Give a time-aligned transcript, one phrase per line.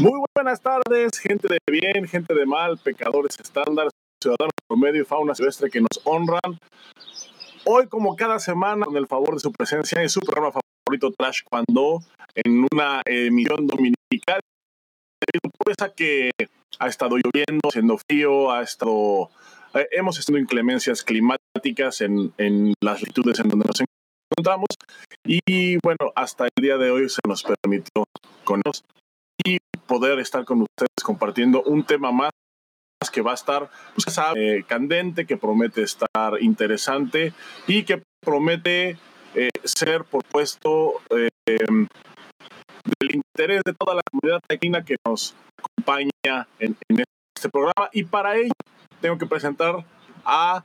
[0.00, 3.88] Muy buenas tardes, gente de bien, gente de mal, pecadores estándar,
[4.22, 6.58] ciudadanos promedio y fauna silvestre que nos honran.
[7.66, 11.40] Hoy, como cada semana, con el favor de su presencia en su programa favorito Trash
[11.44, 12.02] Cuando,
[12.34, 14.40] en una emisión dominical,
[15.58, 16.30] pues a que
[16.78, 19.28] ha estado lloviendo, haciendo frío, ha estado,
[19.74, 24.68] eh, hemos estado inclemencias climáticas en, en las latitudes en donde nos encontramos
[25.26, 28.04] y bueno, hasta el día de hoy se nos permitió
[28.44, 28.99] con nosotros
[29.44, 32.30] y poder estar con ustedes compartiendo un tema más
[33.12, 34.06] que va a estar pues,
[34.36, 37.32] eh, candente, que promete estar interesante
[37.66, 38.98] y que promete
[39.34, 46.76] eh, ser propuesto eh, del interés de toda la comunidad taquina que nos acompaña en,
[46.88, 47.88] en, este programa.
[47.92, 48.52] Y para ello
[49.00, 49.84] tengo que presentar
[50.24, 50.62] a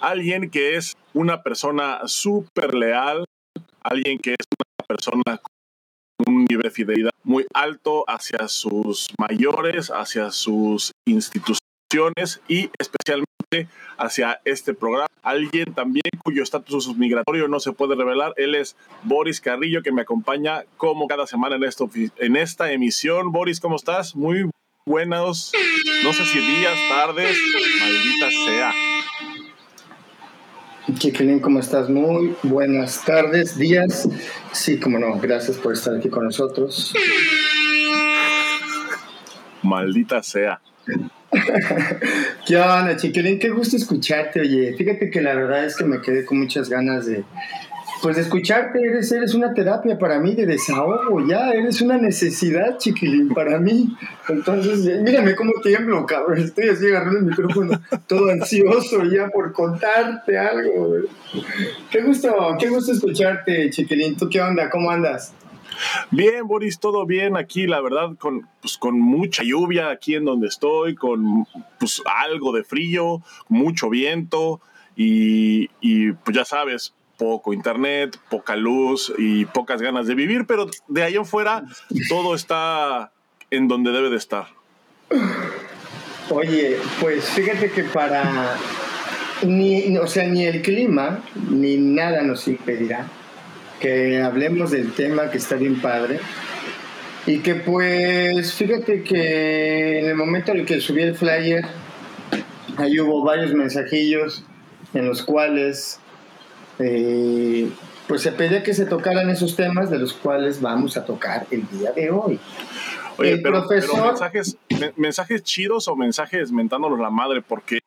[0.00, 3.24] alguien que es una persona súper leal,
[3.82, 5.40] alguien que es una persona
[6.24, 14.40] un nivel de fidelidad muy alto hacia sus mayores, hacia sus instituciones y especialmente hacia
[14.44, 15.08] este programa.
[15.22, 18.32] Alguien también cuyo estatus migratorio no se puede revelar.
[18.36, 23.32] Él es Boris Carrillo, que me acompaña como cada semana en, en esta emisión.
[23.32, 24.14] Boris, ¿cómo estás?
[24.14, 24.48] Muy
[24.84, 25.52] buenos,
[26.04, 27.36] no sé si días, tardes,
[27.80, 28.95] maldita sea.
[30.94, 31.90] Chiquilín, ¿cómo estás?
[31.90, 34.08] Muy buenas tardes, días.
[34.52, 36.94] Sí, como no, gracias por estar aquí con nosotros.
[39.62, 40.60] Maldita sea.
[42.46, 43.40] ¿Qué onda, Chiquilín?
[43.40, 44.74] Qué gusto escucharte, oye.
[44.78, 47.24] Fíjate que la verdad es que me quedé con muchas ganas de,
[48.02, 53.28] pues escucharte, eres, eres una terapia para mí de desahogo, ya, eres una necesidad, chiquilín,
[53.30, 53.96] para mí.
[54.28, 60.38] Entonces, mírame cómo tiemblo, cabrón, estoy así agarrando el micrófono, todo ansioso ya por contarte
[60.38, 60.96] algo.
[61.90, 64.16] Qué gusto, qué gusto escucharte, chiquilín.
[64.16, 64.68] ¿Tú qué onda?
[64.70, 65.32] ¿Cómo andas?
[66.10, 70.48] Bien, Boris, todo bien aquí, la verdad, con, pues, con mucha lluvia aquí en donde
[70.48, 71.46] estoy, con
[71.78, 74.60] pues, algo de frío, mucho viento
[74.96, 80.68] y, y pues ya sabes, poco internet, poca luz y pocas ganas de vivir, pero
[80.88, 81.64] de ahí en fuera
[82.08, 83.12] todo está
[83.50, 84.46] en donde debe de estar.
[86.30, 88.56] Oye, pues fíjate que para
[89.42, 93.06] ni, o sea, ni el clima ni nada nos impedirá
[93.80, 96.20] que hablemos del tema que está bien padre.
[97.26, 101.64] Y que pues fíjate que en el momento en el que subí el flyer,
[102.76, 104.44] ahí hubo varios mensajillos
[104.94, 105.98] en los cuales
[106.78, 107.70] eh,
[108.06, 111.68] pues se pedía que se tocaran esos temas de los cuales vamos a tocar el
[111.68, 112.38] día de hoy.
[113.18, 114.58] Oye, el pero, profesor, mensajes,
[114.96, 117.78] mensajes chidos o mensajes mentándonos la madre, porque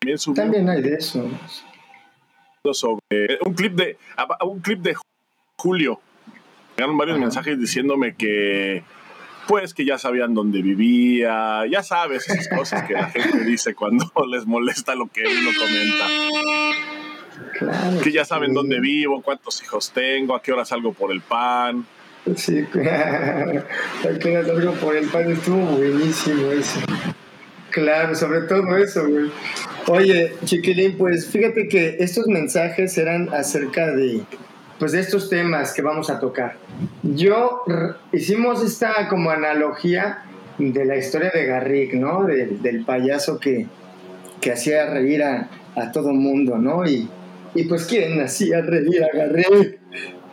[0.00, 1.28] también, también hay de eso.
[2.72, 3.98] Sobre un clip de
[4.42, 4.96] un clip de
[5.56, 6.00] Julio.
[6.76, 8.82] Llegaron varios mensajes diciéndome que
[9.46, 14.10] pues que ya sabían dónde vivía, ya sabes esas cosas que la gente dice cuando
[14.28, 17.05] les molesta lo que uno comenta
[18.02, 21.86] que ya saben dónde vivo, cuántos hijos tengo, a qué hora salgo por el pan.
[22.34, 26.80] Sí, a qué hora salgo por el pan, estuvo buenísimo eso.
[27.70, 29.30] Claro, sobre todo eso, güey.
[29.88, 34.22] Oye, chiquilín, pues fíjate que estos mensajes eran acerca de,
[34.78, 36.56] pues de estos temas que vamos a tocar.
[37.02, 37.64] Yo
[38.12, 40.24] hicimos esta como analogía
[40.58, 42.24] de la historia de Garrick, ¿no?
[42.24, 43.66] del payaso que,
[44.40, 46.86] que hacía reír a, a todo mundo, ¿no?
[46.86, 47.08] Y,
[47.56, 49.78] y pues, ¿quién hacía reír a Garrick?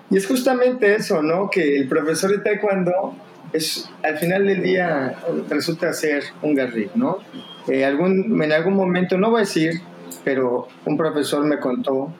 [0.09, 1.49] Y es justamente eso, ¿no?
[1.49, 3.15] Que el profesor de taekwondo
[3.53, 5.15] es, al final del día
[5.49, 7.19] resulta ser un Garrick, ¿no?
[7.67, 9.81] Eh, algún, en algún momento, no voy a decir,
[10.25, 12.13] pero un profesor me contó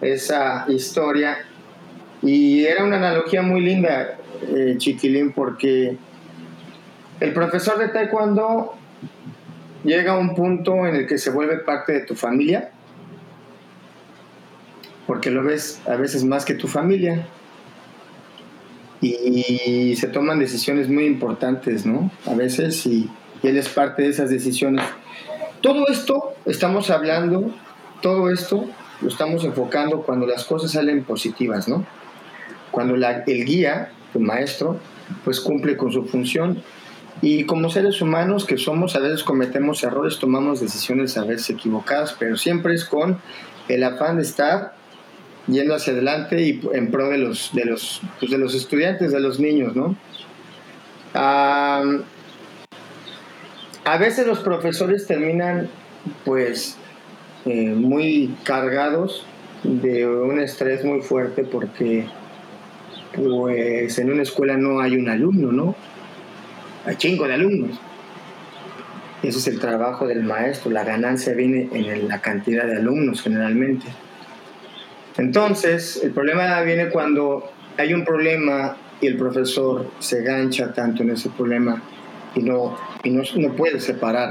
[0.00, 1.38] esa historia
[2.22, 5.96] y era una analogía muy linda, eh, Chiquilín, porque
[7.18, 8.74] el profesor de taekwondo
[9.82, 12.70] llega a un punto en el que se vuelve parte de tu familia
[15.10, 17.26] porque lo ves a veces más que tu familia.
[19.00, 22.12] Y se toman decisiones muy importantes, ¿no?
[22.26, 23.10] A veces, y,
[23.42, 24.84] él es parte de esas decisiones.
[25.62, 27.52] Todo esto estamos hablando,
[28.00, 28.70] todo esto
[29.00, 31.84] lo estamos enfocando cuando las cosas salen positivas, ¿no?
[32.70, 34.78] Cuando el guía, el maestro,
[35.24, 36.62] pues cumple con su función.
[37.20, 42.14] Y como seres humanos que somos, a veces cometemos errores, tomamos decisiones a veces equivocadas,
[42.16, 43.18] pero siempre es con
[43.66, 44.78] el afán de estar
[45.46, 49.20] yendo hacia adelante y en pro de los, de los, pues de los estudiantes, de
[49.20, 49.96] los niños, ¿no?
[51.12, 51.82] a
[53.98, 55.68] veces los profesores terminan
[56.24, 56.76] pues
[57.46, 59.24] eh, muy cargados
[59.64, 62.06] de un estrés muy fuerte porque
[63.14, 65.74] pues en una escuela no hay un alumno, ¿no?
[66.86, 67.80] hay chingo de alumnos.
[69.22, 73.86] Ese es el trabajo del maestro, la ganancia viene en la cantidad de alumnos generalmente.
[75.16, 81.10] Entonces, el problema viene cuando hay un problema y el profesor se gancha tanto en
[81.10, 81.82] ese problema
[82.34, 84.30] y no, y no, no puede separar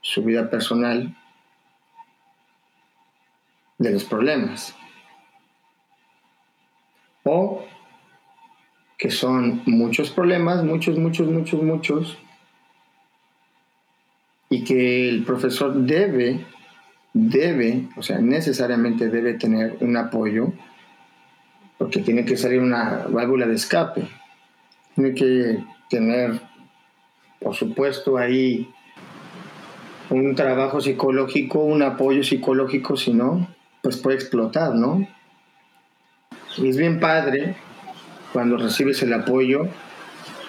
[0.00, 1.16] su vida personal
[3.78, 4.74] de los problemas.
[7.24, 7.64] O
[8.98, 12.18] que son muchos problemas, muchos, muchos, muchos, muchos,
[14.48, 16.46] y que el profesor debe,
[17.12, 20.52] debe, o sea, necesariamente debe tener un apoyo,
[21.78, 24.08] porque tiene que salir una válvula de escape,
[24.94, 26.40] tiene que tener,
[27.40, 28.70] por supuesto, ahí
[30.10, 33.48] un trabajo psicológico, un apoyo psicológico, si no,
[33.82, 35.06] pues puede explotar, ¿no?
[36.58, 37.56] Y es bien padre
[38.32, 39.68] cuando recibes el apoyo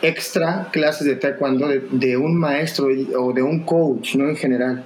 [0.02, 2.88] extra clases de taekwondo de, un maestro
[3.18, 4.84] o de un coach, no en general.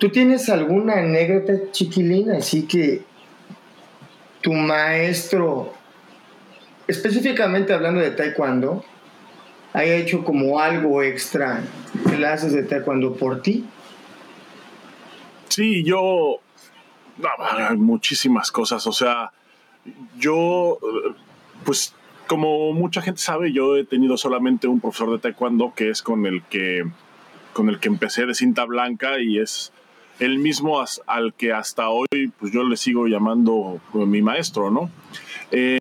[0.00, 3.02] ¿Tú tienes alguna anécdota chiquilina así que
[4.40, 5.74] tu maestro,
[6.88, 8.82] específicamente hablando de taekwondo,
[9.74, 11.62] haya hecho como algo extra
[12.16, 13.66] clases de taekwondo por ti?
[15.48, 16.40] Sí, yo,
[17.76, 19.32] muchísimas cosas, o sea,
[20.18, 20.78] yo,
[21.66, 21.94] pues
[22.26, 26.24] como mucha gente sabe, yo he tenido solamente un profesor de taekwondo que es con
[26.24, 26.84] el que,
[27.52, 29.74] con el que empecé de cinta blanca y es
[30.20, 34.90] el mismo al que hasta hoy pues yo le sigo llamando pues, mi maestro, ¿no?
[35.50, 35.78] Eh,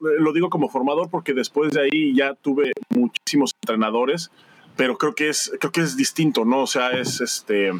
[0.00, 4.30] lo digo como formador porque después de ahí ya tuve muchísimos entrenadores,
[4.76, 6.62] pero creo que es, creo que es distinto, ¿no?
[6.62, 7.72] O sea, es, este,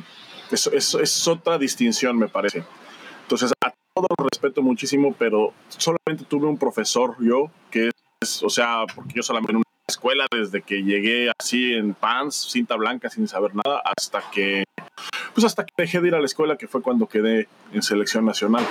[0.50, 2.64] es, es, es otra distinción, me parece.
[3.22, 7.90] Entonces, a todo respeto muchísimo, pero solamente tuve un profesor yo, que
[8.20, 12.76] es, o sea, porque yo solamente en escuela desde que llegué así en pants, cinta
[12.76, 14.64] blanca, sin saber nada, hasta que,
[15.34, 18.24] pues hasta que dejé de ir a la escuela, que fue cuando quedé en selección
[18.24, 18.66] nacional.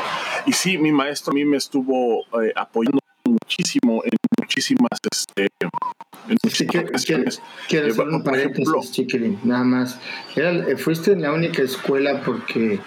[0.45, 5.69] Y sí, mi maestro a mí me estuvo eh, apoyando muchísimo en muchísimas este, en
[6.44, 7.06] muchísimas
[7.68, 10.00] quiero, hacer un paréntesis, chiquilín, nada más.
[10.35, 12.79] Era, fuiste en la única escuela porque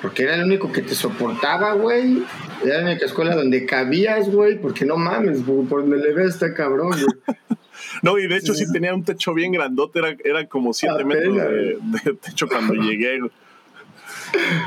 [0.00, 2.22] porque era el único que te soportaba, güey.
[2.64, 4.58] Era la única escuela donde cabías, güey.
[4.58, 7.38] Porque no mames, por donde le ves está cabrón, güey.
[8.02, 9.98] no, y de hecho sí tenía un techo bien grandote.
[9.98, 13.20] Era, era como 7 metros de, techo cuando llegué.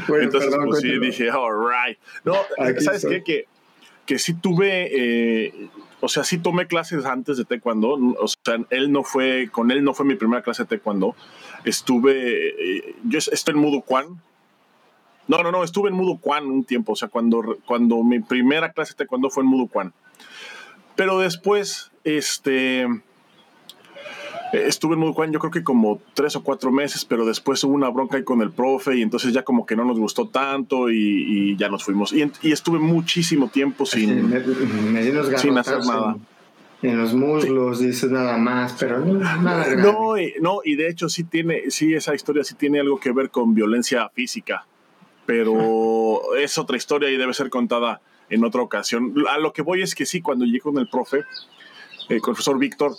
[0.07, 1.97] Entonces, pues sí, dije, alright.
[2.23, 2.35] No,
[2.79, 3.23] ¿sabes qué?
[3.23, 3.45] Que,
[4.05, 5.69] que sí tuve, eh,
[5.99, 7.93] o sea, sí tomé clases antes de taekwondo.
[8.19, 11.15] O sea, él no fue, con él no fue mi primera clase de taekwondo.
[11.65, 14.21] Estuve, eh, yo estoy en Mudo Kwan,
[15.27, 18.71] no, no, no, estuve en Mudo Kwan un tiempo, o sea, cuando, cuando mi primera
[18.73, 19.93] clase de taekwondo fue en Mudo Kwan.
[20.95, 22.87] Pero después, este,
[24.51, 27.73] estuve en Mudo Kwan yo creo que como tres o cuatro meses, pero después hubo
[27.73, 30.91] una bronca ahí con el profe y entonces ya como que no nos gustó tanto
[30.91, 32.11] y, ya nos fuimos.
[32.11, 34.29] Y, estuve muchísimo tiempo sin,
[35.37, 36.17] sin hacer nada.
[36.81, 39.81] En, los muslos dices nada más, pero no, nada grave.
[39.81, 43.29] No, no, y de hecho sí tiene, sí, esa historia sí tiene algo que ver
[43.29, 44.65] con violencia física
[45.25, 49.13] pero es otra historia y debe ser contada en otra ocasión.
[49.29, 51.23] A lo que voy es que sí, cuando llegué con el profe,
[52.09, 52.93] el profesor Víctor,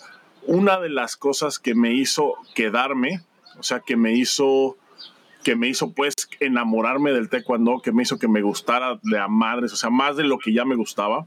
[0.46, 3.22] una de las cosas que me hizo quedarme,
[3.58, 4.76] o sea, que me hizo
[5.42, 9.28] que me hizo pues enamorarme del taekwondo, que me hizo que me gustara de a
[9.28, 11.26] madres, o sea, más de lo que ya me gustaba,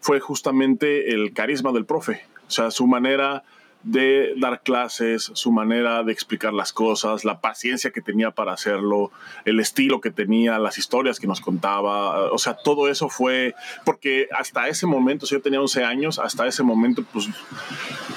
[0.00, 3.44] fue justamente el carisma del profe, o sea, su manera
[3.84, 9.12] de dar clases, su manera de explicar las cosas, la paciencia que tenía para hacerlo,
[9.44, 14.28] el estilo que tenía, las historias que nos contaba, o sea, todo eso fue, porque
[14.36, 17.28] hasta ese momento, si yo tenía 11 años, hasta ese momento, pues,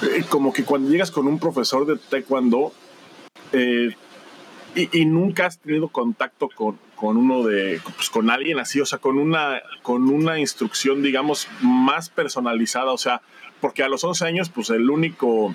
[0.02, 2.72] eh, como que cuando llegas con un profesor de taekwondo
[3.52, 3.94] eh,
[4.74, 8.98] y, nunca has tenido contacto con, con uno de, pues, con alguien así, o sea,
[8.98, 13.20] con una, con una instrucción, digamos, más personalizada, o sea,
[13.60, 15.54] porque a los 11 años, pues el único,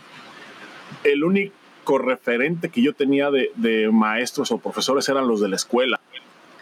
[1.03, 5.99] el único referente que yo tenía de, maestros o profesores eran los de la escuela.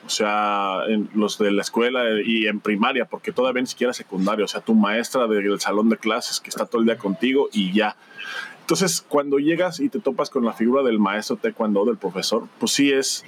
[0.05, 0.79] O sea,
[1.13, 4.45] los de la escuela y en primaria, porque todavía ni siquiera secundaria.
[4.45, 7.71] O sea, tu maestra del salón de clases que está todo el día contigo y
[7.71, 7.95] ya.
[8.62, 12.71] Entonces, cuando llegas y te topas con la figura del maestro taekwondo, del profesor, pues
[12.71, 13.25] sí es,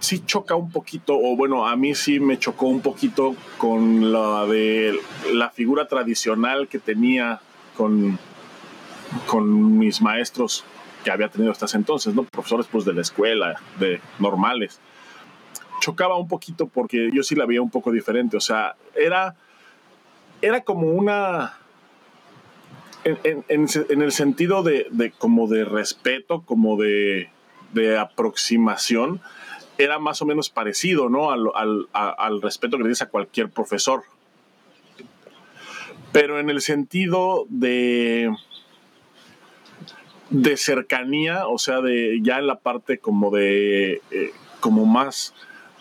[0.00, 4.46] sí choca un poquito, o bueno, a mí sí me chocó un poquito con la
[4.46, 4.98] de
[5.32, 7.40] la figura tradicional que tenía
[7.76, 8.18] con,
[9.26, 10.64] con mis maestros
[11.04, 12.24] que había tenido hasta ese entonces, ¿no?
[12.24, 14.80] Profesores pues de la escuela, de normales.
[15.80, 19.34] Chocaba un poquito porque yo sí la veía un poco diferente, o sea, era,
[20.42, 21.60] era como una
[23.04, 27.30] en, en, el sentido de, de, como de respeto, como de,
[27.72, 29.20] de, aproximación,
[29.82, 31.30] era más o menos parecido, ¿no?
[31.30, 34.02] Al, al, al respeto que dices a cualquier profesor.
[36.12, 38.30] Pero en el sentido de
[40.30, 45.34] de cercanía, o sea, de ya en la parte como de eh, como más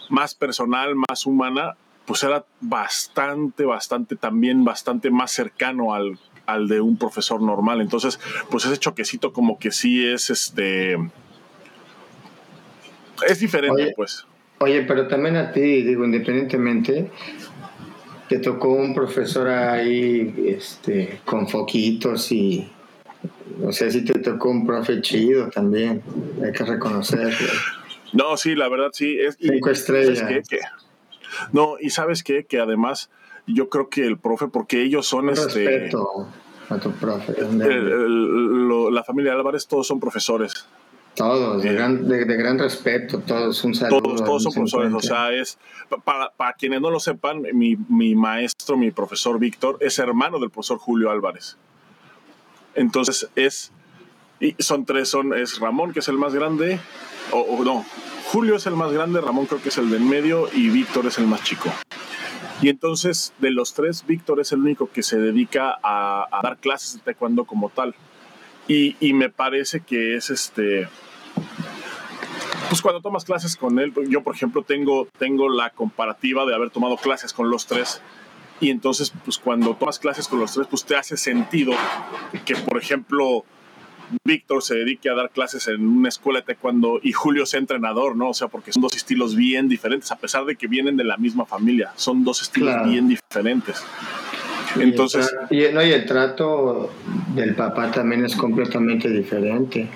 [0.10, 1.76] más personal, más humana,
[2.06, 7.80] pues era bastante, bastante, también bastante más cercano al, al de un profesor normal.
[7.80, 10.98] Entonces, pues ese choquecito como que sí es este...
[13.28, 14.26] Es diferente, pues.
[14.60, 17.10] Oye, pero también a ti, digo, independientemente,
[18.28, 22.70] te tocó un profesor ahí este, con foquitos y...
[23.58, 26.02] No sé si te tocó un profe chido también,
[26.44, 27.52] hay que reconocerlo.
[28.14, 29.18] No, sí, la verdad sí.
[29.20, 30.24] Es, Cinco estrellas.
[31.52, 33.10] No, y sabes qué, que además
[33.48, 35.66] yo creo que el profe, porque ellos son este.
[35.66, 36.28] Respeto
[36.70, 37.36] a tu profe.
[38.92, 40.66] la familia Álvarez, todos son profesores.
[41.16, 44.02] Todos, de, eh, gran, de, gran, respeto, todos, un saludo.
[44.02, 45.58] Todos, todos son profesores, o sea, es,
[46.06, 50.50] para, para quienes no lo sepan, mi, mi, maestro, mi profesor Víctor, es hermano del
[50.50, 51.58] profesor Julio Álvarez.
[52.76, 53.74] Entonces es,
[54.40, 56.80] y son tres, son, es Ramón, que es el más grande,
[57.32, 57.86] o, no,
[58.32, 61.18] Julio es el más grande, Ramón creo que es el del medio y Víctor es
[61.18, 61.70] el más chico.
[62.62, 66.96] Y entonces, de los tres, Víctor es el único que se dedica a, dar clases
[66.96, 67.96] de taekwondo como tal.
[68.70, 70.88] Y, y, me parece que es este.
[72.70, 76.70] Pues cuando tomas clases con él, yo por ejemplo tengo, tengo la comparativa de haber
[76.70, 78.02] tomado clases con los tres.
[78.62, 81.74] Y entonces, pues cuando tomas clases con los tres, pues te hace sentido
[82.46, 83.44] que, por ejemplo,
[84.24, 88.16] Víctor se dedique a dar clases en una escuela de taekwondo y Julio sea entrenador,
[88.16, 88.30] ¿no?
[88.30, 91.18] O sea, porque son dos estilos bien diferentes, a pesar de que vienen de la
[91.18, 93.84] misma familia, son dos estilos bien diferentes.
[94.78, 95.34] Entonces.
[95.50, 96.92] Y el, y el trato
[97.34, 99.88] del papá también es completamente diferente.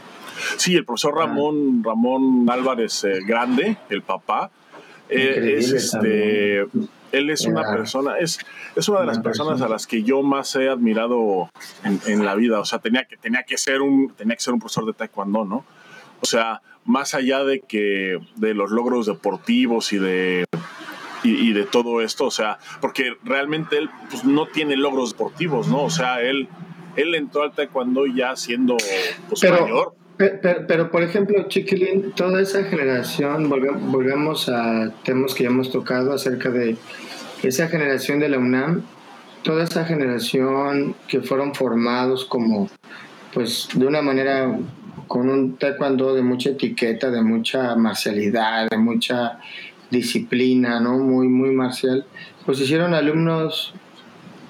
[0.57, 4.49] Sí, el profesor Ramón, Ramón Álvarez eh, Grande, el papá,
[5.09, 6.65] eh, es este
[7.13, 8.39] él es una persona, es,
[8.75, 11.47] es una de las personas a las que yo más he admirado
[11.83, 12.59] en, la vida.
[12.59, 15.45] O sea, tenía que, tenía, que ser un, tenía que ser un profesor de taekwondo,
[15.45, 15.63] ¿no?
[16.21, 20.45] O sea, más allá de que de los logros deportivos y de
[21.23, 25.83] y, de todo esto, o sea, porque realmente él pues, no tiene logros deportivos, ¿no?
[25.83, 26.47] O sea, él,
[26.95, 28.77] él entró al taekwondo ya siendo
[29.29, 29.95] pues, mayor.
[30.17, 36.13] Pero, pero, por ejemplo, Chiquilín, toda esa generación, volvemos a temas que ya hemos tocado
[36.13, 36.77] acerca de
[37.41, 38.83] esa generación de la UNAM,
[39.41, 42.69] toda esa generación que fueron formados como,
[43.33, 44.55] pues, de una manera
[45.07, 49.39] con un taekwondo de mucha etiqueta, de mucha marcialidad, de mucha
[49.89, 50.97] disciplina, ¿no?
[50.97, 52.05] Muy, muy marcial,
[52.45, 53.73] pues hicieron alumnos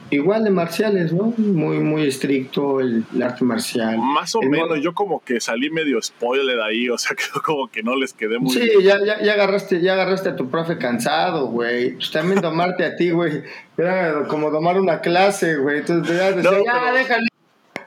[0.10, 1.34] igual de marciales, ¿no?
[1.38, 3.98] Muy, muy estricto el, arte marcial.
[3.98, 7.84] Más o menos, yo como que salí medio spoiler ahí, o sea, que como que
[7.84, 11.48] no les quedé muy Sí, ya, ya, ya, agarraste, ya agarraste a tu profe cansado,
[11.48, 11.96] güey.
[11.96, 13.44] Pues también domarte a ti, güey.
[13.78, 15.80] Era como domar una clase, güey.
[15.80, 17.28] Entonces ya decía, ya, deja al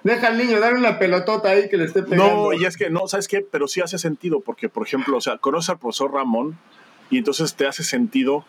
[0.07, 2.53] Deja al niño, dale una pelotota ahí que le esté pegando.
[2.53, 3.41] No, y es que, no, ¿sabes qué?
[3.41, 6.57] Pero sí hace sentido, porque, por ejemplo, o sea, conoces al profesor Ramón
[7.11, 8.45] y entonces te hace sentido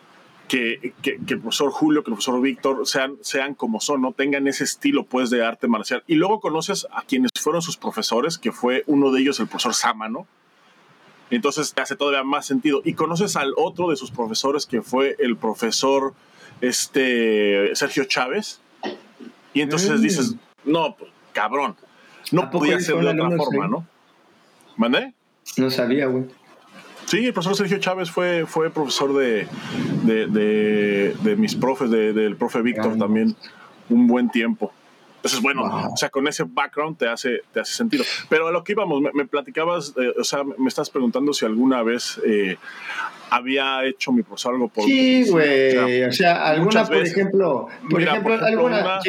[0.48, 4.12] que, el profesor Julio, que el profesor Víctor sean, sean como son, ¿no?
[4.12, 6.02] Tengan ese estilo, pues, de arte marcial.
[6.06, 9.74] Y luego conoces a quienes fueron sus profesores, que fue uno de ellos el profesor
[9.74, 10.26] Sama, ¿no?
[11.30, 12.80] Entonces te hace todavía más sentido.
[12.84, 16.14] Y conoces al otro de sus profesores, que fue el profesor
[16.62, 18.60] este, Sergio Chávez.
[19.52, 20.02] Y entonces mm.
[20.02, 20.34] dices,
[20.64, 21.76] no, pues, cabrón,
[22.32, 23.86] no podía ser de otra forma, ¿no?
[24.76, 25.12] ¿Mandé?
[25.56, 26.24] No sabía, güey.
[27.08, 29.48] Sí, el profesor Sergio Chávez fue, fue profesor de,
[30.04, 33.34] de, mis profes, del profe Víctor también,
[33.88, 34.74] un buen tiempo.
[35.16, 38.04] Entonces, bueno, o sea, con ese background te hace, te hace sentido.
[38.28, 41.82] Pero a lo que íbamos, me, platicabas, eh, o sea, me estás preguntando si alguna
[41.82, 42.58] vez eh,
[43.30, 46.04] había hecho mi profesor algo por Sí, güey.
[46.04, 49.00] O sea, alguna, por ejemplo, por ejemplo, alguna,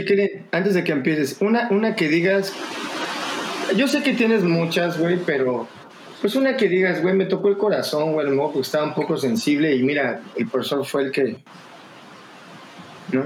[0.51, 2.53] antes de que empieces, una, una que digas,
[3.75, 5.67] yo sé que tienes muchas, güey, pero
[6.21, 9.17] pues una que digas, güey, me tocó el corazón, güey, modo porque estaba un poco
[9.17, 11.37] sensible y mira, el profesor fue el que...
[13.11, 13.23] ¿No?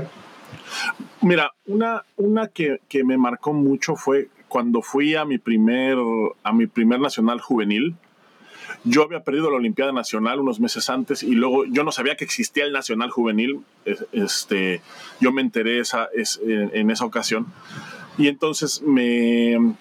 [1.22, 5.98] Mira, una, una que, me marcó mucho fue cuando fui a mi primer,
[6.44, 7.96] a mi primer nacional juvenil.
[8.84, 12.26] Yo había perdido la Olimpiada Nacional unos meses antes y luego yo no sabía que
[12.26, 13.62] existía el Nacional Juvenil.
[14.12, 14.82] Este,
[15.20, 17.48] yo me enteré esa, en esa ocasión.
[18.18, 19.76] Y entonces me,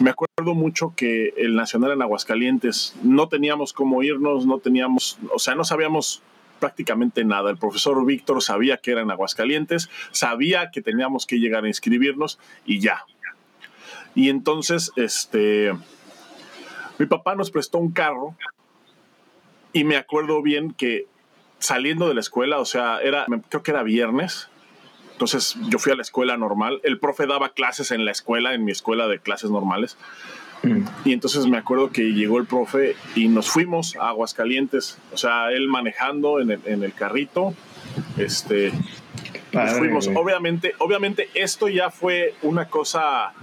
[0.00, 5.38] me acuerdo mucho que el Nacional en Aguascalientes no teníamos cómo irnos, no teníamos, o
[5.38, 6.22] sea, no sabíamos
[6.58, 7.50] prácticamente nada.
[7.50, 12.38] El profesor Víctor sabía que era en Aguascalientes, sabía que teníamos que llegar a inscribirnos
[12.64, 13.04] y ya.
[14.14, 15.72] Y entonces, este,
[16.98, 18.34] mi papá nos prestó un carro
[19.72, 21.06] y me acuerdo bien que
[21.58, 24.48] saliendo de la escuela, o sea, era, creo que era viernes,
[25.20, 28.64] entonces yo fui a la escuela normal, el profe daba clases en la escuela, en
[28.64, 29.98] mi escuela de clases normales,
[30.62, 30.84] mm.
[31.04, 35.50] y entonces me acuerdo que llegó el profe y nos fuimos a Aguascalientes, o sea,
[35.50, 37.52] él manejando en el, carrito,
[38.16, 38.72] este,
[39.52, 40.08] nos fuimos.
[40.08, 43.34] Obviamente, obviamente esto ya fue una cosa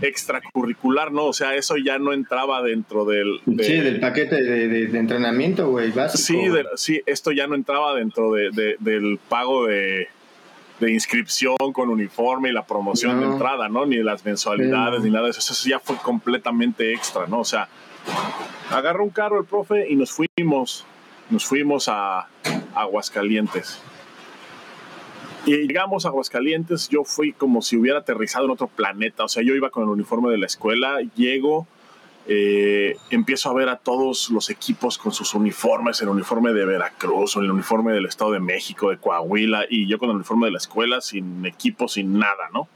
[0.00, 1.24] extracurricular, ¿no?
[1.24, 3.40] O sea, eso ya no entraba dentro del...
[3.44, 6.22] sí, del paquete de, entrenamiento, güey, básico.
[6.22, 10.06] Sí, sí, esto ya no entraba dentro del pago de,
[10.80, 13.86] inscripción con uniforme y la promoción de entrada, ¿no?
[13.86, 15.40] Ni las mensualidades, ni nada de eso.
[15.40, 17.40] Eso ya fue completamente extra, ¿no?
[17.40, 17.68] O sea,
[18.70, 20.84] agarró un carro el profe y nos fuimos,
[21.30, 22.28] nos fuimos a
[22.74, 23.80] Aguascalientes.
[25.46, 29.44] Y llegamos a Aguascalientes, yo fui como si hubiera aterrizado en otro planeta, o sea,
[29.44, 31.68] yo iba con el uniforme de la escuela, llego,
[32.28, 37.36] eh, empiezo a ver a todos los equipos con sus uniformes, el uniforme de Veracruz,
[37.36, 40.58] el uniforme del Estado de México, de Coahuila, y yo con el uniforme de la
[40.58, 42.68] escuela, sin equipo, sin nada, ¿no?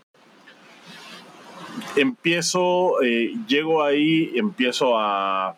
[1.96, 5.56] Empiezo, eh, llego ahí, empiezo a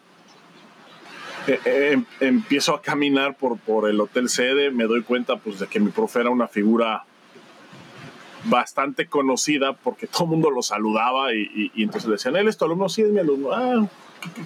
[1.47, 5.67] eh, em, empiezo a caminar por, por el hotel sede, me doy cuenta pues de
[5.67, 7.05] que mi profe era una figura
[8.45, 12.65] bastante conocida porque todo el mundo lo saludaba y, entonces le decían, él es tu
[12.65, 13.87] alumno, sí es mi alumno, ah,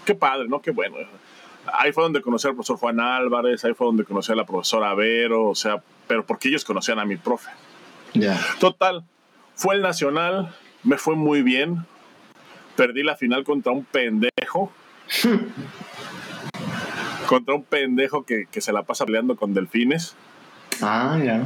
[0.05, 0.61] qué, padre, ¿no?
[0.61, 0.97] Qué bueno.
[1.73, 4.95] Ahí fue donde conocí al profesor Juan Álvarez, ahí fue donde conocí a la profesora
[4.95, 7.51] Vero, o sea, pero porque ellos conocían a mi profe.
[8.15, 8.39] Ya.
[8.61, 9.05] Total,
[9.55, 11.85] fue el nacional, me fue muy bien,
[12.77, 14.73] perdí la final contra un pendejo.
[17.27, 20.15] contra un pendejo que, se la pasa peleando con delfines.
[20.81, 21.45] Ah, ya.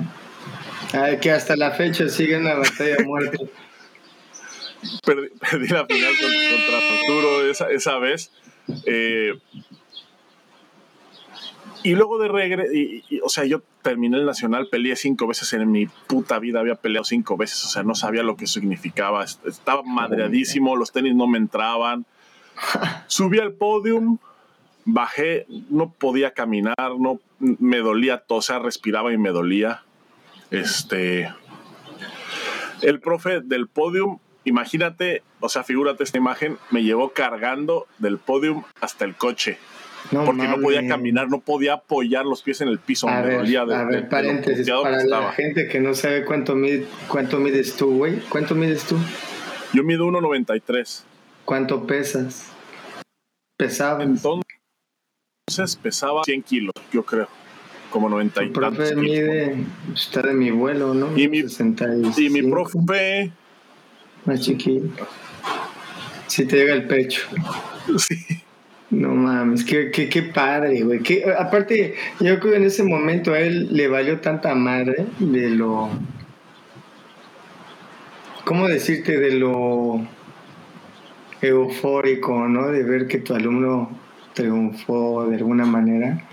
[1.21, 3.39] Que hasta la fecha sigue en la batalla muerta.
[5.05, 8.33] perdí, la final contra, Arturo esa, esa vez.
[8.87, 9.35] Eh,
[11.83, 12.73] y luego de regreso,
[13.23, 17.05] o sea, yo terminé el nacional, peleé cinco veces en mi puta vida, había peleado
[17.05, 21.39] cinco veces, o sea, no sabía lo que significaba, estaba madreadísimo, los tenis no me
[21.39, 22.05] entraban.
[23.07, 24.19] Subí al podium,
[24.85, 29.83] bajé, no podía caminar, no me dolía todo, o sea, respiraba y me dolía.
[30.50, 31.32] Este,
[32.82, 38.65] el profe del podium, imagínate, o sea, figúrate esta imagen, me llevó cargando del podium
[38.80, 39.58] hasta el coche.
[40.10, 43.08] porque no podía caminar, no podía apoyar los pies en el piso.
[43.08, 46.56] A ver, dolía a ver, paréntesis, para la gente que no sabe cuánto,
[47.06, 48.21] cuánto mides tú, güey.
[48.28, 48.97] ¿Cuánto mides tú?
[49.73, 51.02] Yo mido 1,93.
[51.45, 52.50] ¿Cuánto pesas?
[53.56, 54.02] Pesaba.
[54.02, 54.45] Entonces,
[55.47, 57.28] entonces pesaba 100 kilos, yo creo.
[57.91, 59.57] Como 90 y profe mide,
[59.93, 61.17] está de mi vuelo, ¿no?
[61.19, 61.39] Y mi,
[62.17, 63.33] y mi profe.
[64.25, 65.07] Más chiquito.
[66.26, 67.23] Si te llega el pecho.
[67.99, 68.17] Sí.
[68.91, 71.00] No mames, qué, qué, qué padre, güey.
[71.39, 75.91] aparte, yo creo que en ese momento a él le valió tanta madre de lo.
[78.45, 79.17] ¿Cómo decirte?
[79.17, 80.00] De lo
[81.41, 82.69] eufórico, ¿no?
[82.69, 83.97] De ver que tu alumno
[84.35, 86.29] triunfó de alguna manera,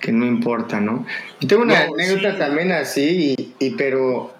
[0.00, 1.06] que no importa, ¿no?
[1.40, 4.34] Yo tengo una anécdota también así, y, pero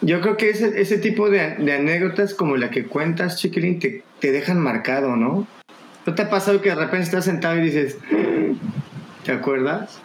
[0.00, 4.32] yo creo que ese, ese tipo de, anécdotas como la que cuentas, Chiquilín, te, te
[4.32, 5.46] dejan marcado, ¿no?
[6.06, 7.98] ¿No te ha pasado que de repente estás sentado y dices,
[9.24, 10.00] ¿te acuerdas?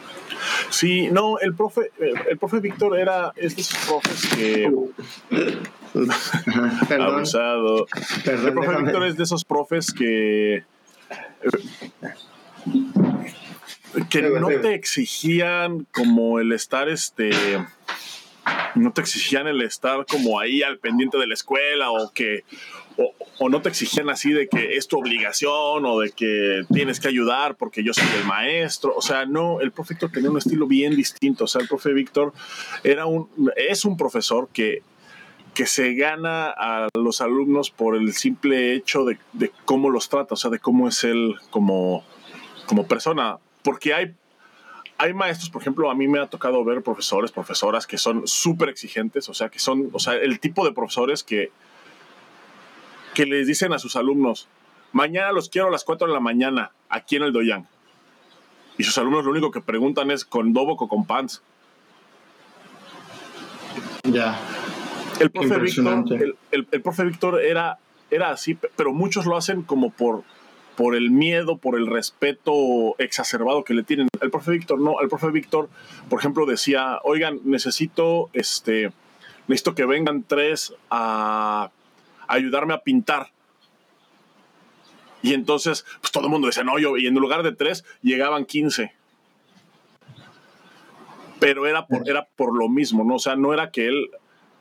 [0.70, 1.92] Sí, no, el profe,
[2.30, 4.72] el, profe Víctor era es de esos profes que.
[6.90, 7.16] Perdón.
[7.16, 7.88] Abusado.
[8.26, 10.64] el profe Víctor es de esos profes que
[14.10, 17.32] que no te exigían como el estar este
[18.76, 22.44] no te exigían el estar como ahí al pendiente de la escuela o que
[23.40, 27.10] o, no te exigían así de que es tu obligación o de que tienes que
[27.10, 28.94] ayudar porque yo soy el maestro.
[28.96, 31.44] O sea, no, el profe Víctor tenía un estilo bien distinto.
[31.44, 32.32] O sea, el profe Víctor
[32.86, 33.28] era un,
[33.58, 34.82] es un profesor que
[35.56, 39.18] que se gana a los alumnos por el simple hecho de,
[39.64, 42.04] cómo los trata, o sea, de cómo es él como,
[42.68, 43.38] como persona.
[43.66, 44.16] Porque hay,
[45.00, 48.70] hay maestros, por ejemplo, a mí me ha tocado ver profesores, profesoras que son súper
[48.70, 51.52] exigentes, o sea, que son, o sea, el tipo de profesores que,
[53.16, 54.48] que les dicen a sus alumnos,
[54.92, 57.68] mañana los quiero a las 4 de la mañana, aquí en el Doyang.
[58.78, 61.42] Y sus alumnos lo único que preguntan es, ¿con dobo o con pants?
[64.04, 64.40] Ya.
[65.20, 67.80] El profe, Víctor, el, profe Víctor era,
[68.12, 70.24] era así, pero muchos lo hacen como por,
[70.76, 74.08] por el miedo, por el respeto exacerbado que le tienen.
[74.22, 75.70] El profe Víctor, no, el profe Víctor,
[76.10, 78.92] por ejemplo, decía, oigan, necesito, este,
[79.48, 81.72] necesito que vengan tres a,
[82.28, 83.32] ayudarme a pintar.
[85.22, 88.46] Y entonces, pues todo el mundo decía, no, yo, y en lugar de tres, llegaban
[88.46, 88.94] 15.
[91.40, 93.16] Pero era por, era por lo mismo, ¿no?
[93.16, 94.12] O sea, no era que él,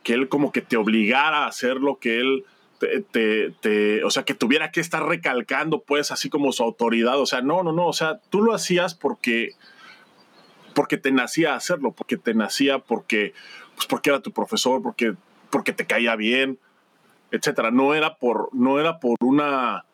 [0.03, 2.45] que él como que te obligara a hacer lo que él
[2.79, 7.19] te, o sea, que tuviera que estar recalcando, pues, así como su autoridad.
[7.19, 7.87] O sea, no, no, no.
[7.87, 9.53] O sea, tú lo hacías porque,
[10.73, 13.33] porque te nacía hacerlo, porque te nacía, porque,
[13.75, 15.13] pues, porque era tu profesor, porque,
[15.49, 16.59] porque te caía bien,
[17.31, 17.71] etcétera.
[17.71, 19.85] No era por, no era por una,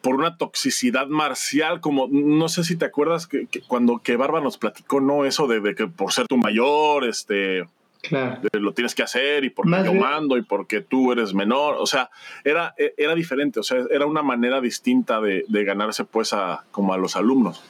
[0.00, 4.58] por una toxicidad marcial, como no sé si te acuerdas que, cuando que Barba nos
[4.58, 7.64] platicó, no, eso de, que por ser tu mayor, este,
[8.02, 8.40] Claro.
[8.52, 11.76] Lo tienes que hacer y porque yo mando y porque tú eres menor.
[11.78, 12.10] O sea,
[12.44, 13.60] era, e, era diferente.
[13.60, 17.62] O sea, era una manera distinta de, ganarse pues a, como a los alumnos.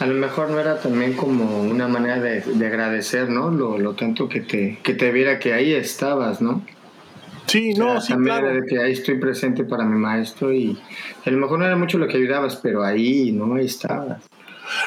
[0.00, 3.50] A lo mejor no era también como una manera de, agradecer, ¿no?
[3.50, 6.64] Lo, tanto que te, que te viera que ahí estabas, ¿no?
[7.46, 8.54] Sí, no, sí, claro.
[8.54, 10.78] de que ahí estoy presente para mi maestro y
[11.24, 13.54] a lo mejor no era mucho lo que ayudabas, pero ahí, ¿no?
[13.54, 14.22] Ahí estabas.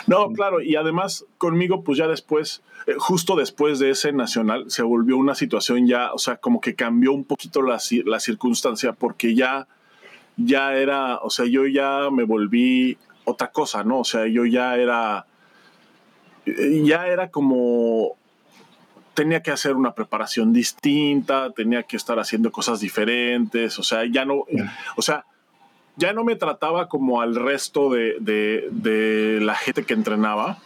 [0.07, 4.83] No, claro, y además conmigo, pues ya después, eh, justo después de ese nacional, se
[4.83, 9.35] volvió una situación ya, o sea, como que cambió un poquito la, la circunstancia, porque
[9.35, 9.67] ya,
[10.37, 13.99] ya era, o sea, yo ya me volví otra cosa, ¿no?
[13.99, 15.25] O sea, yo ya era,
[16.45, 18.17] eh, ya era como,
[19.15, 24.25] tenía que hacer una preparación distinta, tenía que estar haciendo cosas diferentes, o sea, ya
[24.25, 24.45] no,
[24.95, 25.25] o sea,
[25.97, 30.59] ya no me trataba como al resto de, la gente que entrenaba,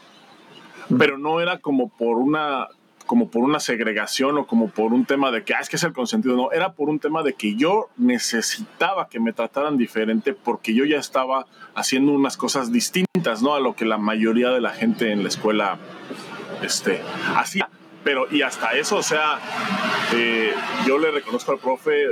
[0.98, 2.68] pero no era como por una
[3.06, 5.84] como por una segregación o como por un tema de que ah, es que es
[5.84, 10.34] el consentido, no, era por un tema de que yo necesitaba que me trataran diferente
[10.34, 13.56] porque yo ya estaba haciendo unas cosas distintas, ¿no?
[13.56, 15.80] A lo que la mayoría de la gente en la escuela
[16.62, 17.02] este,
[17.36, 17.68] hacía.
[18.10, 19.38] Pero, y hasta eso, o sea,
[20.16, 20.52] eh,
[20.88, 22.08] yo le reconozco al profe eh,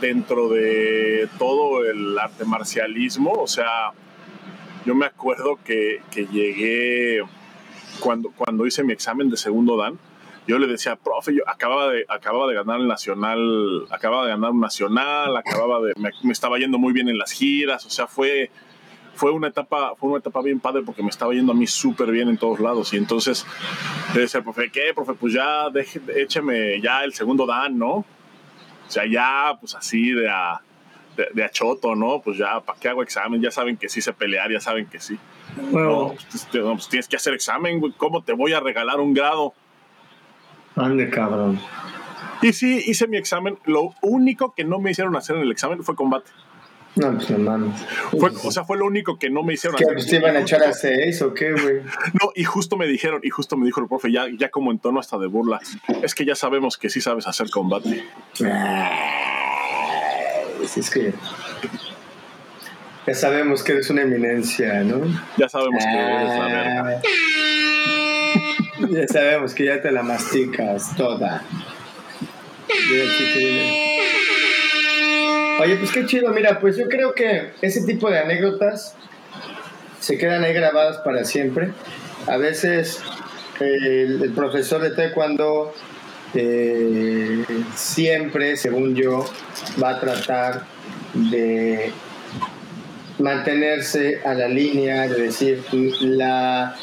[0.00, 3.92] dentro de todo el arte marcialismo, o sea,
[4.84, 7.22] yo me acuerdo que, que llegué
[8.00, 10.00] cuando, cuando hice mi examen de segundo dan,
[10.48, 14.50] yo le decía, profe, yo acababa de, acababa de ganar el nacional, acababa de ganar
[14.50, 18.08] un nacional, acababa de, me, me estaba yendo muy bien en las giras, o sea,
[18.08, 18.50] fue,
[19.20, 22.10] fue una etapa, fue una etapa bien padre porque me estaba yendo a mí súper
[22.10, 22.94] bien en todos lados.
[22.94, 23.46] Y entonces
[24.14, 25.12] le decía profe, ¿qué, profe?
[25.12, 27.96] Pues ya deje, écheme ya el segundo dan, ¿no?
[27.96, 28.06] O
[28.88, 30.62] sea, ya, pues así de a,
[31.34, 32.22] de, achoto, ¿no?
[32.22, 33.42] Pues ya, ¿para qué hago examen?
[33.42, 35.18] Ya saben que sí sé pelear, ya saben que sí.
[35.70, 37.92] No, pues, pues, tienes que hacer examen, güey.
[37.98, 39.52] ¿Cómo te voy a regalar un grado?
[40.76, 41.60] Ande, cabrón.
[42.40, 43.58] Y sí, hice mi examen.
[43.66, 46.30] Lo único que no me hicieron hacer en el examen fue combate.
[46.96, 47.72] No, pues hermano.
[48.18, 50.04] Fue, o sea, fue lo único que no me hicieron ¿Que hacer.
[50.04, 51.82] ¿Te iban a echar a seis o qué, güey?
[52.20, 54.78] No, y justo me dijeron, y justo me dijo el profe, ya, ya como en
[54.78, 55.60] tono hasta de burla,
[56.02, 58.04] es que ya sabemos que sí sabes hacer combate.
[60.62, 61.14] es que
[63.06, 65.00] ya sabemos que eres una eminencia, ¿no?
[65.36, 67.02] Ya sabemos que eres la verga.
[68.88, 71.44] Ya sabemos que ya te la masticas toda.
[75.60, 78.94] Oye, pues qué chido, mira, pues yo creo que ese tipo de anécdotas
[80.00, 81.72] se quedan ahí grabadas para siempre.
[82.26, 83.02] A veces
[83.60, 85.74] el, profesor de taekwondo
[86.32, 87.44] eh,
[87.74, 89.26] siempre, según yo,
[89.82, 90.62] va a tratar
[91.12, 91.92] de
[93.18, 95.62] mantenerse a la línea, de decir,
[96.00, 96.74] la,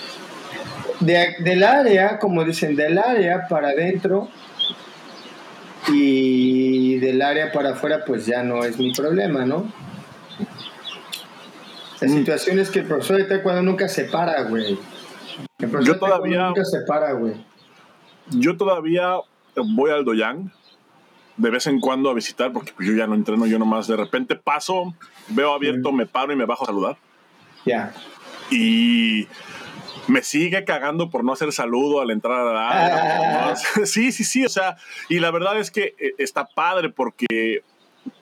[1.00, 4.30] del área, como dicen, del área para adentro
[5.90, 9.72] y del área para afuera pues ya no es mi problema, ¿no?
[12.00, 12.12] La mm.
[12.12, 14.78] situación es que el profesor de taekwondo nunca se para, güey.
[15.60, 17.34] El profesor yo todavía, nunca se para, güey.
[18.30, 19.16] Yo todavía
[19.56, 20.52] voy al Doyang
[21.38, 24.36] de vez en cuando a visitar porque yo ya no entreno, yo nomás de repente
[24.36, 24.96] paso,
[25.30, 25.96] veo abierto, mm.
[25.96, 26.98] me paro y me bajo a saludar.
[27.66, 27.94] Ya.
[28.50, 29.28] Y
[30.08, 34.50] me sigue cagando por no hacer saludo al entrar a la Sí, sí, sí, o
[34.50, 34.78] sea,
[35.10, 37.64] y la verdad es que eh, está padre porque,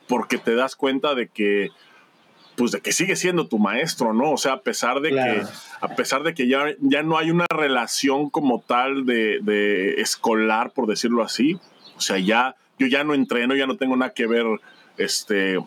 [0.08, 1.70] porque te das cuenta de que
[2.56, 4.32] pues de que sigue siendo tu maestro, ¿no?
[4.32, 5.44] O sea, a pesar de que,
[5.82, 10.72] a pesar de que ya, ya no hay una relación como tal de, de, escolar,
[10.72, 11.60] por decirlo así.
[11.98, 14.46] O sea, ya, yo ya no entreno, ya no tengo nada que ver
[14.98, 15.58] este,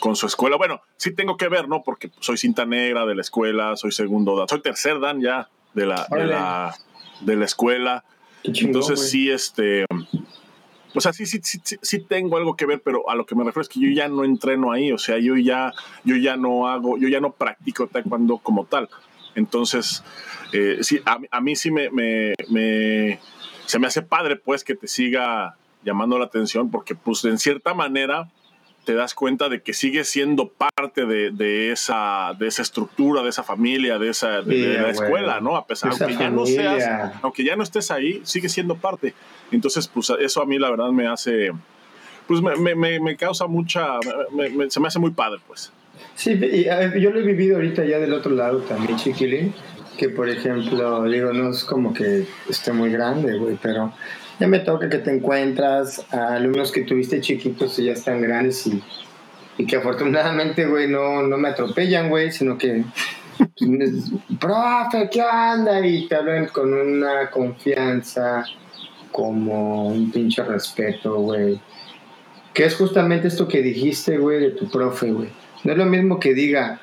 [0.00, 0.56] con su escuela.
[0.56, 1.82] Bueno, sí tengo que ver, ¿no?
[1.82, 5.86] Porque soy cinta negra de la escuela, soy segundo dan, soy tercer dan ya de
[5.86, 6.74] la, de la,
[7.20, 8.04] de la escuela.
[8.42, 9.86] Entonces sí, este,
[10.94, 13.42] o sea, sí, sí, sí, sí, tengo algo que ver, pero a lo que me
[13.42, 15.72] refiero es que yo ya no entreno ahí, o sea, yo ya,
[16.04, 18.88] yo ya no hago, yo ya no practico taekwondo como tal.
[19.34, 20.04] Entonces,
[20.52, 23.18] eh, sí, a, mí sí me, me, me,
[23.66, 27.74] se me hace padre, pues, que te siga llamando la atención, porque, pues, en cierta
[27.74, 28.30] manera,
[28.84, 33.30] te das cuenta de que sigues siendo parte de, de, esa, de esa estructura, de
[33.30, 35.56] esa familia, de esa de, la escuela, ¿no?
[35.56, 39.14] A pesar, aunque ya no seas, aunque ya no estés ahí, sigues siendo parte.
[39.50, 41.52] Entonces, pues eso a mí la verdad me hace,
[42.26, 43.98] pues me, me, me causa mucha,
[44.68, 45.72] se me hace muy padre, pues.
[46.14, 46.38] Sí,
[47.00, 49.54] yo lo he vivido ahorita ya del otro lado también, Chiquilín,
[49.96, 53.92] que por ejemplo, digo, no es como que esté muy grande, güey, pero
[54.38, 58.66] ya me toca que te encuentras a alumnos que tuviste chiquitos y ya están grandes
[58.66, 58.82] y,
[59.58, 62.84] y que afortunadamente, güey, no, no me atropellan, güey, sino que,
[63.38, 65.86] pues, profe, ¿qué onda?
[65.86, 68.44] Y te hablan con una confianza,
[69.12, 71.60] como un pinche respeto, güey.
[72.52, 75.28] Que es justamente esto que dijiste, güey, de tu profe, güey.
[75.62, 76.80] No es lo mismo que diga,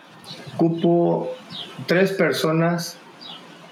[0.57, 1.33] cupo
[1.87, 2.97] tres personas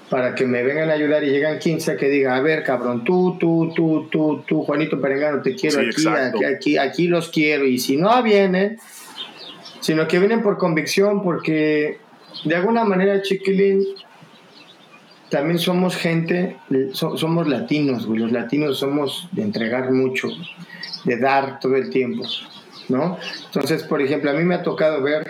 [0.09, 3.37] para que me vengan a ayudar y llegan 15 que diga, a ver, cabrón, tú,
[3.39, 7.65] tú, tú, tú, tú, Juanito Perengano, te quiero aquí, aquí, aquí, aquí los quiero.
[7.65, 8.79] Y si no vienen,
[9.81, 11.99] sino que vienen por convicción, porque
[12.43, 13.85] de alguna manera, chiquilín,
[15.29, 16.57] también somos gente,
[16.93, 18.19] somos latinos, güey.
[18.19, 20.27] Los latinos somos de entregar mucho,
[21.05, 22.23] de dar todo el tiempo,
[22.87, 23.19] ¿no?
[23.45, 25.27] Entonces, por ejemplo, a mí me ha tocado ver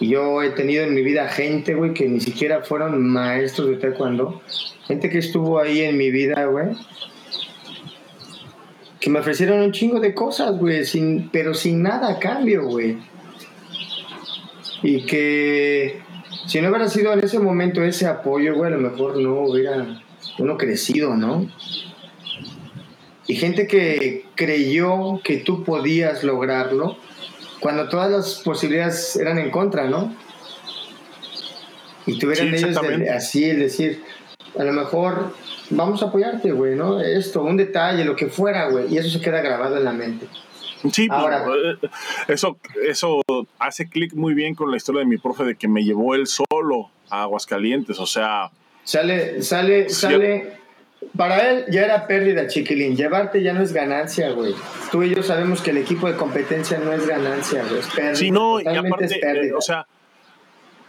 [0.00, 4.40] yo he tenido en mi vida gente, güey, que ni siquiera fueron maestros de taekwondo.
[4.86, 6.68] Gente que estuvo ahí en mi vida, güey.
[8.98, 12.98] Que me ofrecieron un chingo de cosas, güey, sin, pero sin nada a cambio, güey.
[14.82, 16.00] Y que
[16.46, 20.02] si no hubiera sido en ese momento ese apoyo, güey, a lo mejor no hubiera
[20.38, 21.46] uno crecido, ¿no?
[23.26, 26.96] Y gente que creyó que tú podías lograrlo
[27.60, 30.14] cuando todas las posibilidades eran en contra, ¿no?
[32.06, 32.76] Y tuvieran ellos
[33.14, 34.02] así el decir,
[34.58, 35.34] a lo mejor
[35.68, 37.00] vamos a apoyarte, güey, ¿no?
[37.00, 40.26] Esto, un detalle, lo que fuera, güey, y eso se queda grabado en la mente.
[40.92, 41.88] Sí, pues, Ahora, eh,
[42.28, 43.20] eso, eso
[43.58, 46.26] hace clic muy bien con la historia de mi profe de que me llevó él
[46.26, 48.50] solo a Aguascalientes, o sea...
[48.82, 50.59] Sale, sale, sale
[51.16, 52.96] para él ya era pérdida, chiquilín.
[52.96, 54.54] Llevarte ya no es ganancia, güey.
[54.92, 57.80] Tú y yo sabemos que el equipo de competencia no es ganancia, güey.
[57.80, 58.14] Es pérdida.
[58.14, 59.86] Sí, no, y aparte, eh, o sea,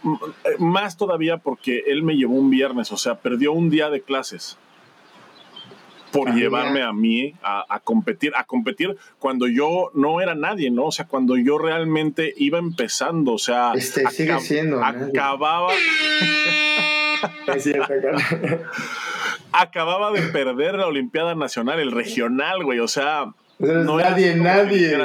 [0.04, 4.02] eh, más todavía porque él me llevó un viernes, o sea, perdió un día de
[4.02, 4.58] clases
[6.12, 10.86] por llevarme a mí a, competir, a competir cuando yo no era nadie, ¿no?
[10.86, 15.72] O sea, cuando yo realmente iba empezando, o sea, este, sigue siendo, acababa.
[17.54, 17.92] es cierto,
[19.52, 22.80] acababa de perder la Olimpiada Nacional, el regional, güey.
[22.80, 24.98] O sea, no nadie, nadie.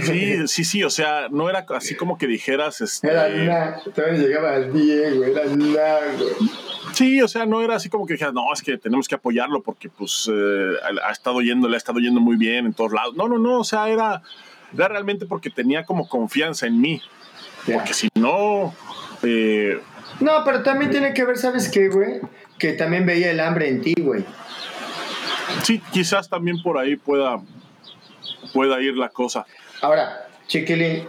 [0.00, 2.80] Sí, sí, sí, o sea, no era así como que dijeras.
[2.80, 6.50] Este, era nada, todavía llegaba al 10, güey, era nada, güey.
[6.94, 9.62] Sí, o sea, no era así como que dijeras, no, es que tenemos que apoyarlo
[9.62, 10.72] porque, pues, eh,
[11.04, 13.14] ha estado yendo, le ha estado yendo muy bien en todos lados.
[13.16, 14.22] No, no, no, o sea, era,
[14.74, 17.00] era realmente porque tenía como confianza en mí.
[17.72, 18.74] Porque si no.
[19.22, 19.78] Eh,
[20.22, 22.20] no, pero también tiene que ver, ¿sabes qué, güey?
[22.62, 24.24] que también veía el hambre en ti, güey.
[25.64, 27.40] Sí, quizás también por ahí pueda,
[28.52, 29.44] pueda ir la cosa.
[29.80, 31.08] Ahora, Chiquilín,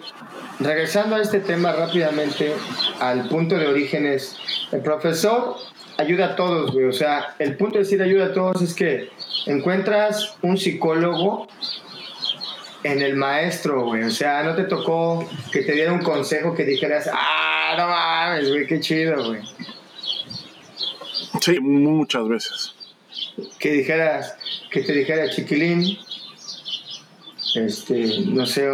[0.59, 2.55] regresando a este tema rápidamente,
[2.99, 4.35] al punto de orígenes,
[4.71, 5.57] el profesor
[5.99, 6.85] ayuda a todos, güey.
[6.85, 9.11] O sea, el punto de decir ayuda a todos es que
[9.45, 11.47] encuentras un psicólogo
[12.83, 14.03] en el maestro, güey.
[14.03, 18.49] O sea, no te tocó que te diera un consejo que dijeras, ah, no mames,
[18.49, 19.41] güey, qué chido, güey.
[21.41, 22.75] Sí, muchas veces.
[23.59, 24.35] Que dijeras,
[24.69, 25.97] que te dijera chiquilín,
[27.55, 28.67] este, no sé,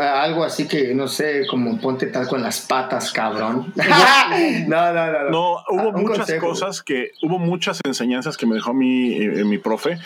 [0.00, 3.72] algo así que, no sé, como ponte tal con las patas, cabrón.
[4.66, 5.52] no, no, no, no.
[5.68, 9.98] hubo ah, muchas cosas que, hubo muchas enseñanzas que me dejó mi, eh, mi profe,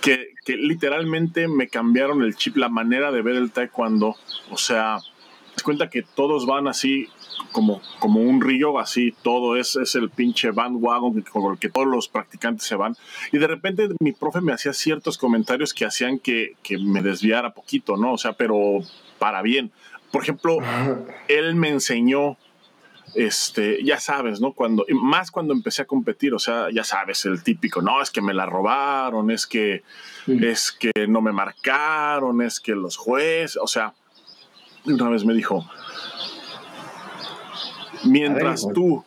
[0.00, 4.16] que, que literalmente me cambiaron el chip, la manera de ver el taekwondo.
[4.50, 4.98] O sea,
[5.54, 7.08] te cuenta que todos van así
[7.52, 11.86] como, como un río, así todo es, es el pinche bandwagon con el que todos
[11.86, 12.96] los practicantes se van.
[13.32, 17.54] Y de repente mi profe me hacía ciertos comentarios que hacían que, que me desviara
[17.54, 18.12] poquito, ¿no?
[18.12, 18.80] O sea, pero
[19.18, 19.72] para bien.
[20.10, 20.58] Por ejemplo,
[21.28, 22.36] él me enseñó
[23.14, 24.52] este, ya sabes, ¿no?
[24.52, 28.20] Cuando, más cuando empecé a competir, o sea, ya sabes, el típico, no, es que
[28.20, 29.82] me la robaron, es que,
[30.26, 33.94] es que no me marcaron, es que los jueces, o sea,
[34.84, 35.64] una vez me dijo,
[38.04, 39.04] Mientras tú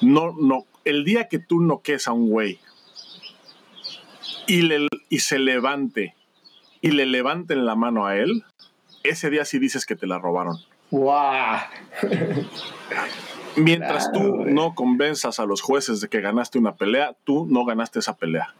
[0.00, 2.58] no, no, el día que tú noques a un güey
[4.46, 6.14] y, le, y se levante
[6.80, 8.44] y le levanten la mano a él,
[9.02, 10.56] ese día sí dices que te la robaron.
[10.90, 11.58] ¡Wow!
[13.56, 17.98] Mientras tú no convenzas a los jueces de que ganaste una pelea, tú no ganaste
[17.98, 18.54] esa pelea.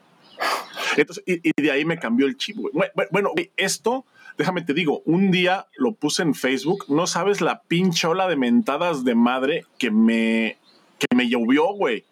[0.96, 2.72] Entonces, y, de ahí me cambió el chip, güey.
[3.10, 4.04] Bueno, esto,
[4.38, 9.04] déjame te digo, un día lo puse en Facebook, no sabes la pinchola de mentadas
[9.04, 10.58] de madre que me,
[10.98, 12.04] que me llovió, güey.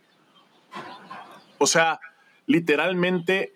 [1.59, 2.01] O sea,
[2.47, 3.53] literalmente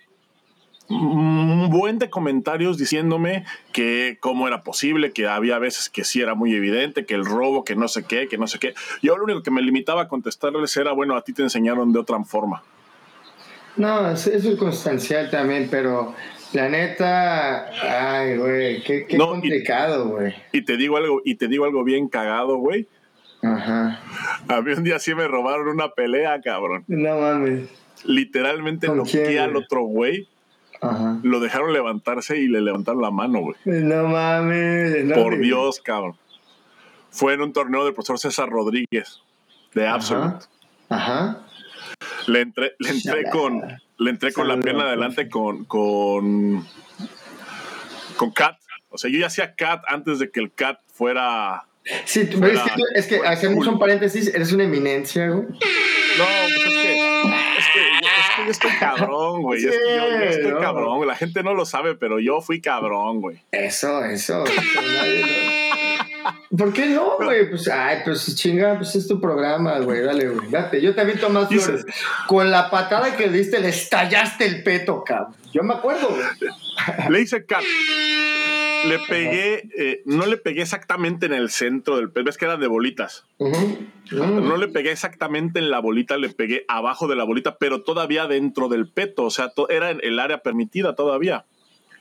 [0.89, 6.35] un buen de comentarios diciéndome que cómo era posible, que había veces que sí era
[6.35, 8.75] muy evidente, que el robo, que no sé qué, que no sé qué.
[9.03, 11.99] Yo lo único que me limitaba a contestarles era, bueno, a ti te enseñaron de
[12.01, 12.63] otra forma.
[13.77, 16.15] No, es constancial también, pero
[16.53, 17.71] la neta,
[18.19, 20.35] ay, güey, qué, complicado, güey.
[20.53, 22.87] Y, te digo algo, y te digo algo bien cagado, güey.
[23.43, 24.01] Ajá.
[24.49, 26.85] A mí un día sí me robaron una pelea, cabrón.
[26.89, 27.69] No mames.
[28.05, 30.29] Literalmente noqué al otro güey
[31.23, 33.57] lo dejaron levantarse y le levantaron la mano, güey.
[33.65, 35.13] No mames.
[35.13, 36.17] Por Dios, cabrón.
[37.11, 39.21] Fue en un torneo del profesor César Rodríguez,
[39.75, 40.47] de Absolute.
[40.89, 41.43] Ajá.
[42.27, 43.63] Le entré, le entré con,
[44.01, 46.67] le entré con la pierna adelante con, con,
[48.17, 48.57] con Cat.
[48.89, 51.67] O sea, yo ya hacía Cat antes de que el Cat fuera.
[52.07, 52.29] Sí,
[52.95, 55.43] es que, hacemos un paréntesis, eres una eminencia, güey.
[55.43, 56.99] No, pues es que,
[57.59, 59.63] es que yo estoy cabrón, güey.
[59.63, 61.07] yo, estoy cabrón.
[61.07, 63.43] La gente no lo sabe, pero yo fui cabrón, güey.
[63.53, 64.45] Eso, eso.
[66.57, 67.49] ¿Por qué no, güey?
[67.49, 70.03] Pues, ay, pues chinga, pues es tu programa, güey.
[70.03, 70.51] Dale, güey.
[70.51, 70.81] Date.
[70.81, 71.87] Yo te vi más flores.
[72.27, 75.35] Con la patada que diste, le estallaste el peto, cabrón.
[75.53, 76.53] Yo me acuerdo, güey.
[77.09, 77.63] Le hice cap
[78.85, 82.61] le pegué, eh, no le pegué exactamente en el centro del peto, ves que eran
[82.61, 83.25] de bolitas.
[84.11, 88.27] No le pegué exactamente en la bolita, le pegué abajo de la bolita, pero todavía
[88.27, 91.45] dentro del peto, o sea, era en el área permitida todavía.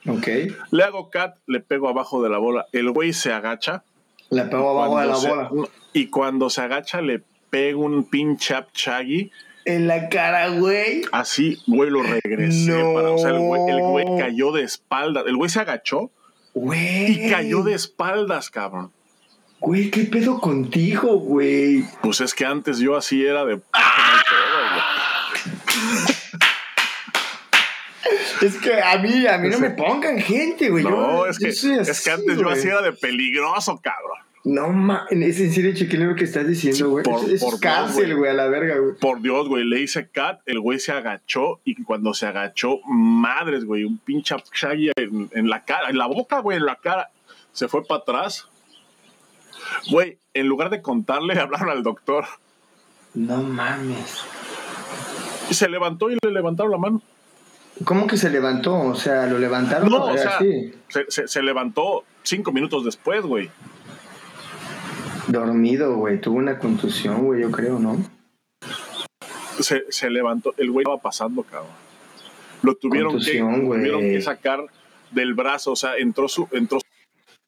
[0.08, 0.28] Ok.
[0.72, 3.84] Le hago cat, le pego abajo de la bola, el güey se agacha.
[4.30, 5.70] Le pego abajo de la bola.
[5.94, 9.32] Y cuando se agacha, le pego un pinche chaggy
[9.66, 11.04] en la cara, güey.
[11.12, 12.74] Así, güey, lo regresé.
[12.74, 15.24] o sea, el güey, el güey, cayó de espalda.
[15.28, 16.12] El güey se agachó
[16.56, 18.92] y cayó de espaldas, cabrón.
[19.60, 21.84] Güey, ¿qué pedo contigo, güey?
[22.02, 23.60] Pues es que antes yo así era de...
[28.42, 30.84] es que a mí, a mí no me pongan gente, güey.
[30.84, 34.18] No, es, que, es que antes yo así era de peligroso, cabrón.
[34.46, 37.04] No mames, es en serio chiquilero que estás diciendo, güey.
[37.30, 38.96] es, cárcel, güey, a la verga, güey.
[38.96, 43.66] Por Dios, güey, le hice cat, el güey se agachó y cuando se agachó, madres,
[43.66, 47.10] güey, un pinche shaggy en, la cara, en la boca, güey, en la cara.
[47.52, 48.48] Se fue para atrás.
[49.92, 52.26] Güey, en lugar de contarle, hablaron al doctor.
[53.14, 54.24] No mames.
[55.52, 57.02] Se levantó y le levantaron la mano.
[57.86, 58.78] ¿Cómo que se levantó?
[58.80, 59.90] O sea, lo levantaron.
[59.90, 60.40] No, o sea,
[61.08, 63.50] se, se levantó cinco minutos después, güey.
[65.28, 66.20] Dormido, güey.
[66.20, 67.98] Tuvo una contusión, güey, yo creo, ¿no?
[69.60, 71.72] Se, se levantó, el güey estaba pasando, cabrón.
[72.62, 74.66] Lo tuvieron que, tuvieron que sacar
[75.12, 76.80] del brazo, o sea, entró su, entró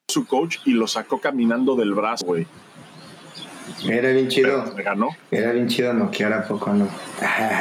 [0.10, 2.48] su coach y lo sacó caminando del brazo, güey.
[3.88, 4.74] Era bien chido.
[4.76, 5.10] ¿Me ganó?
[5.32, 6.88] Era bien chido no, que ahora poco no.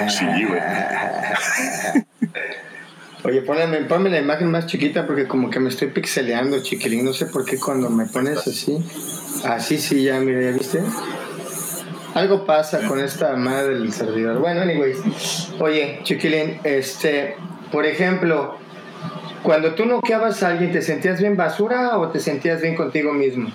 [0.09, 0.61] Sí, güey.
[3.23, 7.05] Oye, ponme, ponme, la imagen más chiquita porque como que me estoy pixeleando, chiquilín.
[7.05, 8.79] No sé por qué cuando me pones así.
[9.45, 10.83] Así sí, ya, mira, ¿ya viste?
[12.15, 14.39] Algo pasa con esta madre del servidor.
[14.39, 15.53] Bueno, anyways.
[15.61, 17.37] Oye, chiquilín, este,
[17.71, 18.57] por ejemplo,
[19.43, 23.51] cuando tú noqueabas a alguien, ¿te sentías bien basura o te sentías bien contigo mismo?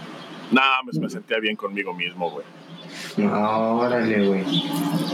[0.55, 2.45] No, pues me sentía bien conmigo mismo, güey.
[3.29, 4.43] Órale, güey.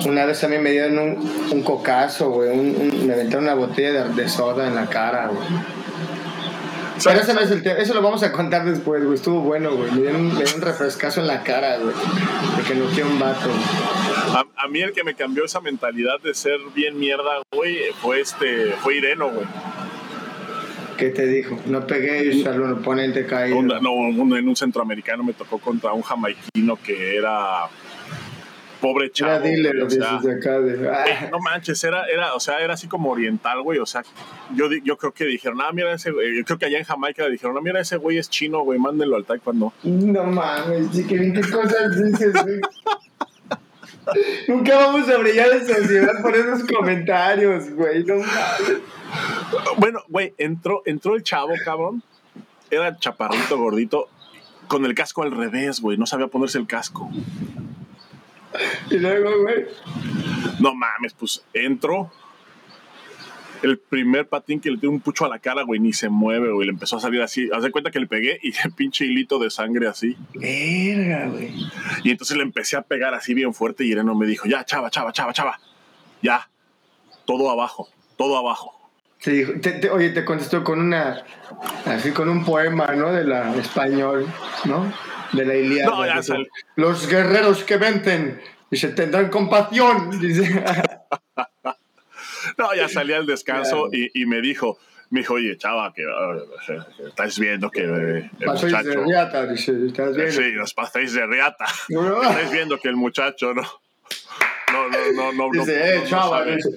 [0.05, 2.51] Una vez a mí me dieron un, un cocazo, güey.
[2.51, 5.47] Un, me aventaron una botella de, soda en la cara, güey.
[7.03, 7.79] Pero ese no es el tema.
[7.79, 9.15] Eso lo vamos a contar después, güey.
[9.15, 9.89] Estuvo bueno, güey.
[9.89, 11.95] Me dieron, un refrescazo en la cara, güey.
[12.57, 13.49] De que no quiero un vato.
[14.35, 18.21] A, a, mí el que me cambió esa mentalidad de ser bien mierda, güey, fue
[18.21, 19.47] este, fue Ireno, güey.
[21.01, 21.57] ¿Qué te dijo?
[21.65, 23.59] No pegué y al oponente caído.
[23.63, 27.63] no, en un centroamericano me tocó contra un jamaiquino que era
[28.79, 29.43] pobre chavo.
[29.43, 31.29] Era o sea, acá de, ah.
[31.31, 33.79] No manches, era, era, o sea, era así como oriental, güey.
[33.79, 34.03] O sea,
[34.53, 36.37] yo, yo creo que dijeron, ah, mira ese güey.
[36.37, 39.15] Yo creo que allá en Jamaica dijeron, ah, mira ese güey es chino, güey, mándenlo
[39.15, 39.73] al taekwondo.
[39.81, 42.61] No mames, ¿qué, qué cosas dices, güey?
[44.47, 48.03] Nunca vamos a brillar en sociedad por esos comentarios, güey.
[48.03, 48.81] No mames.
[49.77, 52.03] Bueno, güey, entró, entró el chavo, cabrón.
[52.69, 54.07] Era chaparrito, gordito,
[54.67, 55.97] con el casco al revés, güey.
[55.97, 57.09] No sabía ponerse el casco.
[58.89, 59.65] Y luego, güey.
[60.59, 62.11] No mames, pues entro.
[63.61, 66.51] el primer patín que le dio un pucho a la cara, güey, ni se mueve,
[66.51, 66.67] güey.
[66.67, 67.49] Le empezó a salir así.
[67.53, 70.17] Haz de cuenta que le pegué y el pinche hilito de sangre así.
[70.33, 71.53] Verga, güey.
[72.03, 74.89] Y entonces le empecé a pegar así bien fuerte y Irene me dijo, ya, chava,
[74.89, 75.59] chava, chava, chava.
[76.21, 76.49] Ya,
[77.25, 78.80] todo abajo, todo abajo.
[79.23, 81.23] Te dijo, te- te- oye, te contestó con una,
[81.85, 83.11] así con un poema, ¿no?
[83.13, 84.25] De la español,
[84.65, 84.91] ¿no?
[85.31, 85.91] De la Ilíada.
[85.91, 86.21] No, ya
[86.75, 90.63] Los guerreros que vencen, dice, tendrán compasión, dice.
[92.57, 94.77] No, ya salí al descanso y, y me dijo,
[95.11, 96.03] me dijo, oye, chava, que
[97.07, 100.31] estás viendo que eh, el Pasáis de riata, dice, ¿estás bien?
[100.31, 101.65] Sí, nos pasáis de riata.
[101.89, 102.23] No.
[102.23, 103.61] Estáis viendo que el muchacho no...
[104.71, 105.49] No, no, no, no.
[105.51, 106.75] Dice, no, eh, no chava, sabe dice, que-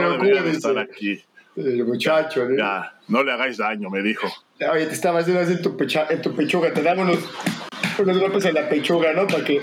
[0.00, 1.24] no no debería culo, de estar aquí.
[1.56, 2.56] El muchacho, ¿no?
[2.56, 4.28] Ya, no le hagáis daño, me dijo.
[4.72, 7.30] Oye, te estaba haciendo así en tu, pecha- en tu pechuga, te damos unos,
[7.98, 9.26] unos golpes en la pechuga, ¿no?
[9.26, 9.58] Para que.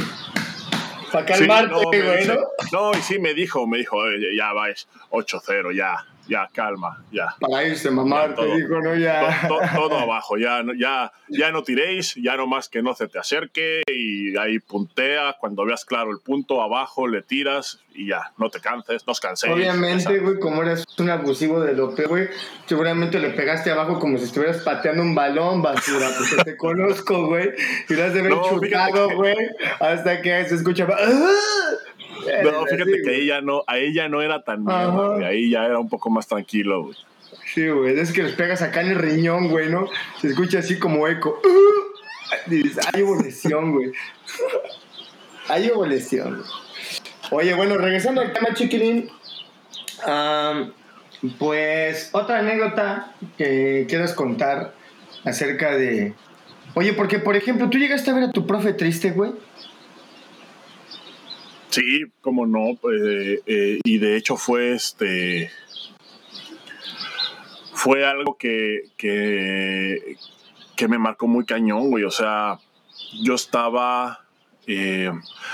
[1.12, 2.36] Para Sí, calmarte, no, me güey, ¿no?
[2.72, 5.96] no, y sí me dijo, me dijo, "Oye, ya vais 8-0, ya,
[6.28, 7.36] ya, calma, ya.
[7.40, 8.56] Para irse, mamá, te todo.
[8.56, 8.96] dijo, ¿no?
[8.96, 9.48] Ya.
[9.48, 12.94] To- to- todo abajo, ya, no- ya, ya no tiréis, ya no más que no
[12.96, 18.08] se te acerque y ahí puntea, cuando veas claro el punto, abajo le tiras y
[18.08, 19.54] ya, no te canses, no os canséis.
[19.54, 22.28] Obviamente, güey, como eres un abusivo de López, güey,
[22.66, 27.50] seguramente le pegaste abajo como si estuvieras pateando un balón, basura, porque te conozco, güey,
[27.90, 29.36] y lo has de haber No, chutado, güey,
[29.80, 30.88] hasta que se escucha.
[30.90, 31.30] ¡Ah!
[32.44, 33.16] No, fíjate Sí, que güey.
[33.16, 36.10] ahí ya no, ahí ya no era tan miedo, güey, ahí ya era un poco
[36.10, 36.96] más tranquilo, güey.
[37.54, 39.88] Sí, güey, es que les pegas acá en el riñón, güey, ¿no?
[40.22, 41.40] Se escucha así como eco.
[42.48, 43.92] Dices, hay evolución, güey.
[45.50, 46.38] Hay evolución.
[46.38, 46.50] güey.
[47.32, 49.10] Oye, bueno, regresando al tema, chiquilín.
[51.40, 54.74] pues, otra anécdota que quieras contar
[55.26, 56.14] acerca de.
[56.76, 59.32] Oye, porque, por ejemplo, tú llegaste a ver a tu profe triste, güey.
[61.74, 65.50] Sí, como no, eh, eh, y de hecho fue este.
[67.74, 70.18] Fue algo que, que,
[70.76, 72.04] que me marcó muy cañón, güey.
[72.04, 72.60] O sea,
[73.24, 74.20] yo estaba.
[74.68, 75.12] eh,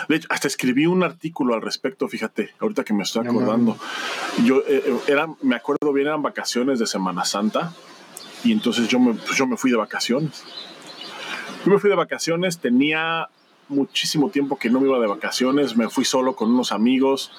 [0.10, 3.78] de hecho, hasta escribí un artículo al respecto, fíjate, ahorita que me estoy acordando.
[4.44, 7.74] Yo eh, eh, era, me acuerdo bien, eran vacaciones de Semana Santa,
[8.44, 10.44] y entonces yo me, pues yo me fui de vacaciones.
[11.66, 13.30] Yo me fui de vacaciones, tenía
[13.70, 17.32] muchísimo tiempo que no me iba de vacaciones, me fui solo con unos amigos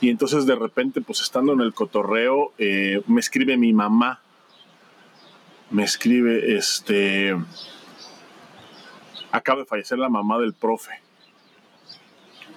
[0.00, 4.20] y entonces de repente, pues estando en el cotorreo, eh, me escribe mi mamá,
[5.70, 7.36] me escribe, este,
[9.32, 10.92] acaba de fallecer la mamá del profe.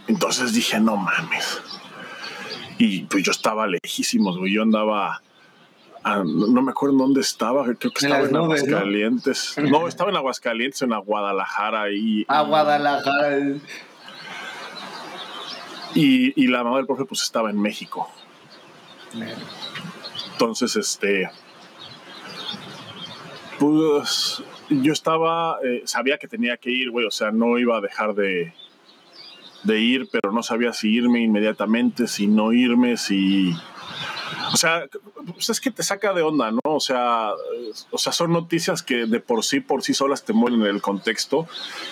[0.07, 1.61] Entonces dije, no mames.
[2.78, 5.22] Y pues yo estaba lejísimos, güey, yo andaba...
[6.04, 8.36] ah, no, no me acuerdo en dónde estaba, creo que estaba en.
[8.36, 9.56] Aguascalientes.
[9.70, 9.88] ¿no?
[9.88, 13.39] estaba en Aguascalientes, en Guadalajara y, A Guadalajara.
[15.95, 18.10] y, y la mamá del profe pues estaba en México.
[20.34, 21.30] Entonces, este,
[23.60, 27.82] pues yo estaba, eh, sabía que tenía que ir, güey, o sea, no iba a
[27.82, 28.54] dejar de,
[29.64, 33.54] de ir, pero no sabía si irme inmediatamente, si no irme, si...
[34.54, 34.86] O sea,
[35.34, 36.60] pues es que te saca de onda, ¿no?
[36.64, 37.32] O sea,
[37.89, 40.82] o sea, son noticias que de por sí, por sí solas te mueven en el
[40.82, 41.47] contexto.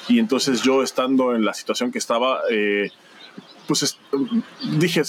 [0.07, 2.89] Y entonces yo estando en la situación que estaba, eh,
[3.67, 3.97] pues es-
[4.77, 5.01] dije,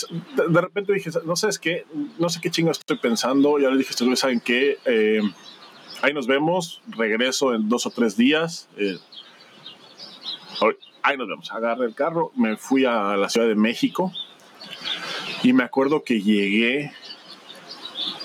[0.49, 1.87] de, repente dije, no sé, es que,
[2.19, 3.59] no sé qué chingo estoy pensando.
[3.59, 5.21] Ya le dije, ustedes saben qué, Eh,
[6.03, 8.69] ahí nos vemos, regreso en dos o tres días.
[8.77, 8.97] eh,
[11.03, 11.51] ahí nos vemos.
[11.53, 14.13] Agarré el carro, me fui a la Ciudad de México
[15.43, 16.93] y me acuerdo que llegué,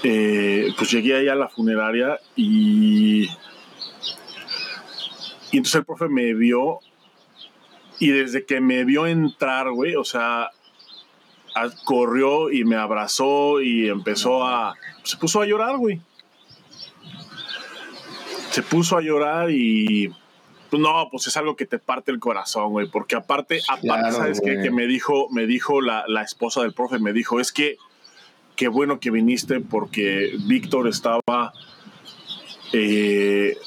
[0.08, 3.24] eh, pues llegué ahí a la funeraria y,
[5.52, 6.80] y entonces el profe me vio
[8.00, 10.52] y desde que me vio entrar, güey, o sea,
[11.56, 16.02] a- corrió y me abrazó y empezó a, se puso a llorar, güey.
[18.52, 20.10] Se puso a llorar y
[20.70, 24.12] pues no, pues es algo que te parte el corazón, güey, porque aparte, aparte, Claro,
[24.12, 24.60] ¿sabes qué?
[24.62, 27.78] Que me dijo, me dijo la, la esposa del profe, me dijo, es que
[28.56, 31.54] qué bueno que viniste porque Víctor estaba
[32.74, 33.58] eh,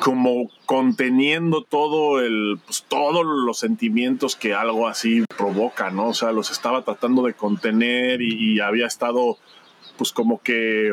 [0.00, 6.08] como conteniendo todo el, pues, todos los sentimientos que algo así provoca, ¿no?
[6.08, 9.38] O sea, los estaba tratando de contener y, y había estado,
[9.96, 10.92] pues como que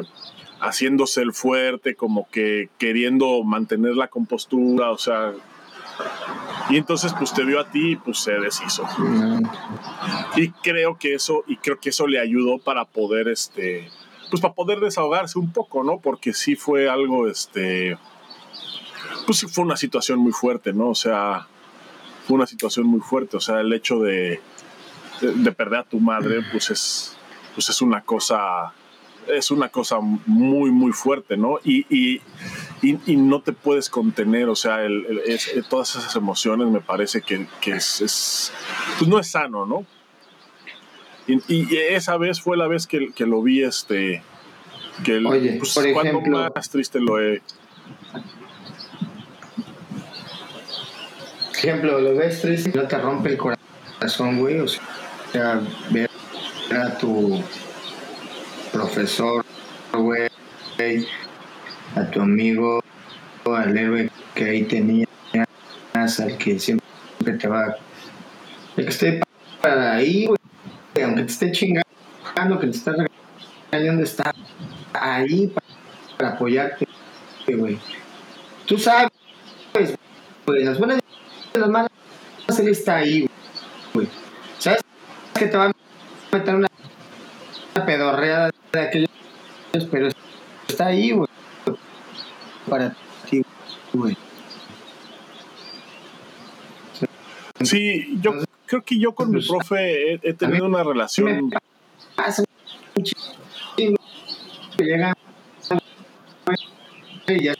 [0.60, 5.34] haciéndose el fuerte, como que queriendo mantener la compostura, o sea,
[6.70, 8.86] y entonces pues te vio a ti y pues se deshizo.
[10.36, 13.90] Y creo que eso, y creo que eso le ayudó para poder, este,
[14.30, 16.00] pues para poder desahogarse un poco, ¿no?
[16.00, 17.98] Porque sí fue algo, este,
[19.26, 20.90] pues sí fue una situación muy fuerte, ¿no?
[20.90, 21.48] O sea,
[22.28, 24.40] fue una situación muy fuerte, o sea, el hecho de,
[25.22, 27.18] de, de perder a tu madre, pues es,
[27.56, 28.74] pues es una cosa
[29.36, 31.60] es una cosa muy, muy fuerte, ¿no?
[31.64, 32.22] Y, y,
[32.82, 35.06] y, no te puedes contener, o sea, el,
[35.70, 38.54] todas esas emociones me parece que, que es, es,
[38.98, 39.86] pues no es sano, ¿no?
[41.28, 44.24] Y, esa vez fue la vez que, que lo vi, este,
[45.04, 47.42] que el, Oye, pues, por ejemplo, más triste lo he...
[51.58, 55.62] ejemplo, lo ves triste y no te rompe el corazón, güey, o sea,
[55.92, 56.10] ver
[56.72, 57.44] a tu
[58.72, 59.46] profesor,
[59.94, 60.30] güey,
[61.96, 62.82] a tu amigo,
[63.46, 65.08] al héroe que ahí tenías,
[66.20, 67.76] al que siempre te va,
[68.78, 69.22] el que esté
[69.62, 70.40] para ahí, güey,
[71.04, 72.94] aunque te esté chingando, que te está
[73.72, 74.32] regañando, está
[74.94, 75.52] ahí
[76.18, 76.88] para, apoyarte,
[77.48, 77.78] güey.
[78.66, 79.10] Tú sabes,
[80.46, 81.00] güey, las buenas
[81.56, 81.92] y las malas,
[82.60, 83.28] él está ahí,
[83.94, 84.08] güey.
[84.60, 84.82] ¿Sabes
[85.34, 85.72] que te va a
[86.32, 86.69] meter una
[87.74, 89.10] pedorreada de aquellos,
[89.92, 90.10] pero
[90.68, 91.30] está ahí, güey.
[92.70, 92.96] Para
[93.30, 93.42] ti,
[93.94, 94.18] güey.
[97.62, 98.34] Sí, yo
[98.66, 101.52] creo que yo con mi profe he, tenido una relación.
[104.78, 105.14] Llega
[107.28, 107.54] y ya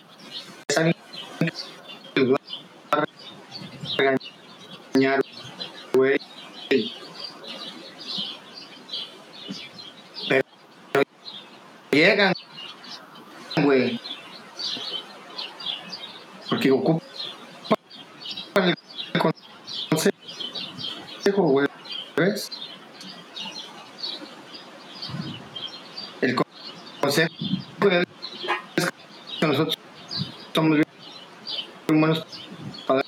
[0.70, 0.94] saben
[3.98, 5.22] regañar,
[5.94, 6.20] güey.
[12.00, 12.34] Llegan,
[13.64, 14.00] güey.
[16.50, 17.02] Porque ocupan
[18.56, 18.76] el
[19.90, 21.68] consejo, güey.
[22.16, 22.52] ¿Ves?
[26.22, 26.36] El
[27.02, 27.34] consejo
[28.76, 28.92] es
[29.40, 29.78] que nosotros
[30.54, 30.88] somos bien
[31.88, 32.26] buenos
[32.86, 33.02] para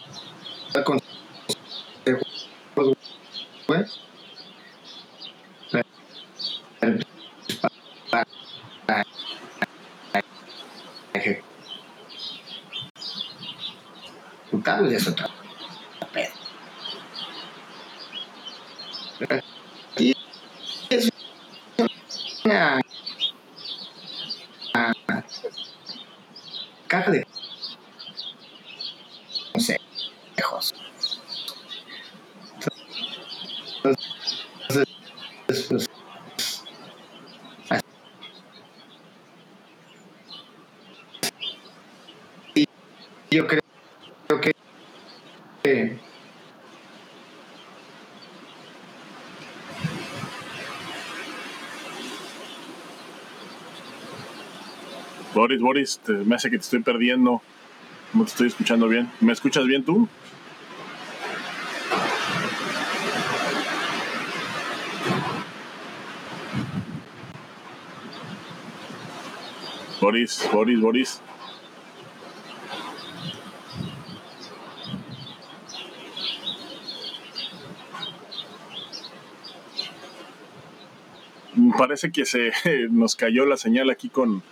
[0.74, 1.08] dar consejos,
[3.68, 3.86] güey.
[14.52, 15.30] ejecutarlo y eso otra
[19.98, 20.16] Y
[20.90, 21.10] es
[22.44, 22.82] una,
[26.88, 27.28] caja de
[29.54, 30.74] consejos.
[35.52, 35.90] Pues,
[43.30, 43.62] yo creo
[44.42, 44.52] que
[55.34, 57.42] Boris, Boris, me hace que te estoy perdiendo.
[58.14, 59.12] No te estoy escuchando bien.
[59.20, 60.08] ¿Me escuchas bien tú?
[70.12, 71.22] Boris, Boris, Boris.
[81.78, 82.52] parece que se
[82.90, 84.44] nos cayó la señal aquí con,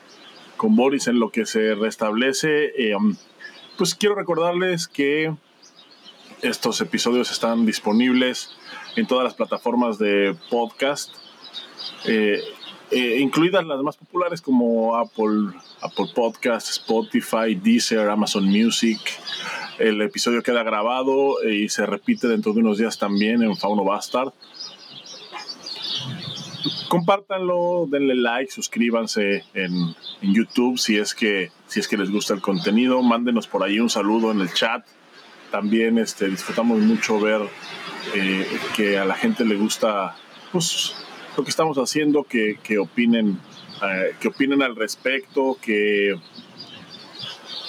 [0.55, 2.72] con Boris en lo que se restablece.
[2.78, 3.18] Eh, um,
[3.78, 5.36] pues quiero recordarles que
[6.41, 8.55] estos episodios están disponibles
[8.95, 11.14] en todas las plataformas de podcast,
[12.05, 12.41] eh,
[12.92, 19.00] eh, incluidas las más populares como Apple, Apple Podcast, Spotify, Deezer, Amazon Music.
[19.78, 24.34] El episodio queda grabado y se repite dentro de unos días también en Fauno Bastard
[26.90, 32.42] compártanlo, denle like, suscríbanse en, YouTube si es que si es que les gusta el
[32.42, 34.86] contenido, mándenos por ahí un saludo en el chat.
[35.50, 37.42] También este, disfrutamos mucho ver
[38.14, 40.16] eh, que a la gente le gusta
[40.52, 40.94] pues,
[41.40, 43.40] lo que estamos haciendo, que, opinen,
[43.82, 46.16] eh, que opinen al respecto, que,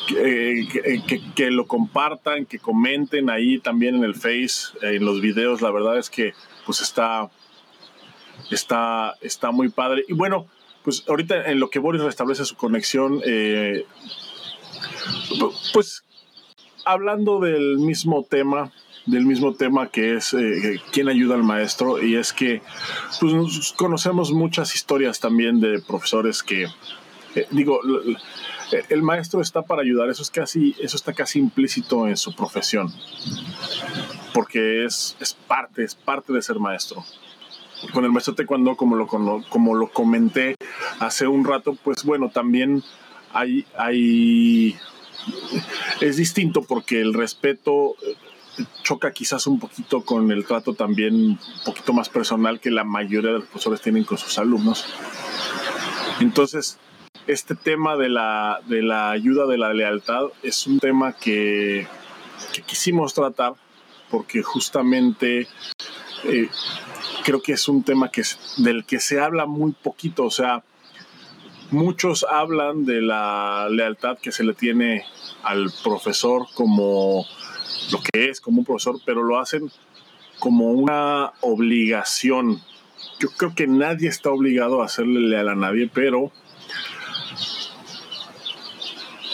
[0.08, 5.62] que, que, lo compartan, que comenten ahí también en el Face, en los videos.
[5.62, 6.34] La verdad es que
[6.66, 7.30] pues está
[8.50, 10.04] Está, está muy padre.
[10.08, 10.46] Y bueno,
[10.82, 13.84] pues ahorita en lo que Boris restablece su conexión, eh,
[15.72, 16.04] pues
[16.84, 18.72] hablando del mismo tema,
[19.06, 22.62] del mismo tema que es eh, quién ayuda al maestro, y es que
[23.20, 26.66] pues, conocemos muchas historias también de profesores que,
[27.34, 27.80] eh, digo,
[28.88, 32.92] el maestro está para ayudar, eso es casi, eso está casi implícito en su profesión,
[34.32, 37.04] porque es, es parte, es parte de ser maestro.
[37.94, 40.54] Con el maestro taekwondo, como lo, como lo comenté
[40.98, 42.82] hace un rato, pues bueno, también
[43.32, 44.76] hay, hay,
[46.00, 48.16] es distinto porque el respeto eh,
[48.82, 53.32] choca quizás un poquito con el trato también un poquito más personal que la mayoría
[53.32, 54.86] de los profesores tienen con sus alumnos.
[56.20, 56.78] Entonces,
[57.26, 61.86] este tema de la, de la ayuda, de la lealtad, es un tema que,
[62.66, 63.54] quisimos tratar
[64.10, 65.46] porque justamente
[66.24, 66.48] eh,
[67.24, 68.22] creo que es un tema que,
[68.58, 70.24] del que se habla muy poquito.
[70.24, 70.64] O sea,
[71.70, 75.04] muchos hablan de la lealtad que se le tiene
[75.42, 77.24] al profesor como
[77.92, 79.70] lo que es, como un profesor, pero lo hacen
[80.38, 82.60] como una obligación.
[83.18, 86.32] Yo creo que nadie está obligado a hacerle a nadie, pero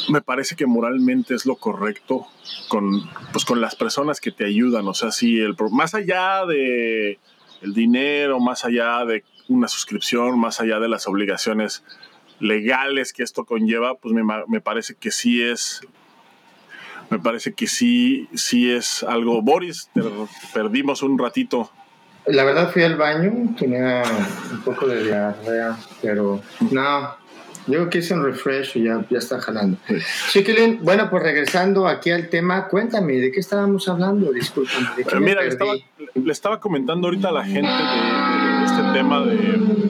[0.08, 2.26] me parece que moralmente es lo correcto
[2.68, 4.86] con, pues, con las personas que te ayudan.
[4.88, 7.18] O sea, si el, más allá de
[7.62, 11.84] el dinero, más allá de una suscripción, más allá de las obligaciones
[12.40, 15.80] legales que esto conlleva, pues me, me parece que sí es
[17.10, 19.42] me parece que sí, sí es algo.
[19.42, 19.90] Boris,
[20.52, 21.70] perdimos un ratito.
[22.26, 24.02] La verdad fui al baño, tenía
[24.50, 26.42] un poco de diarrea, pero
[26.72, 27.16] no,
[27.68, 29.78] yo quise un refresh y ya, ya está jalando.
[30.30, 34.32] Chiquilín, bueno, pues regresando aquí al tema, cuéntame, ¿de qué estábamos hablando?
[34.32, 34.86] Disculpen.
[35.20, 35.72] Mira, le estaba,
[36.14, 39.85] le estaba, comentando ahorita a la gente de, este tema de,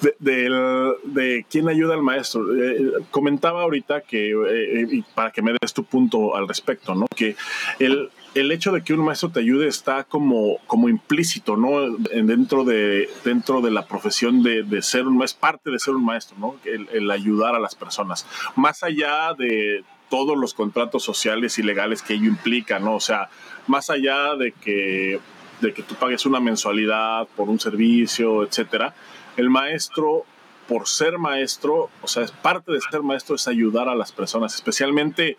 [0.00, 2.54] de, de, quién ayuda al maestro.
[2.56, 7.06] Eh, comentaba ahorita que, eh, para que me des tu punto al respecto, ¿no?
[7.14, 7.36] Que
[7.78, 11.96] el el hecho de que un maestro te ayude está como, como implícito, ¿no?
[11.98, 16.36] Dentro de, dentro de la profesión de, ser un es parte de ser un maestro,
[16.38, 16.56] ¿no?
[16.64, 18.26] El, ayudar a las personas.
[18.56, 22.96] Más allá de todos los contratos sociales y legales que ello implica, ¿no?
[22.96, 23.28] O sea,
[23.68, 25.20] más allá de que,
[25.60, 28.94] de que tú pagues una mensualidad por un servicio, etcétera,
[29.36, 30.24] el maestro
[30.68, 34.54] por ser maestro, o sea, es parte de ser maestro es ayudar a las personas,
[34.54, 35.36] especialmente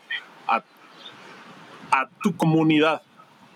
[0.48, 0.64] a
[1.92, 3.02] a tu comunidad,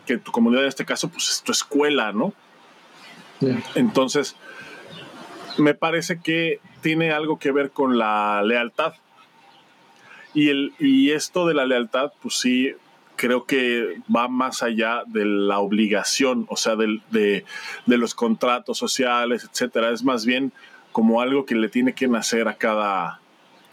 [0.05, 2.33] que tu comunidad en este caso pues es tu escuela, ¿no?
[3.75, 4.35] Entonces,
[5.57, 8.93] me parece que tiene algo que ver con la lealtad.
[10.33, 12.75] Y, el, y esto de la lealtad, pues sí,
[13.19, 17.43] creo que va más allá de la obligación, o sea, de, de,
[17.85, 19.89] de, los contratos sociales, etcétera.
[19.89, 20.53] Es más bien
[20.93, 23.19] como algo que le tiene que nacer a cada,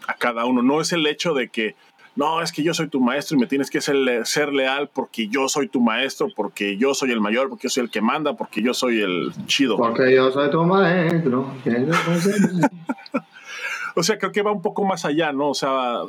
[0.05, 0.63] a cada uno.
[0.63, 1.75] No es el hecho de que
[2.17, 3.95] no, es que yo soy tu maestro y me tienes que ser,
[4.25, 7.83] ser, leal porque yo soy tu maestro, porque yo soy el mayor, porque yo soy
[7.83, 9.77] el que manda, porque yo soy el chido.
[9.77, 11.53] Porque yo soy tu maestro.
[13.95, 15.51] o sea, creo que va un poco más allá, ¿no?
[15.51, 16.01] O sea,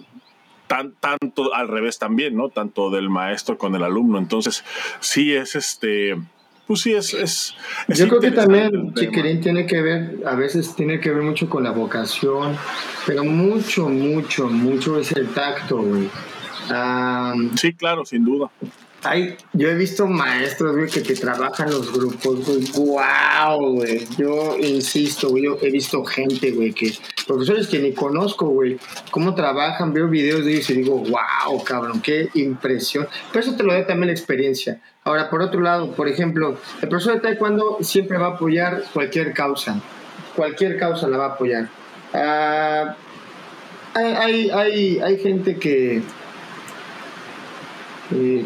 [0.68, 2.50] tan, tanto al revés también, ¿no?
[2.50, 4.18] Tanto del maestro con el alumno.
[4.18, 4.64] Entonces,
[5.00, 6.16] sí es este
[6.68, 7.14] pues sí, es...
[7.14, 7.54] es,
[7.88, 11.64] Yo creo que también, Chiquirín, tiene que ver, a veces tiene que ver mucho con
[11.64, 12.58] la vocación,
[13.06, 16.10] pero mucho, mucho, mucho es el tacto, güey.
[17.56, 18.50] sí, claro, sin duda.
[19.02, 22.64] Ay, yo he visto maestros, güey, que te trabajan los grupos, güey.
[22.74, 24.06] ¡Wow, güey!
[24.18, 26.92] Yo insisto, güey, yo he visto gente, güey, que
[27.28, 28.78] profesores que ni conozco, güey,
[29.10, 32.00] cómo trabajan, veo videos de ellos y digo, ¡wow, cabrón!
[32.00, 33.06] ¡Qué impresión!
[33.30, 34.80] Pero eso te lo da también la experiencia.
[35.04, 39.34] Ahora, por otro lado, por ejemplo, el profesor de taekwondo siempre va a apoyar cualquier
[39.34, 39.80] causa.
[40.34, 41.68] Cualquier causa la va a apoyar.
[42.14, 42.96] Ah,
[43.94, 46.02] hay, hay, hay gente que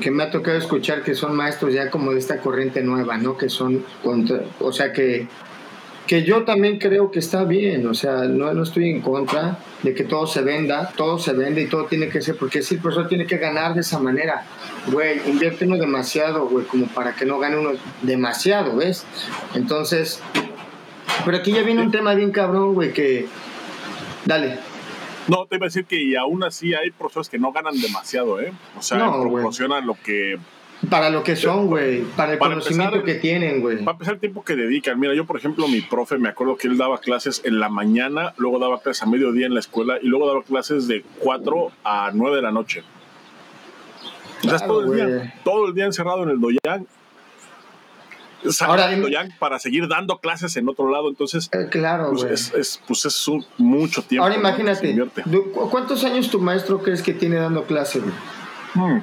[0.00, 3.36] que me ha tocado escuchar que son maestros ya como de esta corriente nueva, ¿no?
[3.36, 3.84] Que son
[4.58, 5.28] o sea que
[6.07, 9.94] que yo también creo que está bien, o sea, no, no estoy en contra de
[9.94, 12.80] que todo se venda, todo se vende y todo tiene que ser, porque si el
[12.80, 14.44] profesor tiene que ganar de esa manera,
[14.90, 17.70] güey, invierte uno demasiado, güey, como para que no gane uno
[18.03, 19.07] demasiado, ¿ves?
[19.55, 20.20] Entonces,
[21.24, 23.26] pero aquí ya viene un tema bien cabrón, güey, que,
[24.24, 24.59] dale.
[25.28, 28.40] No, te iba a decir que y aún así hay profesores que no ganan demasiado,
[28.40, 28.53] ¿eh?
[28.76, 30.36] O sea, proporcionan lo que...
[30.90, 32.02] Para lo que son, güey.
[32.02, 33.78] Para el conocimiento que tienen, güey.
[33.78, 34.98] Para empezar el tiempo que dedican.
[34.98, 38.34] Mira, yo, por ejemplo, mi profe, me acuerdo que él daba clases en la mañana,
[38.36, 42.10] luego daba clases a mediodía en la escuela y luego daba clases de 4 a
[42.12, 42.82] 9 de la noche.
[44.44, 46.86] o sea, todo el, día, todo el día encerrado en el doyang
[48.60, 48.90] Ahora,
[49.38, 51.08] para seguir dando clases en otro lado.
[51.08, 54.24] Entonces, eh, claro, pues es, es, pues es mucho tiempo.
[54.24, 54.96] Ahora imagínate,
[55.70, 58.02] ¿cuántos años tu maestro crees que tiene dando clases?
[58.74, 58.98] Hmm.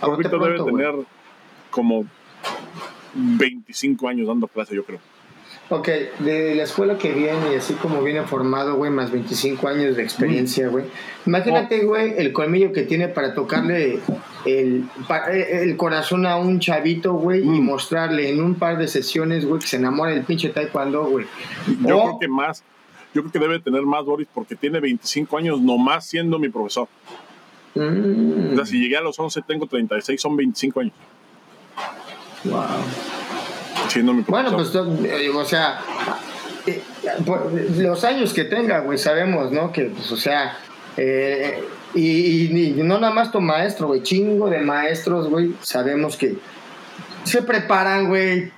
[0.00, 0.94] Ahorita debe tener
[1.70, 2.06] como
[3.14, 5.00] 25 años dando clases, yo creo.
[5.70, 5.86] Ok,
[6.20, 10.02] de la escuela que viene y así como viene formado, güey, más 25 años de
[10.02, 10.70] experiencia, mm.
[10.70, 10.84] güey.
[11.26, 11.88] Imagínate, oh.
[11.88, 14.00] güey, el colmillo que tiene para tocarle
[14.46, 14.84] el,
[15.30, 17.64] eh, el corazón a un chavito, güey, y mm.
[17.64, 21.26] mostrarle en un par de sesiones, güey, que se enamora del pinche taekwondo, güey.
[21.82, 22.64] Yo creo que más,
[23.12, 26.88] yo creo que debe tener más, Boris, porque tiene 25 años nomás siendo mi profesor.
[27.78, 28.52] Mm.
[28.52, 30.92] O sea, si llegué a los 11, tengo 36, son 25 años.
[32.44, 32.62] Wow.
[33.88, 34.22] Siendo mi.
[34.26, 35.80] Bueno, pues, eh, o sea,
[36.66, 36.82] eh,
[37.76, 39.72] los años que tenga, güey, sabemos, ¿no?
[39.72, 40.56] Que, pues, o sea,
[40.96, 41.62] eh,
[41.94, 46.36] y, no nada más tu maestro, güey, chingo de maestros, güey, sabemos que
[47.24, 48.52] se preparan, güey.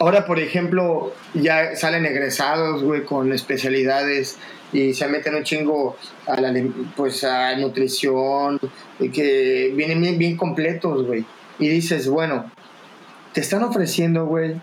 [0.00, 4.38] Ahora, por ejemplo, ya salen egresados, güey, con especialidades
[4.74, 5.96] y se meten un chingo
[6.26, 6.52] a la
[6.96, 8.58] pues a nutrición
[8.98, 11.24] y que vienen bien, completos, güey.
[11.60, 12.50] Y dices, bueno,
[13.32, 14.56] te están ofreciendo, güey,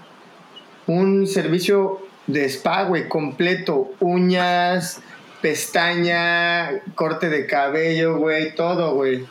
[0.85, 5.01] un servicio de spa, güey, completo, uñas,
[5.41, 9.25] pestaña, corte de cabello, güey, todo, güey.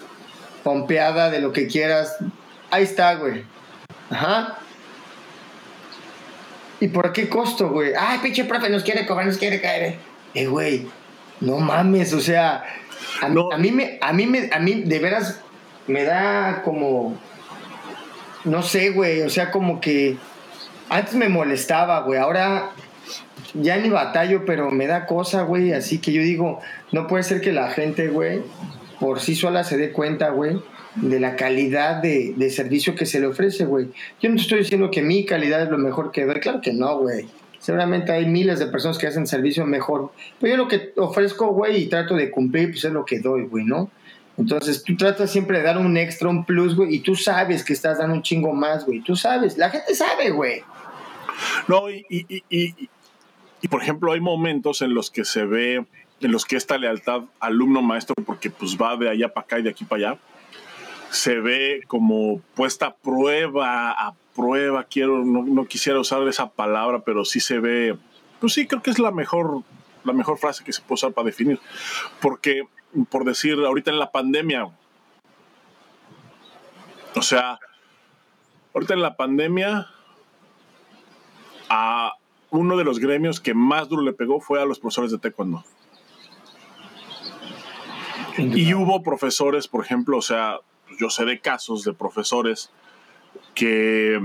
[0.64, 2.16] Pompeada de lo que quieras.
[2.70, 3.44] Ahí está, güey.
[4.08, 4.58] Ajá.
[6.80, 7.92] ¿Y por qué costo, güey?
[7.98, 9.82] Ay, pinche profe, nos quiere cobrar, nos quiere caer.
[9.82, 9.98] Eh,
[10.34, 10.86] güey,
[11.40, 12.64] no mames, o sea,
[13.20, 15.40] a, a, mí me, a mí me, a mí de veras
[15.86, 17.18] me da como,
[18.44, 20.16] no sé, güey, o sea, como que
[20.88, 22.72] antes me molestaba, güey, ahora
[23.54, 25.72] ya ni batallo, pero me da cosa, güey.
[25.72, 26.60] Así que yo digo,
[26.92, 28.42] no puede ser que la gente, güey,
[28.98, 30.60] por sí sola se dé cuenta, güey,
[30.96, 33.88] de la calidad de, servicio que se le ofrece, güey.
[34.20, 36.98] Yo no estoy diciendo que mi calidad es lo mejor que ver, claro que no,
[36.98, 37.26] güey.
[37.70, 40.10] Seguramente hay miles de personas que hacen servicio mejor.
[40.40, 43.44] Pero yo lo que ofrezco, güey, y trato de cumplir, pues es lo que doy,
[43.44, 43.92] güey, ¿no?
[44.36, 47.72] Entonces tú tratas siempre de dar un extra, un plus, güey, y tú sabes que
[47.72, 49.02] estás dando un chingo más, güey.
[49.02, 50.64] Tú sabes, la gente sabe, güey.
[51.68, 52.04] No, y,
[53.62, 55.84] y por ejemplo, hay momentos en los que se ve,
[56.20, 59.70] en los que esta lealtad alumno-maestro, porque pues va de allá para acá y de
[59.70, 60.20] aquí para allá,
[61.10, 67.24] se ve como puesta a prueba, a prueba, quiero, no, quisiera usar esa palabra, pero
[67.24, 67.96] sí se ve,
[68.40, 69.62] pues sí, creo que es la mejor,
[70.04, 71.60] la mejor frase que se puede usar para definir.
[72.20, 72.62] Porque,
[73.10, 74.68] por decir, ahorita en la pandemia,
[77.14, 77.58] o sea,
[78.74, 79.88] ahorita en la pandemia,
[81.68, 82.14] a,
[82.50, 85.64] uno de los gremios que más duro le pegó fue a los profesores de taekwondo.
[88.36, 90.58] Y hubo profesores, por ejemplo, o sea,
[90.98, 92.70] yo sé de casos de profesores
[93.54, 94.20] que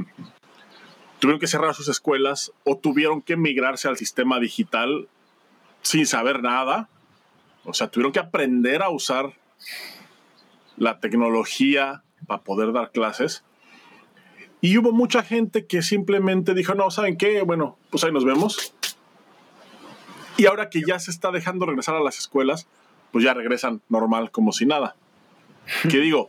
[1.20, 5.08] tuvieron que cerrar sus escuelas o tuvieron que migrarse al sistema digital
[5.82, 6.89] sin saber nada.
[7.64, 9.34] O sea, tuvieron que aprender a usar
[10.78, 13.43] la tecnología para poder dar clases.
[14.62, 17.41] Y hubo mucha gente que simplemente dijo, no, ¿saben qué?
[17.41, 18.74] Bueno, pues ahí nos vemos.
[20.38, 22.68] Y ahora que ya se está dejando regresar a las escuelas,
[23.12, 24.95] pues ya regresan normal como si nada.
[25.89, 26.28] ¿Qué digo?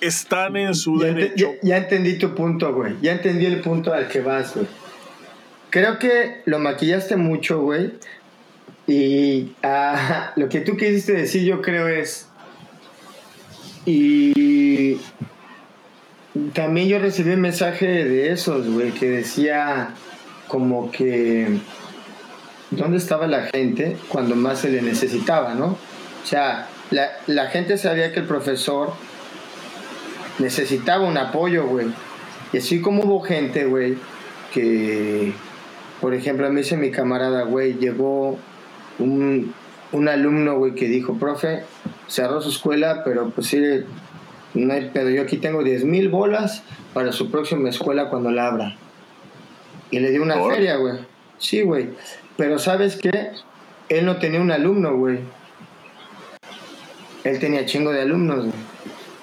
[0.00, 1.52] Están en su derecho.
[1.62, 2.94] Ya, entendí tu punto, güey.
[3.02, 4.66] Ya entendí el punto al que vas, güey.
[5.70, 7.92] Creo que lo maquillaste mucho, güey.
[8.86, 12.26] Y ah, lo que tú quisiste decir, yo creo es.
[13.86, 14.98] Y
[16.54, 19.94] también yo recibí un mensaje de esos, güey, que decía
[20.48, 21.46] como que
[22.70, 25.66] dónde estaba la gente cuando más se le necesitaba, ¿no?
[26.22, 28.92] O sea, la, la gente sabía que el profesor
[30.40, 31.86] necesitaba un apoyo, güey.
[32.52, 33.96] Y así como hubo gente, güey,
[34.52, 35.32] que,
[36.00, 38.38] por ejemplo, a mí dice mi camarada, güey, llegó
[38.98, 39.54] un,
[39.92, 41.62] un alumno, güey, que dijo, profe,
[42.08, 43.62] cerró su escuela, pero pues sí,
[44.54, 48.48] no hay pedo, yo aquí tengo 10 mil bolas para su próxima escuela cuando la
[48.48, 48.76] abra.
[49.92, 50.94] Y le dio una feria, güey.
[51.38, 51.90] Sí, güey.
[52.36, 53.30] Pero ¿sabes qué?
[53.88, 55.18] Él no tenía un alumno, güey.
[57.24, 58.69] Él tenía chingo de alumnos, güey.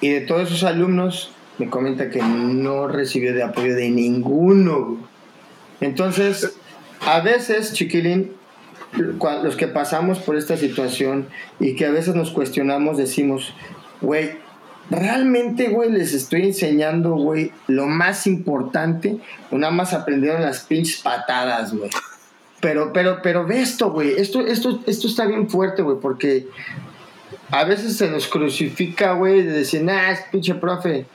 [0.01, 4.97] Y de todos esos alumnos, me comenta que no recibió de apoyo de ninguno.
[5.81, 6.57] Entonces,
[7.05, 8.31] a veces, chiquilín,
[9.43, 11.27] los que pasamos por esta situación
[11.59, 13.53] y que a veces nos cuestionamos, decimos,
[14.01, 14.31] güey,
[14.89, 19.17] realmente, güey, les estoy enseñando, güey, lo más importante,
[19.51, 21.89] nada más aprendieron las pinches patadas, güey.
[22.59, 26.47] Pero, pero, pero ve esto, güey, esto, esto, esto está bien fuerte, güey, porque
[27.49, 31.05] a veces se nos crucifica, güey, de decir, nah, es pinche profe.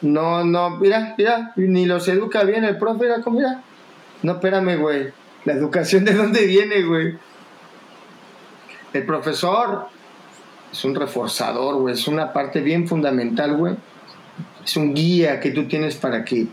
[0.00, 3.62] No, no, mira, mira, ni los educa bien el profe, mira, mira.
[4.22, 5.12] No, espérame, güey.
[5.44, 7.18] La educación de dónde viene, güey.
[8.92, 9.88] El profesor
[10.72, 13.74] es un reforzador, güey, es una parte bien fundamental, güey.
[14.64, 16.46] Es un guía que tú tienes para que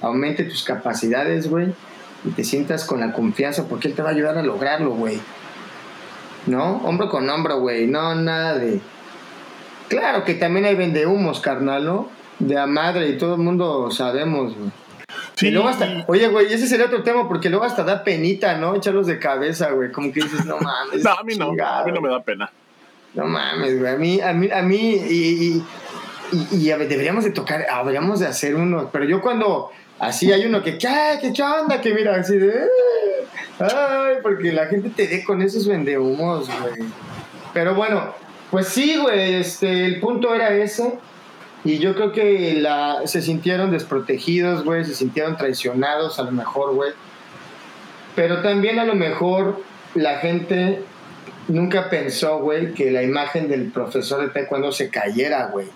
[0.00, 1.72] aumente tus capacidades, güey,
[2.24, 5.18] y te sientas con la confianza porque él te va a ayudar a lograrlo, güey.
[6.48, 6.78] ¿No?
[6.78, 8.80] Hombro con hombro, güey, no nada de...
[9.88, 12.08] Claro que también hay vendehumos, carnal, ¿no?
[12.38, 14.70] De a madre y todo el mundo sabemos, güey.
[15.34, 15.48] Sí.
[15.48, 18.74] Y luego hasta, oye, güey, ese sería otro tema, porque luego hasta da penita, ¿no?
[18.74, 19.92] Echarlos de cabeza, güey.
[19.92, 21.04] Como que dices, no mames.
[21.04, 22.50] no, a mí no, a mí no me da pena.
[23.14, 23.92] No mames, güey.
[23.92, 25.64] A mí, a mí, a mí y,
[26.52, 28.90] y, deberíamos de tocar, deberíamos de hacer uno.
[28.92, 31.80] Pero yo cuando así hay uno que, ¿qué, qué onda?
[31.80, 32.52] Que mira, así de,
[33.58, 36.88] Ay, porque la gente te dé con esos vendehumos, güey.
[37.52, 38.14] Pero bueno,
[38.50, 40.98] pues sí, güey, este, el punto era ese.
[41.64, 46.74] Y yo creo que la, se sintieron desprotegidos, güey, se sintieron traicionados a lo mejor,
[46.74, 46.92] güey.
[48.14, 49.60] Pero también a lo mejor
[49.94, 50.82] la gente
[51.48, 55.66] nunca pensó, güey, que la imagen del profesor de taekwondo se cayera, güey.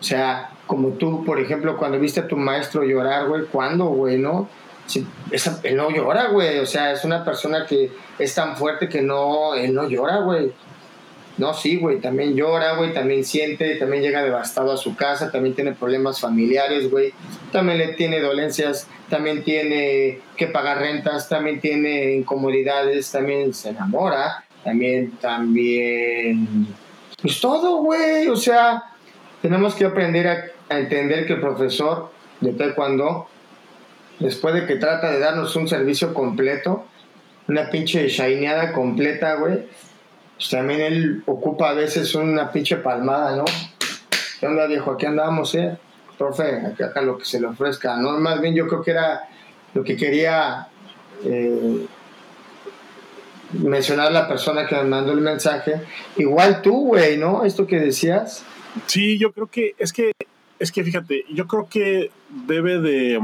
[0.00, 4.18] O sea, como tú, por ejemplo, cuando viste a tu maestro llorar, güey, ¿cuándo, güey,
[4.18, 4.48] no?
[5.62, 6.58] Él no llora, güey.
[6.58, 10.52] O sea, es una persona que es tan fuerte que no, él no llora, güey.
[11.38, 15.54] No, sí, güey, también llora, güey, también siente, también llega devastado a su casa, también
[15.54, 17.12] tiene problemas familiares, güey,
[17.52, 24.44] también le tiene dolencias, también tiene que pagar rentas, también tiene incomodidades, también se enamora,
[24.64, 26.66] también, también,
[27.22, 28.82] pues todo, güey, o sea,
[29.40, 32.10] tenemos que aprender a, a entender que el profesor
[32.40, 33.28] de taekwondo,
[34.20, 36.86] después de que trata de darnos un servicio completo,
[37.46, 39.66] una pinche shineada completa, güey,
[40.36, 43.44] pues también él ocupa a veces una pinche palmada, ¿no?
[44.38, 44.92] ¿Qué onda, viejo?
[44.92, 45.76] Aquí andamos, ¿eh?
[46.16, 48.18] Profe, acá, lo que se le ofrezca, ¿no?
[48.18, 49.28] Más bien yo creo que era
[49.74, 50.68] lo que quería
[51.24, 51.86] eh,
[53.52, 55.80] mencionar la persona que me mandó el mensaje.
[56.16, 57.44] Igual tú, güey, ¿no?
[57.44, 58.44] Esto que decías.
[58.86, 60.12] Sí, yo creo que, es que,
[60.58, 62.10] es que fíjate, yo creo que
[62.46, 63.20] debe de,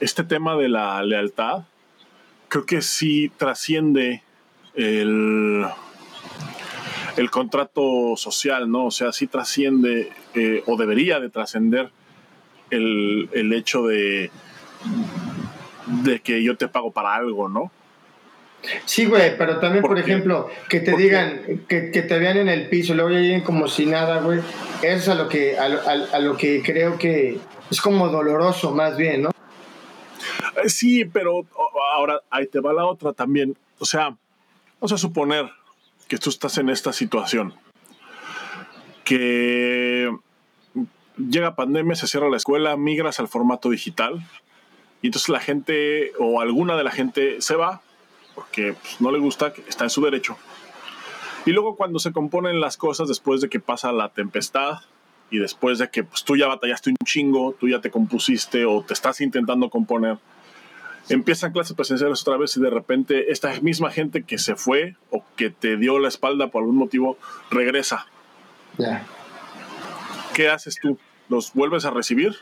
[0.00, 1.64] este tema de la lealtad,
[2.48, 4.22] creo que sí trasciende
[4.74, 5.66] el
[7.16, 8.86] el contrato social, ¿no?
[8.86, 11.90] O sea, sí trasciende eh, o debería de trascender
[12.70, 14.30] el, hecho de,
[16.04, 17.70] de que yo te pago para algo, ¿no?
[18.84, 22.94] Sí, güey, pero también, por, ejemplo, que te digan, que, te vean en el piso,
[22.94, 24.40] luego lleguen como si nada, güey.
[24.82, 27.38] Eso es a lo que, a lo que creo que
[27.70, 29.35] es como doloroso, más bien, ¿no?
[30.62, 31.46] Eh, sí, pero
[31.94, 33.56] ahora ahí te va la otra también.
[33.78, 34.16] O sea,
[34.80, 35.50] vamos a suponer,
[36.08, 37.54] que tú estás en esta situación,
[39.04, 40.10] que
[41.16, 44.24] llega pandemia, se cierra la escuela, migras al formato digital
[45.02, 47.82] y entonces la gente o alguna de la gente se va
[48.34, 50.36] porque pues, no le gusta, está en su derecho.
[51.46, 54.80] Y luego cuando se componen las cosas después de que pasa la tempestad
[55.30, 58.82] y después de que pues, tú ya batallaste un chingo, tú ya te compusiste o
[58.82, 60.18] te estás intentando componer,
[61.08, 65.24] empiezan clases presenciales otra vez y de repente esta misma gente que se fue o
[65.36, 67.18] que te dio la espalda por algún motivo
[67.50, 68.06] regresa.
[70.34, 70.98] ¿Qué haces tú?
[71.28, 72.36] ¿Los vuelves a recibir?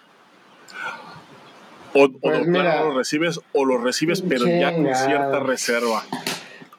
[1.93, 6.05] O, pues los recibes o los recibes pero ya con cierta reserva.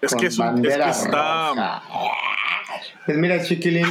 [0.02, 1.82] Es que, es, es que está...
[3.06, 3.88] Pues mira, chiquilín,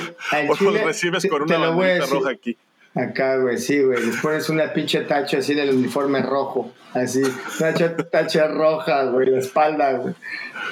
[0.49, 2.59] o los recibes con una roja aquí.
[2.95, 4.07] Acá, güey, sí, güey.
[4.07, 6.70] Les pones una pinche tacha así del uniforme rojo.
[6.92, 7.22] Así,
[7.59, 10.14] una tacha roja, güey, la espalda, güey.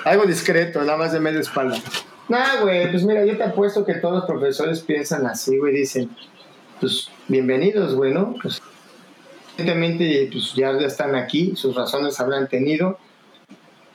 [0.04, 1.76] Algo discreto, nada más de media espalda.
[2.28, 5.74] Nah, güey, pues mira, yo te apuesto que todos los profesores piensan así, güey.
[5.74, 6.10] Dicen,
[6.80, 8.36] pues, bienvenidos, güey, ¿no?
[8.40, 8.62] Pues,
[9.58, 12.98] evidentemente, pues ya están aquí, sus razones habrán tenido.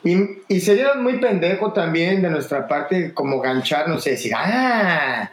[0.04, 0.18] Y,
[0.50, 5.32] y sería muy pendejo también de nuestra parte como gancharnos y decir, ah,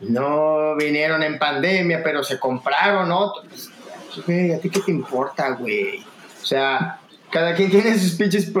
[0.00, 3.70] no vinieron en pandemia, pero se compraron otros.
[4.26, 6.04] Güey, ¿a ti qué te importa, güey?
[6.42, 8.52] O sea, cada quien tiene sus pinches.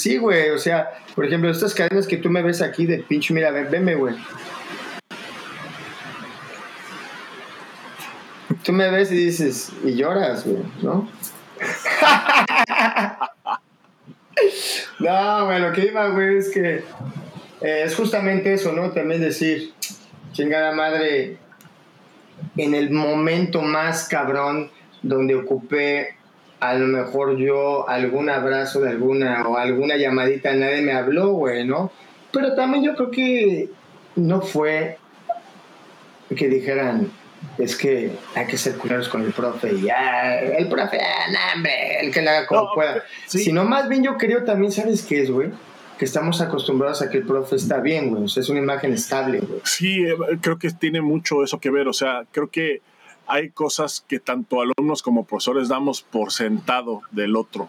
[0.00, 3.34] Sí, güey, o sea, por ejemplo, estas cadenas que tú me ves aquí de pinche,
[3.34, 4.14] mira, ven, venme, güey.
[8.62, 11.08] Tú me ves y dices, y lloras, güey, ¿no?
[15.00, 16.82] no, güey, lo que iba, güey, es que
[17.60, 18.90] eh, es justamente eso, ¿no?
[18.92, 19.73] También decir,
[20.34, 21.38] chingada madre,
[22.56, 24.70] en el momento más cabrón
[25.02, 26.16] donde ocupé
[26.60, 31.66] a lo mejor yo algún abrazo de alguna o alguna llamadita, nadie me habló, güey,
[31.66, 31.90] ¿no?
[32.32, 33.68] Pero también yo creo que
[34.16, 34.98] no fue
[36.34, 37.12] que dijeran,
[37.58, 42.00] es que hay que ser culeros con el profe y ya, el profe, ah, hombre,
[42.00, 43.04] el que le haga como pueda.
[43.26, 45.50] Sino más bien yo creo también, ¿sabes qué es, güey?
[45.98, 48.24] Que estamos acostumbrados a que el profe está bien, güey.
[48.24, 49.60] O sea, es una imagen estable, güey.
[49.64, 51.88] Sí, eh, creo que tiene mucho eso que ver.
[51.88, 52.82] O sea, creo que
[53.26, 57.68] hay cosas que tanto alumnos como profesores damos por sentado del otro.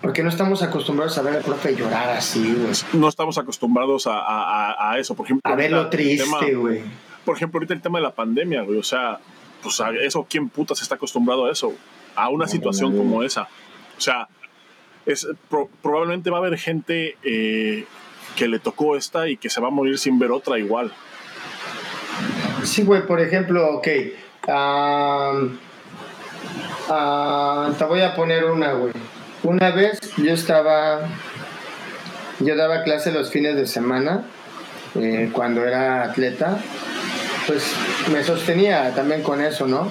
[0.00, 2.72] Porque no estamos acostumbrados a ver al profe llorar así, güey.
[3.00, 5.14] No estamos acostumbrados a, a, eso.
[5.14, 6.82] Por ejemplo, a verlo triste, güey.
[7.24, 8.78] Por ejemplo, ahorita el tema de la pandemia, güey.
[8.78, 9.18] O sea,
[9.62, 11.72] pues a eso, ¿quién putas está acostumbrado a eso?
[12.14, 13.48] A una situación como esa.
[13.96, 14.28] O sea,
[15.06, 15.26] es,
[15.82, 17.86] probablemente va a haber gente eh,
[18.36, 20.92] que le tocó esta y que se va a morir sin ver otra igual.
[22.64, 23.84] Sí, güey, por ejemplo, ok.
[27.78, 28.92] te voy a poner una, güey.
[29.42, 31.08] Una vez yo estaba
[32.40, 34.24] yo daba clase los fines de semana
[34.94, 36.58] eh, cuando era atleta,
[37.46, 37.72] pues
[38.12, 39.90] me sostenía también con eso, ¿no?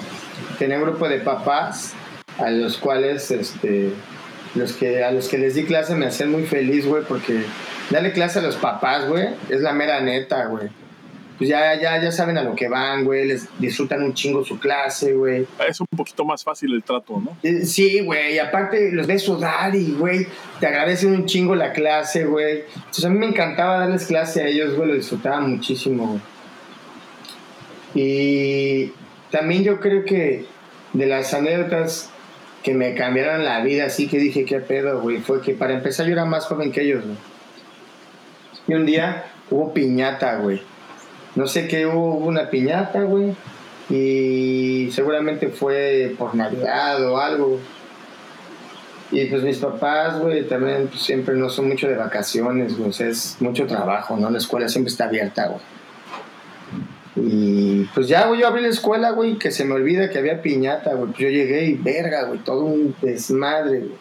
[0.58, 1.94] Tenía un grupo de papás
[2.38, 3.92] a los cuales, este,
[4.54, 7.42] los que, a los que les di clase me hacían muy feliz, güey, porque
[7.90, 10.68] darle clase a los papás, güey, es la mera neta, güey
[11.38, 14.58] pues ya, ya, ya saben a lo que van, güey, les disfrutan un chingo su
[14.58, 15.46] clase, güey.
[15.68, 17.36] Es un poquito más fácil el trato, ¿no?
[17.42, 20.26] Eh, sí, güey, y aparte los ves sudar y, güey,
[20.60, 22.64] te agradecen un chingo la clase, güey.
[22.74, 26.20] Entonces a mí me encantaba darles clase a ellos, güey, lo disfrutaba muchísimo, güey.
[27.94, 28.92] Y
[29.30, 30.46] también yo creo que
[30.94, 32.10] de las anécdotas
[32.66, 36.04] que me cambiaron la vida, así que dije, qué pedo, güey, fue que para empezar
[36.04, 37.16] yo era más joven que ellos, güey.
[38.68, 40.60] Y un día hubo piñata, güey
[41.36, 43.36] no sé qué hubo una piñata, güey.
[43.90, 47.60] Y seguramente fue por Navidad o algo.
[49.12, 52.90] Y pues mis papás, güey, también pues, siempre no son mucho de vacaciones, güey.
[52.98, 54.30] Es mucho trabajo, ¿no?
[54.30, 55.60] La escuela siempre está abierta, güey.
[57.28, 60.42] Y pues ya, güey, yo abrí la escuela, güey, que se me olvida que había
[60.42, 61.10] piñata, güey.
[61.10, 63.98] Pues yo llegué y verga, güey, todo un desmadre, güey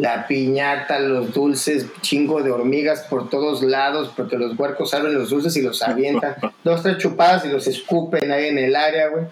[0.00, 5.30] la piñata, los dulces, chingo de hormigas por todos lados, porque los huercos abren los
[5.30, 9.24] dulces y los avientan, dos, tres chupadas y los escupen ahí en el área, güey.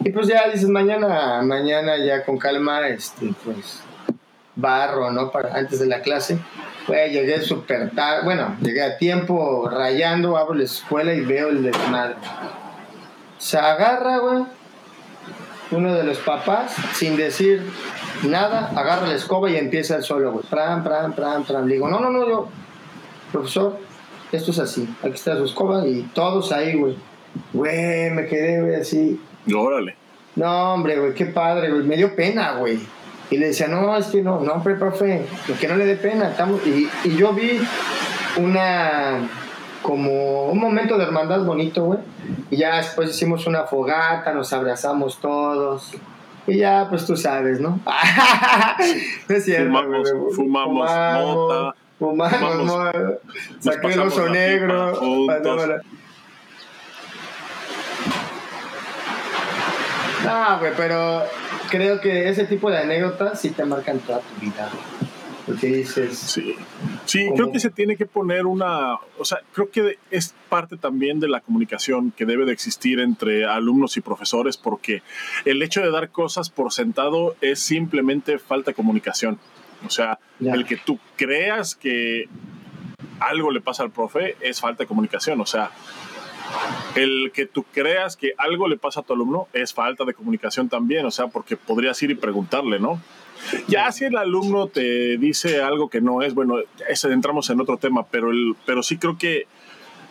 [0.00, 3.80] Y pues ya dices, mañana, mañana ya con calma, este, pues,
[4.54, 5.30] barro, ¿no?
[5.30, 6.38] Para, antes de la clase.
[6.86, 11.62] Güey, llegué súper tarde, bueno, llegué a tiempo rayando, abro la escuela y veo el
[11.62, 12.16] desmadre.
[13.38, 14.44] Se agarra, güey,
[15.70, 17.62] uno de los papás, sin decir
[18.22, 20.44] nada, agarra la escoba y empieza el solo, güey.
[20.48, 21.66] Pram, pram, pram, pram.
[21.66, 22.48] Le digo, no, no, no, yo,
[23.32, 23.78] profesor,
[24.32, 24.88] esto es así.
[25.02, 26.96] Aquí está su escoba y todos ahí, güey.
[27.52, 29.20] Güey, me quedé, güey, así.
[29.54, 29.96] Órale.
[30.36, 31.82] No, hombre, güey, qué padre, güey.
[31.84, 32.78] Me dio pena, güey.
[33.30, 35.26] Y le decía, no, es que no, no, hombre, profe,
[35.60, 36.28] que no le dé pena.
[36.28, 36.64] Estamos...
[36.66, 37.60] Y, y yo vi
[38.36, 39.28] una
[39.84, 41.98] como un momento de hermandad bonito, güey.
[42.50, 45.92] Y ya después hicimos una fogata, nos abrazamos todos.
[46.46, 47.80] Y ya, pues tú sabes, ¿no?
[49.28, 51.74] no es cierto, fumamos, fumamos, fumamos mota.
[51.98, 53.18] Fumamos, fumamos mota.
[53.60, 54.92] Saqué el oso negro.
[60.24, 61.24] No, güey, pero
[61.68, 64.70] creo que ese tipo de anécdotas sí te marcan toda tu vida.
[65.46, 66.16] Porque dices.
[66.16, 66.54] Sí,
[67.04, 68.94] sí creo que se tiene que poner una.
[69.18, 73.44] O sea, creo que es parte también de la comunicación que debe de existir entre
[73.44, 75.02] alumnos y profesores, porque
[75.44, 79.38] el hecho de dar cosas por sentado es simplemente falta de comunicación.
[79.86, 82.28] O sea, el que tú creas que
[83.20, 85.40] algo le pasa al profe es falta de comunicación.
[85.40, 85.70] O sea,
[86.94, 90.70] el que tú creas que algo le pasa a tu alumno es falta de comunicación
[90.70, 91.04] también.
[91.04, 93.00] O sea, porque podrías ir y preguntarle, ¿no?
[93.68, 96.56] Ya si el alumno te dice algo que no es, bueno,
[96.88, 99.46] ese entramos en otro tema, pero, el, pero sí creo que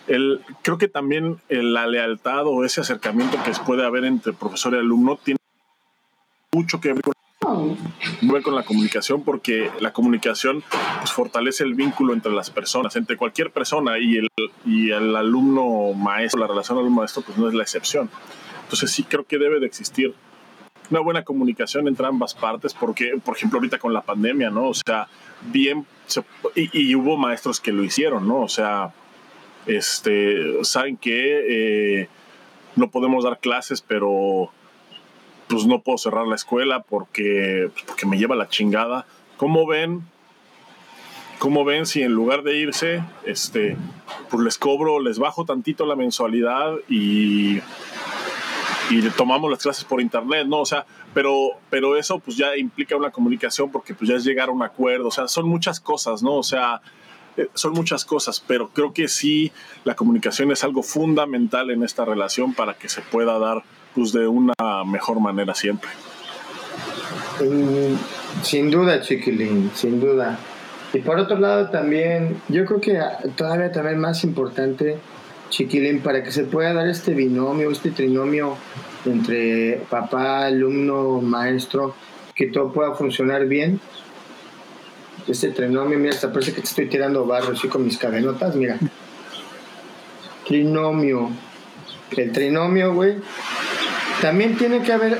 [0.07, 4.77] el, creo que también la lealtad o ese acercamiento que puede haber entre profesor y
[4.77, 5.39] alumno tiene
[6.51, 10.63] mucho que ver con, con la comunicación porque la comunicación
[10.99, 14.27] pues, fortalece el vínculo entre las personas, entre cualquier persona y el,
[14.65, 18.09] y el alumno maestro, la relación alumno maestro pues no es la excepción.
[18.63, 20.13] Entonces sí creo que debe de existir
[20.89, 24.69] una buena comunicación entre ambas partes, porque, por ejemplo, ahorita con la pandemia, ¿no?
[24.69, 25.07] O sea,
[25.51, 25.85] bien,
[26.55, 28.41] y, hubo maestros que lo hicieron, ¿no?
[28.41, 28.93] O sea,
[29.65, 32.09] este, saben que eh,
[32.75, 34.51] no podemos dar clases, pero
[35.47, 39.05] pues no puedo cerrar la escuela porque, pues, porque me lleva la chingada.
[39.37, 40.01] ¿Cómo ven?
[41.39, 43.75] ¿Cómo ven si en lugar de irse, este,
[44.29, 47.59] pues les cobro, les bajo tantito la mensualidad y
[48.89, 50.59] y tomamos las clases por internet, ¿no?
[50.59, 54.49] O sea, pero, pero eso pues ya implica una comunicación porque pues ya es llegar
[54.49, 56.35] a un acuerdo, o sea, son muchas cosas, ¿no?
[56.35, 56.81] O sea,
[57.37, 59.51] eh, son muchas cosas, pero creo que sí
[59.83, 63.63] la comunicación es algo fundamental en esta relación para que se pueda dar
[63.95, 64.53] pues de una
[64.85, 65.89] mejor manera siempre.
[68.41, 70.37] Sin duda, chiquilín, sin duda.
[70.93, 72.99] Y por otro lado también, yo creo que
[73.35, 74.97] todavía también más importante
[75.53, 78.57] chiquilín, para que se pueda dar este binomio, este trinomio
[79.05, 81.95] entre papá, alumno, maestro,
[82.33, 83.79] que todo pueda funcionar bien.
[85.27, 88.79] Este trinomio, mira, hasta parece que te estoy tirando barro así con mis cadenotas, mira.
[90.47, 91.29] Trinomio.
[92.17, 93.17] El trinomio, güey.
[94.21, 95.19] También tiene que haber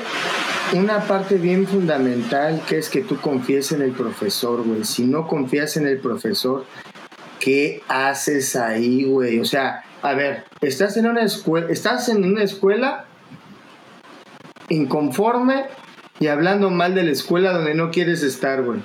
[0.72, 4.84] una parte bien fundamental que es que tú confíes en el profesor, güey.
[4.84, 6.66] Si no confías en el profesor,
[7.38, 9.38] ¿qué haces ahí, güey?
[9.38, 13.06] O sea, a ver, estás en una escuela, estás en una escuela
[14.68, 15.64] inconforme
[16.20, 18.80] y hablando mal de la escuela donde no quieres estar, güey.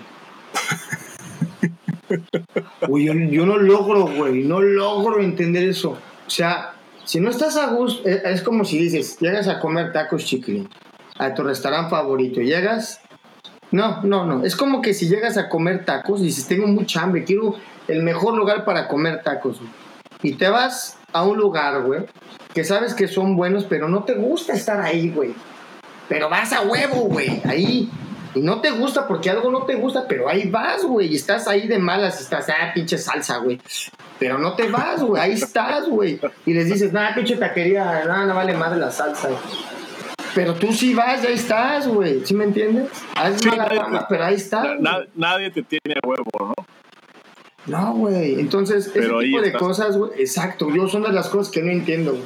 [2.88, 5.98] Güey, yo, no logro, güey, no logro entender eso.
[6.26, 9.92] O sea, si no estás a gusto, es, es como si dices, llegas a comer
[9.92, 10.70] tacos chiquilín
[11.18, 13.02] a tu restaurante favorito, llegas,
[13.72, 17.26] no, no, no, es como que si llegas a comer tacos, dices, tengo mucha hambre,
[17.26, 17.56] quiero
[17.90, 19.60] el mejor lugar para comer tacos,
[20.24, 22.02] y te vas a un lugar, güey,
[22.54, 25.34] que sabes que son buenos, pero no te gusta estar ahí, güey.
[26.08, 27.90] Pero vas a huevo, güey, ahí.
[28.36, 31.08] Y no te gusta porque algo no te gusta, pero ahí vas, güey.
[31.12, 33.60] Y estás ahí de malas, y estás, ah, pinche salsa, güey.
[34.20, 35.22] Pero no te vas, güey.
[35.22, 36.20] Ahí estás, güey.
[36.46, 39.30] Y les dices, nada, pinche taquería, nada, no vale madre la salsa.
[40.36, 42.24] Pero tú sí vas, ahí estás, güey.
[42.26, 42.90] ¿Sí me entiendes?
[43.16, 44.80] Haces Sí, mala nadie- pero ahí estás.
[44.80, 46.54] Na- nadie te tiene a huevo, ¿no?
[47.70, 48.40] No, güey.
[48.40, 50.12] Entonces, Pero ese tipo de cosas, güey.
[50.18, 50.70] Exacto.
[50.74, 52.24] Yo son de las cosas que no entiendo, güey.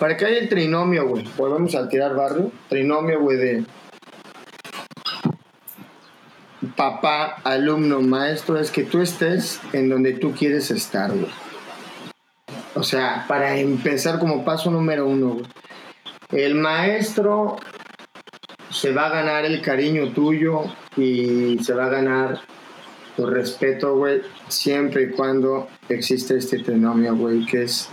[0.00, 1.24] Para que haya el trinomio, güey.
[1.36, 2.50] Volvemos al tirar barrio.
[2.68, 3.64] Trinomio, güey, de
[6.74, 11.30] papá, alumno, maestro, es que tú estés en donde tú quieres estar, güey.
[12.74, 15.46] O sea, para empezar como paso número uno, güey.
[16.32, 17.56] El maestro
[18.70, 20.64] se va a ganar el cariño tuyo
[20.96, 22.40] y se va a ganar
[23.16, 27.88] tu respeto, güey, siempre y cuando existe este trinomio, güey, que es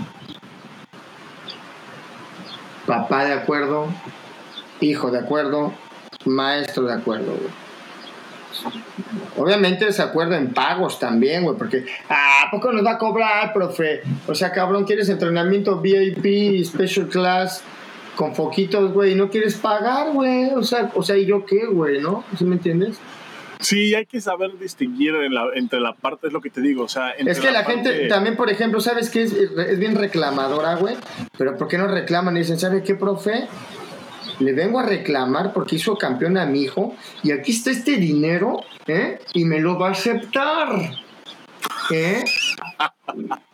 [2.86, 3.88] papá de acuerdo,
[4.82, 5.74] hijo de acuerdo,
[6.26, 7.63] maestro de acuerdo, güey.
[9.38, 13.53] Obviamente se acuerda en pagos también, güey, porque ah, ¿a poco nos va a cobrar,
[13.53, 14.01] profe?
[14.28, 17.63] O sea, cabrón, quieres entrenamiento VIP, special class,
[18.15, 20.51] con foquitos, güey, y no quieres pagar, güey.
[20.53, 22.24] O sea, o sea, ¿y yo qué, güey, no?
[22.38, 22.99] ¿Sí me entiendes?
[23.64, 26.84] Sí, hay que saber distinguir en la- entre la parte, es lo que te digo,
[26.84, 27.11] o sea...
[27.11, 29.24] Es que la, gente también, por ejemplo, ¿sabes qué?
[29.24, 30.95] Es, es bien reclamadora, güey.
[31.38, 32.36] Pero ¿por qué no reclaman?
[32.36, 33.47] Y dicen, ¿sabe qué, profe?
[34.39, 36.93] Le vengo a reclamar porque hizo campeón a mi hijo
[37.24, 39.20] y aquí está este dinero, ¿eh?
[39.34, 40.91] Y me lo va a aceptar.
[41.91, 42.24] ¿Eh?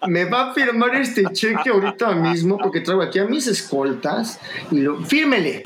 [0.07, 4.39] Me va a firmar este cheque ahorita mismo porque traigo aquí a mis escoltas
[4.71, 5.03] y lo...
[5.03, 5.63] Fírmele.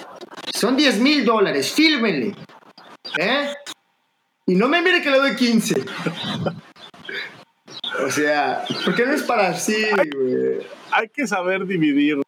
[0.53, 2.35] Son 10 mil dólares, fírmele.
[3.19, 3.47] ¿Eh?
[4.45, 5.85] Y no me mire que le doy 15.
[8.05, 10.65] O sea, ¿por qué no es para así, güey?
[10.91, 12.21] hay que saber dividir,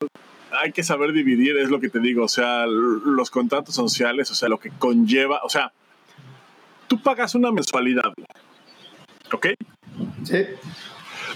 [0.51, 4.35] hay que saber dividir, es lo que te digo, o sea, los contratos sociales, o
[4.35, 5.71] sea, lo que conlleva, o sea,
[6.87, 8.13] tú pagas una mensualidad,
[9.31, 9.47] ¿ok?
[10.23, 10.45] Sí.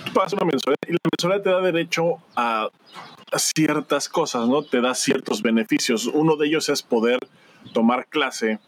[0.06, 2.70] Tú pagas una mensualidad y la mensualidad te da derecho a
[3.38, 4.64] ciertas cosas, ¿no?
[4.64, 6.08] Te da ciertos beneficios.
[6.08, 7.20] Uno de ellos es poder
[7.74, 8.60] tomar clase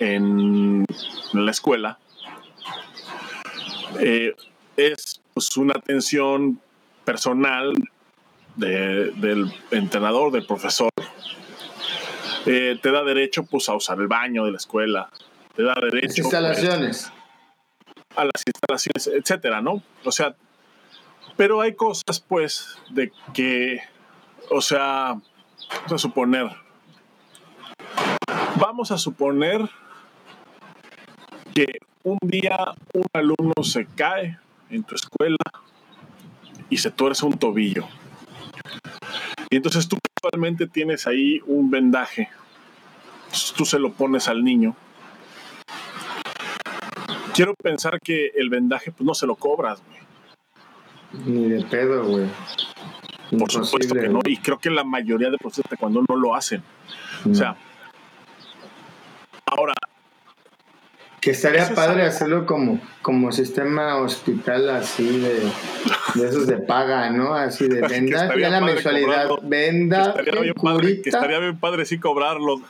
[0.00, 0.84] en
[1.32, 1.98] la escuela.
[4.00, 4.34] Eh,
[4.76, 6.60] es pues, una atención
[7.04, 7.72] personal
[8.56, 10.90] de- del entrenador, del profesor.
[12.46, 15.10] Eh, te da derecho pues, a usar el baño de la escuela.
[15.54, 17.12] Te da derecho Las instalaciones.
[17.94, 19.82] pues, a las instalaciones, etcétera, ¿no?
[20.04, 20.34] O sea,
[21.36, 23.80] pero hay cosas, pues, de que,
[24.50, 25.16] o sea,
[25.84, 26.50] vamos a suponer,
[28.56, 29.68] vamos a suponer
[31.54, 34.38] que un día un alumno se cae
[34.70, 35.36] en tu escuela
[36.68, 37.86] y se tuerce un tobillo.
[39.50, 42.28] Y entonces tú actualmente tienes ahí un vendaje.
[43.56, 44.76] Tú se lo pones al niño.
[47.34, 50.00] Quiero pensar que el vendaje pues no se lo cobras, güey.
[51.26, 52.26] Ni de pedo, güey.
[53.38, 54.20] Por supuesto que no.
[54.24, 56.62] Y creo que la mayoría de profesores de taekwondo no lo hacen.
[57.28, 57.56] O sea,
[59.46, 59.74] ahora,
[61.20, 65.40] Que estaría Eso padre hacerlo como, como sistema hospital así de,
[66.14, 67.34] de esos de paga, ¿no?
[67.34, 69.40] Así de venda, estaría ya la mensualidad, cobrarlo.
[69.40, 71.08] que venda, estaría, bien padre, que curita.
[71.10, 72.62] estaría bien padre sí cobrarlo.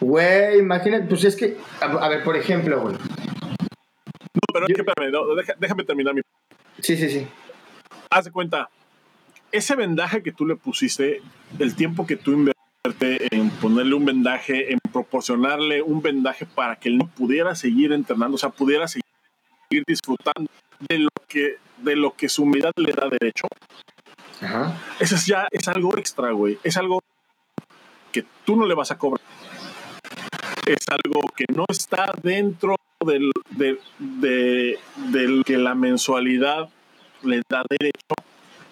[0.00, 2.94] Güey, imagínate, pues es que, a, a ver, por ejemplo, güey.
[2.94, 6.20] No, pero es que espérame, no, deja- déjame terminar mi.
[6.78, 7.26] Sí, sí, sí.
[8.10, 8.68] Haz de cuenta,
[9.50, 11.20] ese vendaje que tú le pusiste,
[11.58, 16.88] el tiempo que tú invertiste en ponerle un vendaje, en proporcionarle un vendaje para que
[16.88, 19.04] él no pudiera seguir entrenando, o sea, pudiera seguir
[19.86, 20.50] disfrutando
[20.88, 23.46] de lo que, de lo que su humildad le da derecho.
[24.40, 24.74] Ajá.
[24.98, 26.58] Eso es ya es algo extra, güey.
[26.64, 27.00] Es algo
[28.12, 29.20] que tú no le vas a cobrar.
[30.66, 34.78] Es algo que no está dentro del, de, de-
[35.10, 36.70] del que la mensualidad
[37.22, 38.14] le da derecho.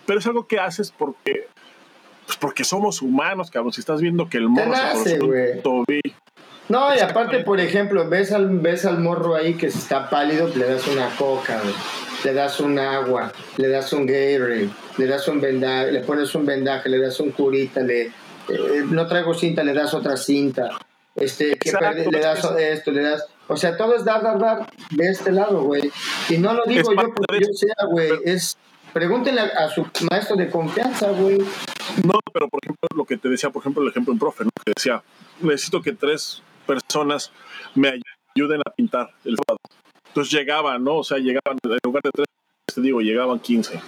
[0.06, 1.48] Pero es algo que haces porque,
[2.28, 3.72] pues porque somos humanos, cabrón.
[3.72, 6.02] Si estás viendo que el morro se nace, un güey.
[6.68, 10.46] No, y aparte, por ejemplo, ves al, ves al morro ahí que se está pálido,
[10.54, 11.74] le das una coca, güey.
[12.24, 14.68] le das un agua, le das un Gatorade,
[14.98, 18.12] le das un vendaje, le pones un vendaje, le das un curita, le, eh,
[18.90, 20.68] no traigo cinta, le das otra cinta.
[21.16, 23.24] este, Exacto, le das esto, le das.
[23.46, 25.90] O sea, todo es dar, dar, dar de este lado, güey.
[26.28, 28.10] Y no lo digo Es yo porque de yo sea, güey.
[28.26, 28.58] Es.
[28.92, 31.38] Pregúntenle a, a su maestro de confianza, güey.
[32.04, 34.50] No, pero por ejemplo, lo que te decía, por ejemplo, el ejemplo en profe, ¿no?
[34.64, 35.02] que decía,
[35.40, 37.32] necesito que tres personas
[37.74, 38.00] me
[38.36, 39.58] ayuden a pintar el sábado.
[40.08, 40.96] Entonces llegaban, ¿no?
[40.96, 42.26] O sea, llegaban, en lugar de tres,
[42.74, 43.80] te digo, llegaban 15.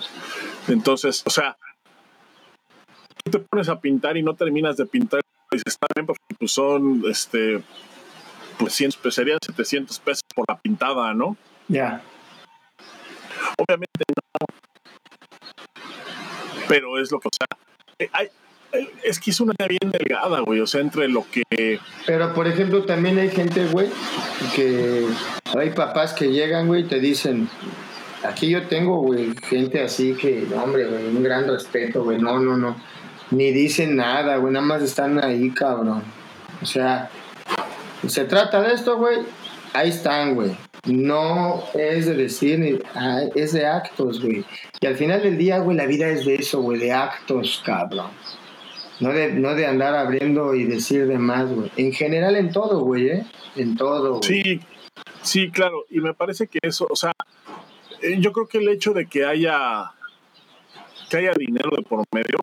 [0.68, 1.56] Entonces, o sea,
[3.24, 5.20] tú te pones a pintar y no terminas de pintar
[5.52, 7.62] y dices, está bien, porque pues son, este,
[8.59, 11.36] pues 100, pues serían 700 pesos por la pintada, ¿no?
[11.68, 12.02] Ya.
[13.59, 14.47] Obviamente no.
[16.71, 17.47] Pero es lo que, o sea,
[17.99, 18.29] eh, hay-
[18.73, 20.61] eh, es que es una bien delgada, güey.
[20.61, 21.81] O sea, entre lo que.
[22.07, 23.89] Pero, por ejemplo, también hay gente, güey,
[24.55, 25.07] que
[25.59, 27.49] hay papás que llegan, güey, y te dicen,
[28.23, 32.57] aquí yo tengo, güey, gente así que, hombre, güey, un gran respeto, güey, no, no,
[32.57, 32.77] no,
[33.33, 36.03] ni dicen nada, güey, nada más están ahí, cabrón.
[36.63, 37.11] O sea,
[38.07, 39.19] se trata de esto, güey,
[39.73, 40.57] ahí están, güey.
[40.87, 44.45] No es de decir, ah, es de actos, güey.
[44.81, 48.11] Y al final del día, güey, la vida es de eso, güey, de actos, cabrón.
[49.01, 51.71] No de, no de andar abriendo y decir de más, güey.
[51.77, 53.27] En general en todo, güey, ¿eh?
[53.57, 54.23] En todo.
[54.23, 54.61] Sí,
[55.23, 55.85] sí, claro.
[55.91, 57.13] Y me parece que eso, o sea,
[58.03, 59.93] eh, yo creo que el hecho de que haya
[61.11, 62.39] que haya dinero de por medio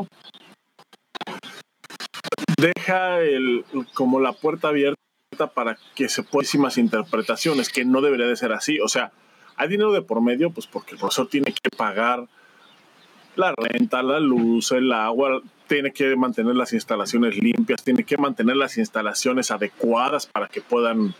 [2.57, 3.63] deja el
[3.93, 4.96] como la puerta abierta
[5.45, 8.79] para que se puedan interpretaciones que no debería de ser así.
[8.79, 9.11] O sea
[9.55, 12.27] hay dinero de por medio pues porque el profesor tiene que pagar
[13.35, 18.55] la renta la luz el agua tiene que mantener las instalaciones limpias tiene que mantener
[18.55, 21.13] las instalaciones adecuadas para que puedan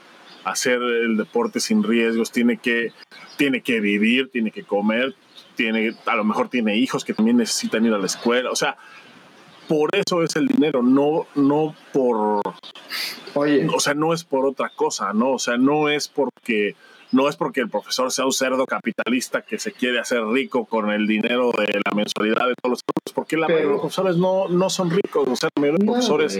[0.43, 2.93] hacer el deporte sin riesgos tiene que
[3.37, 5.15] tiene que vivir tiene que comer
[5.57, 8.51] tiene a lo mejor tiene hijos que también necesitan ir a la escuela.
[8.51, 8.77] O sea
[9.67, 12.41] por eso es el dinero, no, no por,
[13.33, 15.33] Oye, o sea, no es por otra cosa, ¿no?
[15.33, 16.75] O sea, no es porque,
[17.11, 20.89] no es porque el profesor sea un cerdo capitalista que se quiere hacer rico con
[20.91, 23.81] el dinero de la mensualidad de todos los alumnos, porque la Pero- mayoría de los
[23.81, 26.37] profesores no, no son ricos, o sea, la mayoría de no, profesores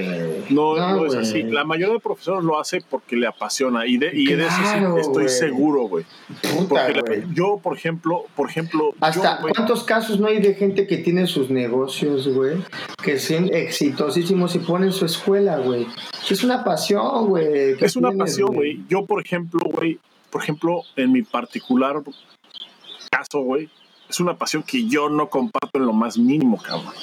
[0.49, 1.43] no, No, no es así.
[1.43, 4.99] La mayoría de profesores lo hace porque le apasiona y de, y de eso sí
[4.99, 6.05] estoy seguro, güey.
[7.33, 11.27] Yo, por ejemplo, por ejemplo, Hasta yo, cuántos casos no hay de gente que tiene
[11.27, 12.57] sus negocios, güey,
[13.03, 15.87] que son exitosísimos y ponen su escuela, güey.
[16.29, 17.75] Es una pasión, güey.
[17.79, 18.81] Es una tienes, pasión, güey.
[18.89, 22.01] Yo, por ejemplo, güey, por ejemplo, en mi particular
[23.09, 23.69] caso, güey,
[24.09, 26.93] es una pasión que yo no comparto en lo más mínimo, cabrón.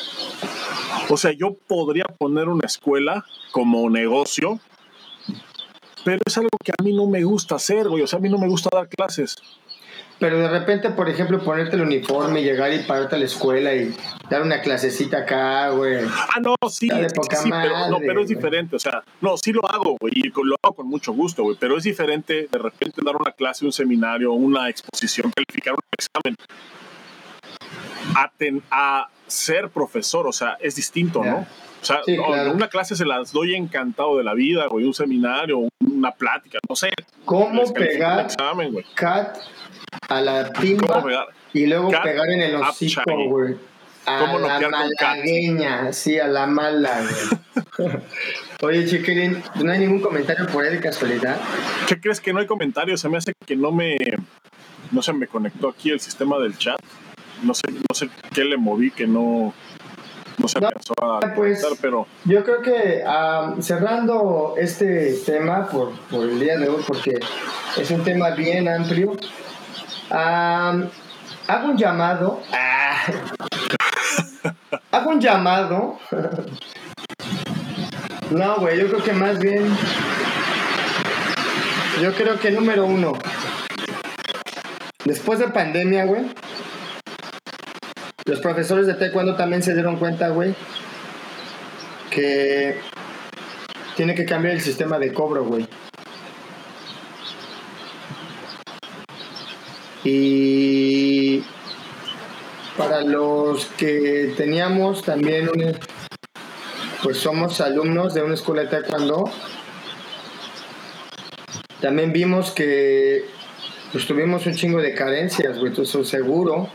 [1.09, 4.59] O sea, yo podría poner una escuela como negocio,
[6.05, 8.03] pero es algo que a mí no me gusta hacer, güey.
[8.03, 9.37] O sea, a mí no me gusta dar clases.
[10.21, 13.95] Pero de repente, por ejemplo, ponerte el uniforme, llegar y pararte a la escuela y
[14.31, 16.05] dar una clasecita acá, güey.
[16.09, 18.37] Ah, no, sí, poca sí, pero, no, madre, pero es güey.
[18.37, 18.77] diferente.
[18.77, 21.77] O sea, no, sí lo hago, güey, y lo hago con mucho gusto, güey, pero
[21.77, 26.37] es diferente de repente dar una clase, un seminario, una exposición, calificar un examen,
[28.17, 31.25] a, ten- a ser profesor, o sea, es distinto.
[31.25, 31.39] ¿no?
[31.39, 32.53] O sea, Sí, claro.
[32.53, 36.77] una clase se las doy encantado de la vida, güey, un seminario, una plática, no
[36.77, 36.91] sé.
[37.25, 38.85] ¿Cómo pegar examen, güey.
[38.95, 39.37] cat
[40.09, 43.57] a la ¿Cómo timba y luego Cat pegar en el hocico, güey?
[44.07, 47.91] A ¿Cómo la malagueña, sí, a la mala, güey.
[48.63, 51.39] Oye, chiquilín, ¿no hay ningún comentario por ahí de casualidad?
[51.89, 53.01] ¿Qué crees que no hay comentarios?
[53.01, 53.97] Se me hace que no me
[54.91, 56.79] no se me conectó aquí el sistema del chat.
[57.43, 59.55] No sé, no sé qué le moví que no
[60.39, 65.93] no se No, alcanzó a pues, pero Yo creo que am, cerrando este tema por,
[66.11, 67.19] por el día de hoy, porque
[67.77, 69.17] es un tema bien amplio,
[70.11, 70.89] am,
[71.49, 72.43] hago un llamado.
[72.53, 72.97] ah,
[74.93, 75.99] hago un llamado.
[78.31, 79.77] no, güey, yo creo que más bien.
[82.03, 83.13] Yo creo que número uno.
[85.05, 86.23] Después de pandemia, güey.
[88.25, 90.55] Los profesores de taekwondo también se dieron cuenta, güey,
[92.11, 92.81] que
[93.97, 95.69] tiene que cambiar el sistema de cobro, güey.
[100.05, 101.43] Y
[102.77, 105.77] para los que teníamos también un,
[107.03, 109.31] pues somos alumnos de una escuela de taekwondo,
[111.81, 113.25] también vimos que
[113.93, 116.69] pues tuvimos un chingo de carencias, güey, entonces seguro.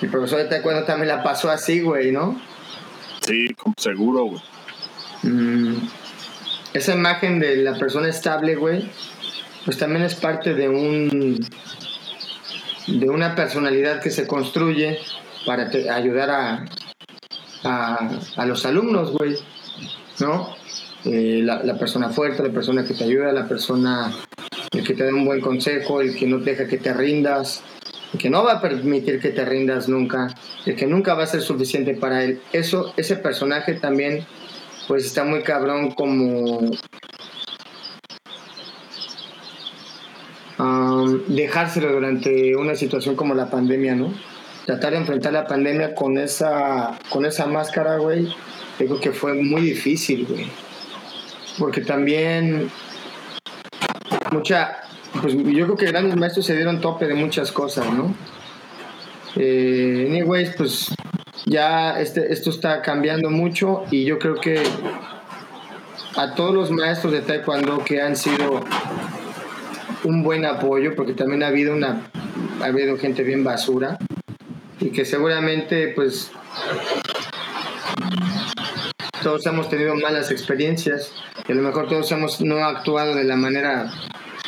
[0.00, 2.40] El profesor de taekwondo también la pasó así, güey, ¿no?
[3.20, 4.42] sí, seguro, güey.
[5.22, 5.76] Mm,
[6.72, 8.88] esa imagen de la persona estable, güey,
[9.64, 11.46] pues también es parte de un
[12.98, 14.98] de una personalidad que se construye
[15.46, 16.64] para ayudar a,
[18.36, 19.36] a, los alumnos, güey,
[20.18, 20.54] ¿no?
[21.04, 24.12] eh, la, la, persona fuerte, la persona que te ayuda, la persona
[24.72, 27.62] el que te da un buen consejo, el que no deja que te rindas,
[28.12, 30.34] el que no va a permitir que te rindas nunca,
[30.66, 32.40] el que nunca va a ser suficiente para él.
[32.52, 34.24] Eso, ese personaje también,
[34.88, 36.58] pues está muy cabrón como
[40.58, 44.12] um, dejárselo durante una situación como la pandemia, ¿no?
[44.66, 48.28] Tratar de enfrentar la pandemia con esa, con esa máscara, güey,
[48.78, 50.46] digo que fue muy difícil, güey
[51.60, 52.70] porque también
[54.32, 54.78] mucha,
[55.20, 58.14] pues yo creo que grandes maestros se dieron tope de muchas cosas, ¿no?
[59.36, 60.94] Eh, anyways, pues
[61.44, 64.62] ya este, esto está cambiando mucho y yo creo que
[66.16, 68.64] a todos los maestros de taekwondo que han sido
[70.04, 72.10] un buen apoyo, porque también ha habido una
[72.60, 73.98] ha habido gente bien basura
[74.80, 76.30] y que seguramente pues
[79.22, 81.12] todos hemos tenido malas experiencias
[81.46, 83.90] y a lo mejor todos hemos no actuado de la manera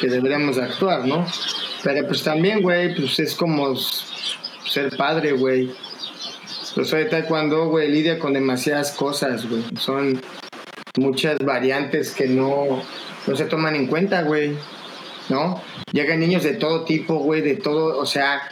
[0.01, 1.27] que deberíamos actuar, ¿no?
[1.83, 5.71] Pero pues también, güey, pues es como ser padre, güey.
[6.75, 9.63] Pues de taekwondo, güey, lidia con demasiadas cosas, güey.
[9.79, 10.21] Son
[10.97, 12.83] muchas variantes que no,
[13.27, 14.57] no se toman en cuenta, güey.
[15.29, 15.63] ¿No?
[15.93, 18.43] Llegan niños de todo tipo, güey, de todo, o sea,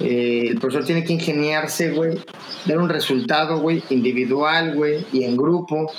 [0.00, 2.18] eh, el profesor tiene que ingeniarse, güey,
[2.64, 5.92] dar un resultado, güey, individual, güey, y en grupo,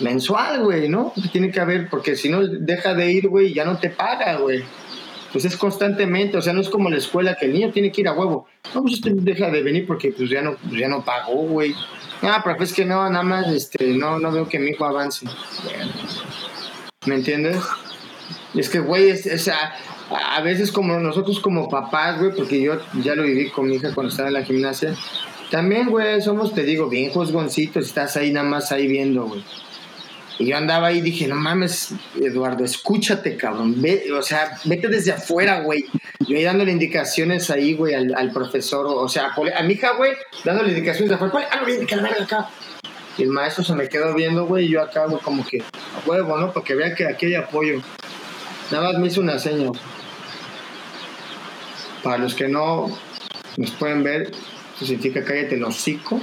[0.00, 1.12] mensual, güey, ¿no?
[1.32, 4.62] Tiene que haber, porque si no deja de ir, güey, ya no te paga, güey.
[5.32, 8.02] Pues es constantemente, o sea, no es como la escuela que el niño tiene que
[8.02, 8.46] ir a huevo.
[8.74, 11.74] No, pues usted deja de venir porque pues ya no, pues, ya no pagó, güey.
[12.20, 15.26] Ah, pero es que no, nada más, este, no, no veo que mi hijo avance.
[17.06, 17.58] ¿Me entiendes?
[18.54, 19.74] Es que, güey, es, esa
[20.10, 23.94] a veces como nosotros como papás, güey, porque yo ya lo viví con mi hija
[23.94, 24.94] cuando estaba en la gimnasia,
[25.50, 29.44] también, güey, somos, te digo, bien juzgoncitos, estás ahí nada más ahí viendo, güey.
[30.38, 33.80] Y yo andaba ahí y dije, no mames, Eduardo, escúchate, cabrón.
[33.80, 35.84] Ve, o sea, vete desde afuera, güey.
[36.20, 38.86] Yo ahí dándole indicaciones ahí, güey, al, profesor.
[38.88, 40.12] O sea, a mi hija, güey,
[40.44, 41.48] dándole indicaciones de afuera.
[41.50, 42.48] Ah, no, acá.
[43.18, 46.08] Y el maestro se me quedó viendo, güey, y yo acá, güey, como que, a
[46.08, 46.50] huevo, ¿no?
[46.50, 47.82] Para que vean que aquí hay apoyo.
[48.72, 49.70] Nada más me hizo una seña.
[52.02, 52.86] Para los que no
[53.58, 54.32] nos pueden ver,
[54.74, 56.18] eso significa cállate el hocico.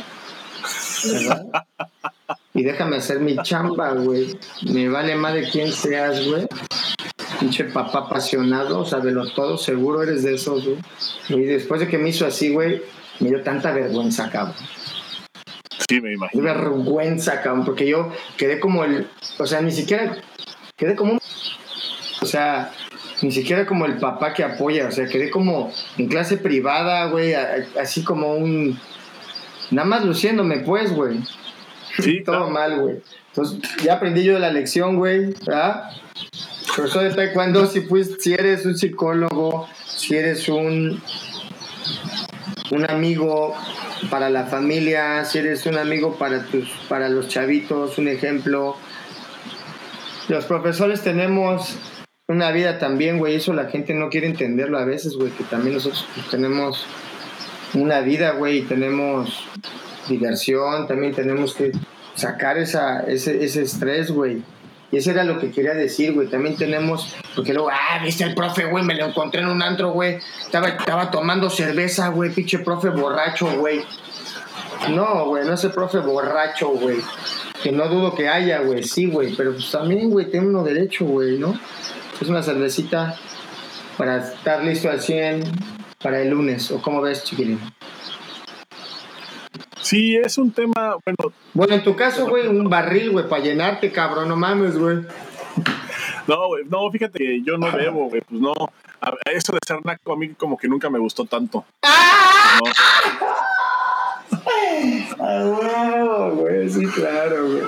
[1.13, 1.45] ¿verdad?
[2.55, 4.35] Y déjame hacer mi chamba, güey.
[4.63, 6.47] Me vale más de quién seas, güey.
[7.39, 10.79] Pinche papá apasionado, lo todo, seguro eres de esos, güey.
[11.29, 12.81] Y después de que me hizo así, güey,
[13.19, 14.55] me dio tanta vergüenza, cabrón.
[15.87, 16.43] Sí, me imagino.
[16.43, 19.07] Vergüenza, cabrón, porque yo quedé como el.
[19.37, 20.17] O sea, ni siquiera.
[20.75, 21.18] Quedé como un.
[22.21, 22.71] O sea,
[23.21, 27.33] ni siquiera como el papá que apoya, o sea, quedé como en clase privada, güey,
[27.33, 28.79] así como un...
[29.71, 31.19] Nada más luciéndome, pues, güey.
[31.99, 33.01] Sí, Todo mal, güey.
[33.29, 35.91] Entonces, ya aprendí yo de la lección, güey, ¿verdad?
[36.75, 41.01] Profesor de taekwondo, si, pues, si eres un psicólogo, si eres un,
[42.71, 43.55] un amigo
[44.09, 48.75] para la familia, si eres un amigo para, tus, para los chavitos, un ejemplo.
[50.29, 51.77] Los profesores tenemos
[52.29, 53.35] una vida también, güey.
[53.35, 55.31] Eso la gente no quiere entenderlo a veces, güey.
[55.31, 56.85] Que también nosotros pues, tenemos
[57.73, 58.59] una vida, güey.
[58.59, 59.43] Y tenemos
[60.07, 60.87] diversión.
[60.87, 61.71] También tenemos que
[62.15, 64.43] sacar esa, ese, ese estrés, güey.
[64.91, 66.27] Y eso era lo que quería decir, güey.
[66.27, 69.91] También tenemos, porque luego, ah, viste el profe, güey, me lo encontré en un antro,
[69.91, 70.17] güey.
[70.41, 73.81] Estaba, estaba tomando cerveza, güey, pinche profe borracho, güey.
[74.91, 76.97] No, güey, no es el profe borracho, güey.
[77.61, 79.35] Que no dudo que haya, güey, sí, güey.
[79.35, 81.59] Pero pues también, güey, tengo uno derecho, güey, ¿no?
[82.21, 83.15] Es una cervecita
[83.97, 85.43] para estar listo al 100
[86.01, 86.71] para el lunes.
[86.71, 87.59] ¿O cómo ves, chiquilín?
[89.81, 91.33] Sí, es un tema, bueno.
[91.53, 94.97] Bueno, en tu caso, güey, un barril, güey, para llenarte, cabrón, no mames, güey.
[96.27, 98.53] No, güey, no, fíjate que yo no bebo, güey, pues no.
[99.25, 101.65] eso de ser naco a mí como que nunca me gustó tanto.
[101.83, 102.59] ¡Ah!
[105.17, 106.31] No.
[106.35, 107.63] güey, sí, claro, güey.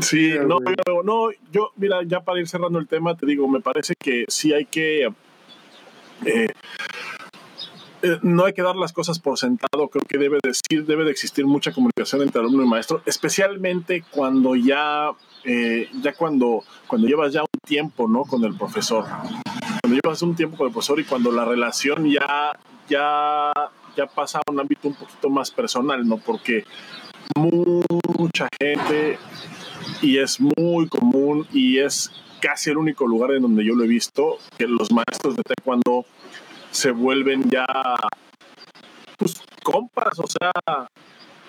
[0.00, 0.58] Sí, no,
[1.04, 4.52] no, yo, mira, ya para ir cerrando el tema, te digo, me parece que sí
[4.52, 5.06] hay que.
[6.24, 6.48] Eh,
[8.02, 11.10] eh, no hay que dar las cosas por sentado, creo que debe decir, debe de
[11.10, 15.10] existir mucha comunicación entre alumno y maestro, especialmente cuando ya,
[15.44, 18.22] eh, ya cuando, cuando llevas ya un tiempo, ¿no?
[18.22, 19.04] Con el profesor.
[19.82, 22.52] Cuando llevas un tiempo con el profesor y cuando la relación ya,
[22.88, 23.52] ya,
[23.96, 26.18] ya pasa a un ámbito un poquito más personal, ¿no?
[26.18, 26.64] Porque
[27.34, 29.18] mucha gente
[30.02, 32.10] y es muy común y es
[32.40, 36.04] casi el único lugar en donde yo lo he visto que los maestros de taekwondo
[36.70, 37.66] se vuelven ya
[39.16, 40.52] pues compas, o sea,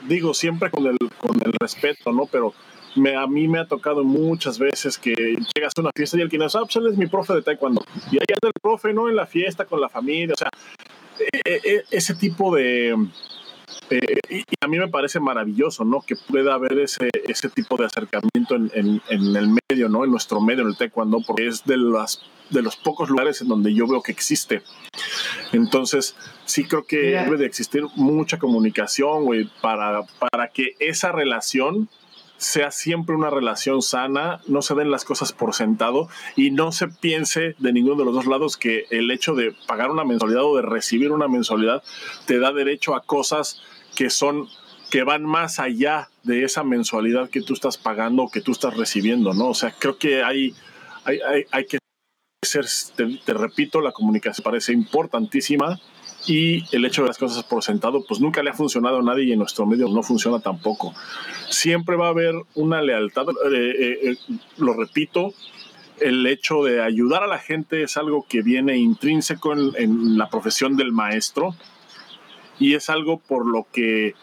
[0.07, 2.25] digo siempre con el con el respeto, ¿no?
[2.25, 2.53] Pero
[2.97, 6.29] me, a mí me ha tocado muchas veces que llegas a una fiesta y el
[6.29, 7.83] que sabe, pues él es mi profe de taekwondo.
[8.11, 9.09] Y ahí anda el profe, ¿no?
[9.09, 10.33] En la fiesta con la familia.
[10.33, 10.49] O sea,
[11.19, 12.95] e, e, ese tipo de...
[13.89, 16.01] Eh, y a mí me parece maravilloso, ¿no?
[16.01, 20.03] Que pueda haber ese, ese tipo de acercamiento en, en, en, el medio, ¿no?
[20.03, 23.47] En nuestro medio, en el taekwondo, porque es de, las, de los pocos lugares en
[23.47, 24.61] donde yo veo que existe.
[25.53, 26.15] Entonces,
[26.45, 31.89] sí creo que debe de existir mucha comunicación, güey, para, para que esa relación
[32.37, 36.87] sea siempre una relación sana, no se den las cosas por sentado y no se
[36.87, 40.55] piense de ninguno de los dos lados que el hecho de pagar una mensualidad o
[40.55, 41.83] de recibir una mensualidad
[42.25, 43.61] te da derecho a cosas
[43.97, 44.47] que son
[44.91, 48.77] que van más allá de esa mensualidad que tú estás pagando o que tú estás
[48.77, 49.49] recibiendo, ¿no?
[49.49, 50.53] O sea, creo que hay,
[51.03, 51.79] hay, hay, hay que
[52.45, 52.65] ser,
[52.95, 55.79] te, te repito, la comunicación parece importantísima
[56.27, 59.25] y el hecho de las cosas por sentado, pues nunca le ha funcionado a nadie
[59.25, 60.93] y en nuestro medio no funciona tampoco.
[61.49, 64.17] Siempre va a haber una lealtad, eh, eh, eh,
[64.57, 65.33] lo repito,
[65.99, 70.29] el hecho de ayudar a la gente es algo que viene intrínseco en, en, la
[70.29, 71.55] profesión del maestro
[72.59, 74.15] y es algo por lo que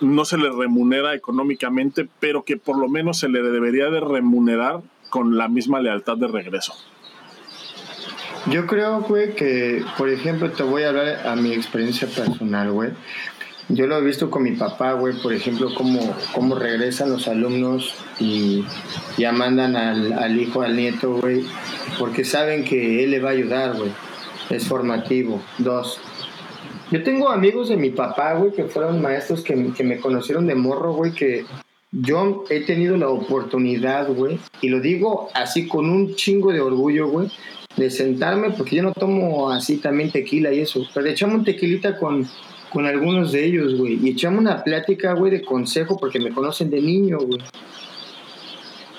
[0.00, 4.80] no se le remunera económicamente, pero que por lo menos se le debería de remunerar
[5.10, 6.74] con la misma lealtad de regreso.
[8.46, 12.90] Yo creo, güey, que, por ejemplo, te voy a hablar a mi experiencia personal, güey.
[13.68, 17.94] Yo lo he visto con mi papá, güey, por ejemplo, cómo, cómo regresan los alumnos
[18.18, 18.64] y
[19.18, 21.44] ya mandan al, al hijo, al nieto, güey,
[21.98, 23.90] porque saben que él le va a ayudar, güey.
[24.48, 25.42] Es formativo.
[25.58, 26.00] Dos.
[26.90, 30.54] Yo tengo amigos de mi papá, güey, que fueron maestros que, que me conocieron de
[30.54, 31.44] morro, güey, que
[31.92, 37.08] yo he tenido la oportunidad, güey, y lo digo así con un chingo de orgullo,
[37.08, 37.30] güey,
[37.76, 41.98] de sentarme, porque yo no tomo así también tequila y eso, pero echamos un tequilita
[41.98, 42.26] con,
[42.72, 46.70] con algunos de ellos, güey, y echamos una plática, güey, de consejo, porque me conocen
[46.70, 47.40] de niño, güey.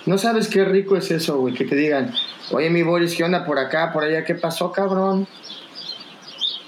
[0.06, 2.14] No sabes qué rico es eso, güey, que te digan,
[2.52, 4.24] oye, mi Boris, ¿qué onda por acá, por allá?
[4.24, 5.28] ¿Qué pasó, cabrón?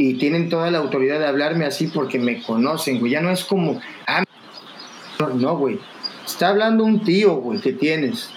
[0.04, 3.12] Y tienen toda la autoridad de hablarme así porque me conocen, güey.
[3.12, 4.24] Ya no es como, ah,
[5.36, 5.78] no, güey.
[6.26, 8.32] Está hablando un tío, güey, que tienes.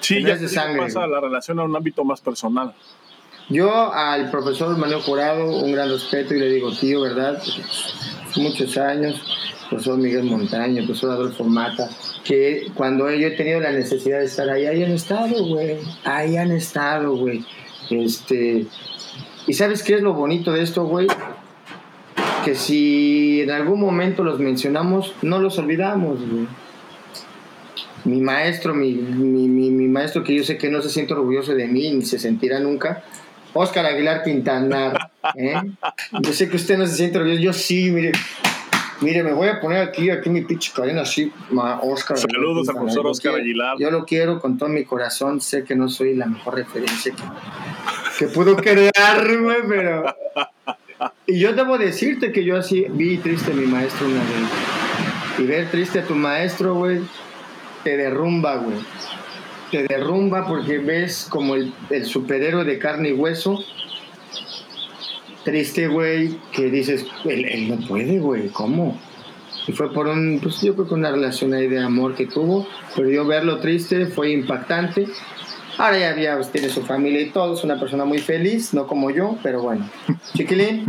[0.00, 1.10] Sí, ya, de sangre, pasa güey.
[1.10, 2.72] la relación a un ámbito más personal.
[3.50, 7.42] Yo al profesor Manuel Jurado, un gran respeto y le digo, tío, ¿verdad?
[8.36, 9.20] Muchos años,
[9.68, 11.90] profesor Miguel Montaño, profesor Adolfo Mata,
[12.24, 15.76] que cuando yo he tenido la necesidad de estar ahí, ahí han estado, güey.
[16.04, 17.44] Ahí han estado, güey.
[17.90, 18.66] Este,
[19.46, 21.06] ¿Y sabes qué es lo bonito de esto, güey?
[22.44, 26.46] Que si en algún momento los mencionamos, no los olvidamos, güey.
[28.04, 31.54] Mi maestro, mi, mi, mi, mi, maestro que yo sé que no se siente orgulloso
[31.54, 33.02] de mí ni se sentirá nunca,
[33.54, 35.10] Oscar Aguilar Quintanar.
[35.36, 35.54] ¿eh?
[36.20, 38.12] Yo sé que usted no se siente orgulloso, yo sí, mire.
[39.00, 41.30] Mire, me voy a poner aquí, aquí mi pinche cadena así,
[41.82, 42.16] Oscar.
[42.16, 43.76] Saludos al profesor Oscar Aguilar.
[43.78, 47.22] Yo lo quiero con todo mi corazón, sé que no soy la mejor referencia que,
[48.18, 50.04] que pudo crear, güey, pero...
[51.26, 55.38] Y yo debo decirte que yo así vi triste a mi maestro una vez.
[55.38, 57.00] Y ver triste a tu maestro, güey,
[57.82, 58.76] te derrumba, güey.
[59.70, 63.64] Te derrumba porque ves como el, el superhéroe de carne y hueso.
[65.44, 68.98] Triste, güey, que dices, él, él no puede, güey, ¿cómo?
[69.66, 72.66] Y fue por un, pues yo creo que una relación ahí de amor que tuvo,
[72.94, 75.06] pero yo verlo triste fue impactante.
[75.78, 78.86] Ahora ya, ya pues, tiene su familia y todo, es una persona muy feliz, no
[78.86, 79.88] como yo, pero bueno.
[80.34, 80.86] Chiquilín,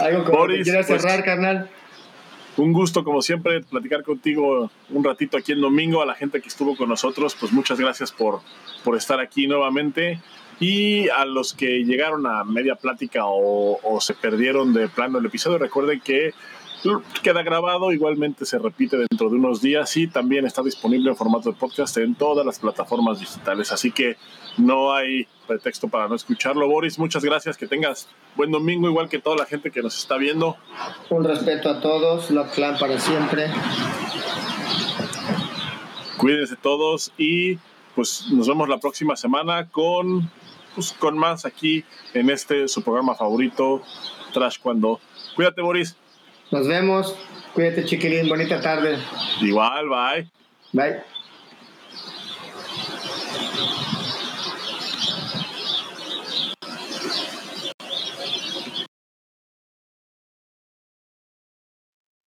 [0.00, 1.70] algo como Boris, que quieras pues, cerrar, carnal.
[2.56, 6.02] Un gusto, como siempre, platicar contigo un ratito aquí el domingo.
[6.02, 8.40] A la gente que estuvo con nosotros, pues muchas gracias por,
[8.84, 10.20] por estar aquí nuevamente.
[10.58, 15.26] Y a los que llegaron a media plática o, o se perdieron de plano el
[15.26, 16.34] episodio, recuerden que
[17.22, 21.50] queda grabado, igualmente se repite dentro de unos días y también está disponible en formato
[21.50, 23.72] de podcast en todas las plataformas digitales.
[23.72, 24.16] Así que
[24.56, 26.66] no hay pretexto para no escucharlo.
[26.68, 30.16] Boris, muchas gracias, que tengas buen domingo, igual que toda la gente que nos está
[30.16, 30.56] viendo.
[31.10, 33.50] Un respeto a todos, Love Clan para siempre.
[36.16, 37.58] Cuídense todos y
[37.94, 40.30] pues nos vemos la próxima semana con,
[40.74, 41.84] pues, con más aquí
[42.14, 43.82] en este su programa favorito,
[44.32, 45.00] Trash Cuando.
[45.34, 45.96] Cuídate, Boris.
[46.50, 47.14] Nos vemos.
[47.54, 48.28] Cuídate, chiquilín.
[48.28, 48.98] Bonita tarde.
[49.40, 50.30] Igual, bye.
[50.72, 51.02] Bye.